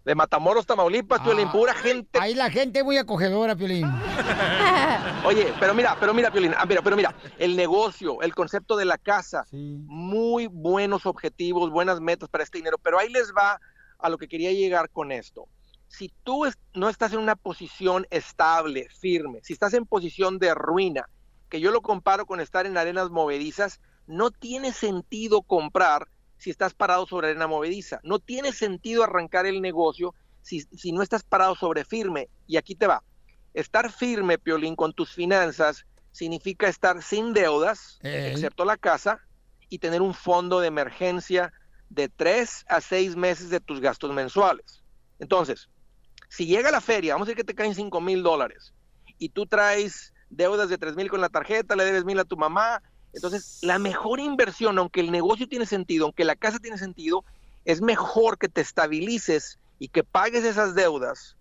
de 0.04 0.16
Matamoros, 0.16 0.66
Tamaulipas, 0.66 1.22
Piolín, 1.22 1.50
pura 1.50 1.74
gente. 1.74 2.20
Ahí 2.20 2.34
la 2.34 2.50
gente 2.50 2.84
muy 2.84 2.98
acogedora, 2.98 3.56
Piolín. 3.56 3.86
Oye, 5.26 5.54
pero 5.60 5.74
mira, 5.74 5.96
pero 6.00 6.14
mira, 6.14 6.30
Piolín, 6.32 6.54
ah, 6.58 6.66
mira, 6.66 6.82
pero 6.82 6.96
mira, 6.96 7.16
el 7.40 7.56
negocio, 7.56 8.22
el 8.22 8.36
concepto 8.36 8.76
de 8.76 8.86
la 8.86 8.98
casa, 8.98 9.46
muy 9.52 10.48
buenos 10.48 11.06
objetivos, 11.06 11.70
buenas 11.70 12.02
metas 12.02 12.28
para 12.30 12.44
este 12.44 12.58
dinero, 12.58 12.78
pero 12.78 13.00
ahí 13.00 13.10
les 13.10 13.34
va 13.34 13.60
a 14.00 14.10
lo 14.10 14.18
que 14.18 14.28
quería 14.28 14.52
llegar 14.52 14.90
con 14.90 15.12
esto. 15.12 15.48
Si 15.88 16.12
tú 16.24 16.46
no 16.74 16.90
estás 16.90 17.14
en 17.14 17.20
una 17.20 17.36
posición 17.36 18.06
estable, 18.10 18.88
firme, 19.00 19.40
si 19.44 19.54
estás 19.54 19.74
en 19.74 19.86
posición 19.86 20.38
de 20.38 20.54
ruina, 20.54 21.08
que 21.50 21.60
yo 21.60 21.72
lo 21.72 21.82
comparo 21.82 22.26
con 22.26 22.40
estar 22.40 22.66
en 22.66 22.78
arenas 22.78 23.10
movedizas, 23.10 23.80
no 24.06 24.32
tiene 24.32 24.74
sentido 24.74 25.42
comprar 25.42 26.08
si 26.38 26.50
estás 26.50 26.74
parado 26.74 27.06
sobre 27.08 27.30
arena 27.30 27.48
movediza. 27.48 28.00
No 28.04 28.20
tiene 28.20 28.52
sentido 28.54 29.04
arrancar 29.04 29.46
el 29.46 29.62
negocio 29.62 30.14
si, 30.42 30.62
si 30.62 30.92
no 30.92 31.02
estás 31.02 31.24
parado 31.24 31.56
sobre 31.56 31.84
firme. 31.84 32.30
Y 32.48 32.58
aquí 32.58 32.76
te 32.76 32.88
va. 32.88 33.04
Estar 33.54 33.92
firme, 33.92 34.38
Piolín, 34.38 34.76
con 34.76 34.94
tus 34.94 35.14
finanzas 35.14 35.86
significa 36.12 36.68
estar 36.68 37.02
sin 37.02 37.34
deudas, 37.34 38.00
excepto 38.02 38.66
la 38.66 38.78
casa, 38.78 39.20
y 39.70 39.80
tener 39.80 40.02
un 40.02 40.14
fondo 40.14 40.60
de 40.60 40.68
emergencia 40.68 41.52
de 41.90 42.10
tres 42.10 42.66
a 42.70 42.82
seis 42.82 43.16
meses 43.16 43.50
de 43.50 43.60
tus 43.60 43.80
gastos 43.80 44.14
mensuales. 44.14 44.84
Entonces, 45.20 45.70
si 46.30 46.46
llega 46.46 46.72
la 46.72 46.82
feria, 46.82 47.14
vamos 47.14 47.28
a 47.28 47.30
decir 47.30 47.38
que 47.38 47.44
te 47.44 47.56
caen 47.56 47.76
cinco 47.76 48.02
mil 48.02 48.24
dólares, 48.24 48.74
y 49.18 49.30
tú 49.30 49.46
traes 49.46 50.14
deudas 50.30 50.70
de 50.70 50.78
tres 50.78 50.96
mil 50.96 51.10
con 51.10 51.22
la 51.22 51.30
tarjeta, 51.30 51.76
le 51.76 51.86
debes 51.86 52.06
mil 52.06 52.20
a 52.20 52.26
tu 52.26 52.38
mamá, 52.38 52.82
entonces 53.14 53.60
la 53.62 53.80
mejor 53.80 54.20
inversión, 54.20 54.78
aunque 54.78 55.00
el 55.00 55.12
negocio 55.12 55.48
tiene 55.48 55.66
sentido, 55.66 56.06
aunque 56.06 56.26
la 56.26 56.36
casa 56.36 56.60
tiene 56.60 56.78
sentido, 56.78 57.24
es 57.66 57.82
mejor 57.82 58.38
que 58.38 58.48
te 58.48 58.62
estabilices 58.62 59.60
y 59.80 59.90
que 59.90 60.04
pagues 60.04 60.44
esas 60.44 60.76
deudas 60.76 61.36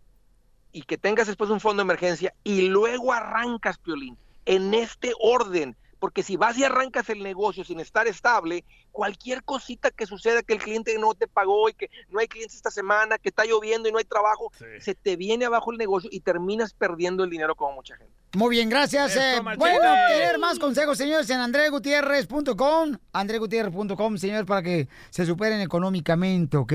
y 0.72 0.82
que 0.82 0.98
tengas 0.98 1.26
después 1.26 1.50
un 1.50 1.60
fondo 1.60 1.82
de 1.82 1.86
emergencia 1.86 2.34
y 2.44 2.68
luego 2.68 3.12
arrancas, 3.12 3.78
Piolín, 3.78 4.16
en 4.44 4.74
este 4.74 5.12
orden. 5.20 5.76
Porque 5.98 6.22
si 6.22 6.36
vas 6.36 6.58
y 6.58 6.64
arrancas 6.64 7.08
el 7.10 7.22
negocio 7.22 7.64
sin 7.64 7.80
estar 7.80 8.06
estable, 8.06 8.64
cualquier 8.92 9.42
cosita 9.42 9.90
que 9.90 10.06
suceda, 10.06 10.42
que 10.42 10.54
el 10.54 10.62
cliente 10.62 10.96
no 10.98 11.14
te 11.14 11.26
pagó 11.26 11.68
y 11.68 11.74
que 11.74 11.90
no 12.10 12.20
hay 12.20 12.28
clientes 12.28 12.56
esta 12.56 12.70
semana, 12.70 13.18
que 13.18 13.28
está 13.30 13.44
lloviendo 13.44 13.88
y 13.88 13.92
no 13.92 13.98
hay 13.98 14.04
trabajo, 14.04 14.52
se 14.80 14.94
te 14.94 15.16
viene 15.16 15.44
abajo 15.44 15.72
el 15.72 15.78
negocio 15.78 16.08
y 16.12 16.20
terminas 16.20 16.72
perdiendo 16.72 17.24
el 17.24 17.30
dinero 17.30 17.54
como 17.54 17.72
mucha 17.72 17.96
gente. 17.96 18.12
Muy 18.36 18.50
bien, 18.50 18.68
gracias. 18.68 19.16
Eh, 19.16 19.40
bueno, 19.40 19.94
tener 20.08 20.38
más 20.38 20.58
consejos, 20.58 20.98
señores, 20.98 21.30
en 21.30 21.40
andregutierrez.com. 21.40 22.96
andregutierrez.com, 23.12 24.18
señores, 24.18 24.44
para 24.44 24.62
que 24.62 24.88
se 25.08 25.24
superen 25.24 25.60
económicamente, 25.60 26.58
¿ok? 26.58 26.72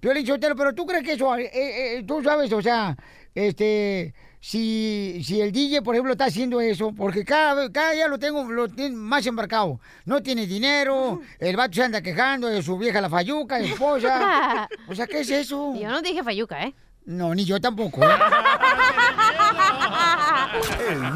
Piolín 0.00 0.26
Sotelo, 0.26 0.54
pero 0.54 0.74
tú 0.74 0.84
crees 0.84 1.02
que 1.02 1.12
eso, 1.12 1.34
eh, 1.36 1.50
eh, 1.52 2.04
tú 2.06 2.22
sabes, 2.22 2.52
o 2.52 2.60
sea, 2.60 2.96
este, 3.34 4.12
si, 4.44 5.22
si 5.24 5.40
el 5.40 5.52
DJ, 5.52 5.82
por 5.82 5.94
ejemplo, 5.94 6.10
está 6.12 6.24
haciendo 6.24 6.60
eso, 6.60 6.92
porque 6.92 7.24
cada, 7.24 7.70
cada 7.70 7.92
día 7.92 8.08
lo 8.08 8.18
tengo 8.18 8.42
lo 8.42 8.68
tiene 8.68 8.96
más 8.96 9.24
embarcado. 9.24 9.78
No 10.04 10.20
tiene 10.20 10.48
dinero, 10.48 11.20
el 11.38 11.56
vato 11.56 11.74
se 11.74 11.84
anda 11.84 12.02
quejando 12.02 12.48
de 12.48 12.60
su 12.60 12.76
vieja 12.76 13.00
la 13.00 13.08
fayuca, 13.08 13.60
esposa. 13.60 14.68
O 14.88 14.96
sea, 14.96 15.06
¿qué 15.06 15.20
es 15.20 15.30
eso? 15.30 15.74
Yo 15.76 15.88
no 15.88 16.02
dije 16.02 16.24
fayuca, 16.24 16.64
¿eh? 16.64 16.74
No, 17.04 17.32
ni 17.36 17.44
yo 17.44 17.60
tampoco. 17.60 18.02
¿eh? 18.02 18.08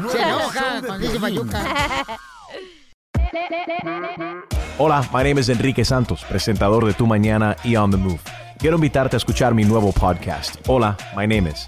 Se 0.09 0.21
enoja 0.21 0.81
cuando 0.85 1.05
dice 1.05 1.19
fayuca. 1.19 1.65
Hola, 4.77 5.01
my 5.13 5.23
name 5.23 5.41
is 5.41 5.49
Enrique 5.49 5.83
Santos, 5.83 6.23
presentador 6.23 6.85
de 6.85 6.93
Tu 6.93 7.05
Mañana 7.05 7.57
y 7.65 7.75
On 7.75 7.91
the 7.91 7.97
Move. 7.97 8.21
Quiero 8.57 8.77
invitarte 8.77 9.15
a 9.15 9.17
escuchar 9.17 9.53
mi 9.53 9.65
nuevo 9.65 9.91
podcast, 9.91 10.55
Hola, 10.67 10.97
my 11.15 11.27
name 11.27 11.49
is, 11.49 11.67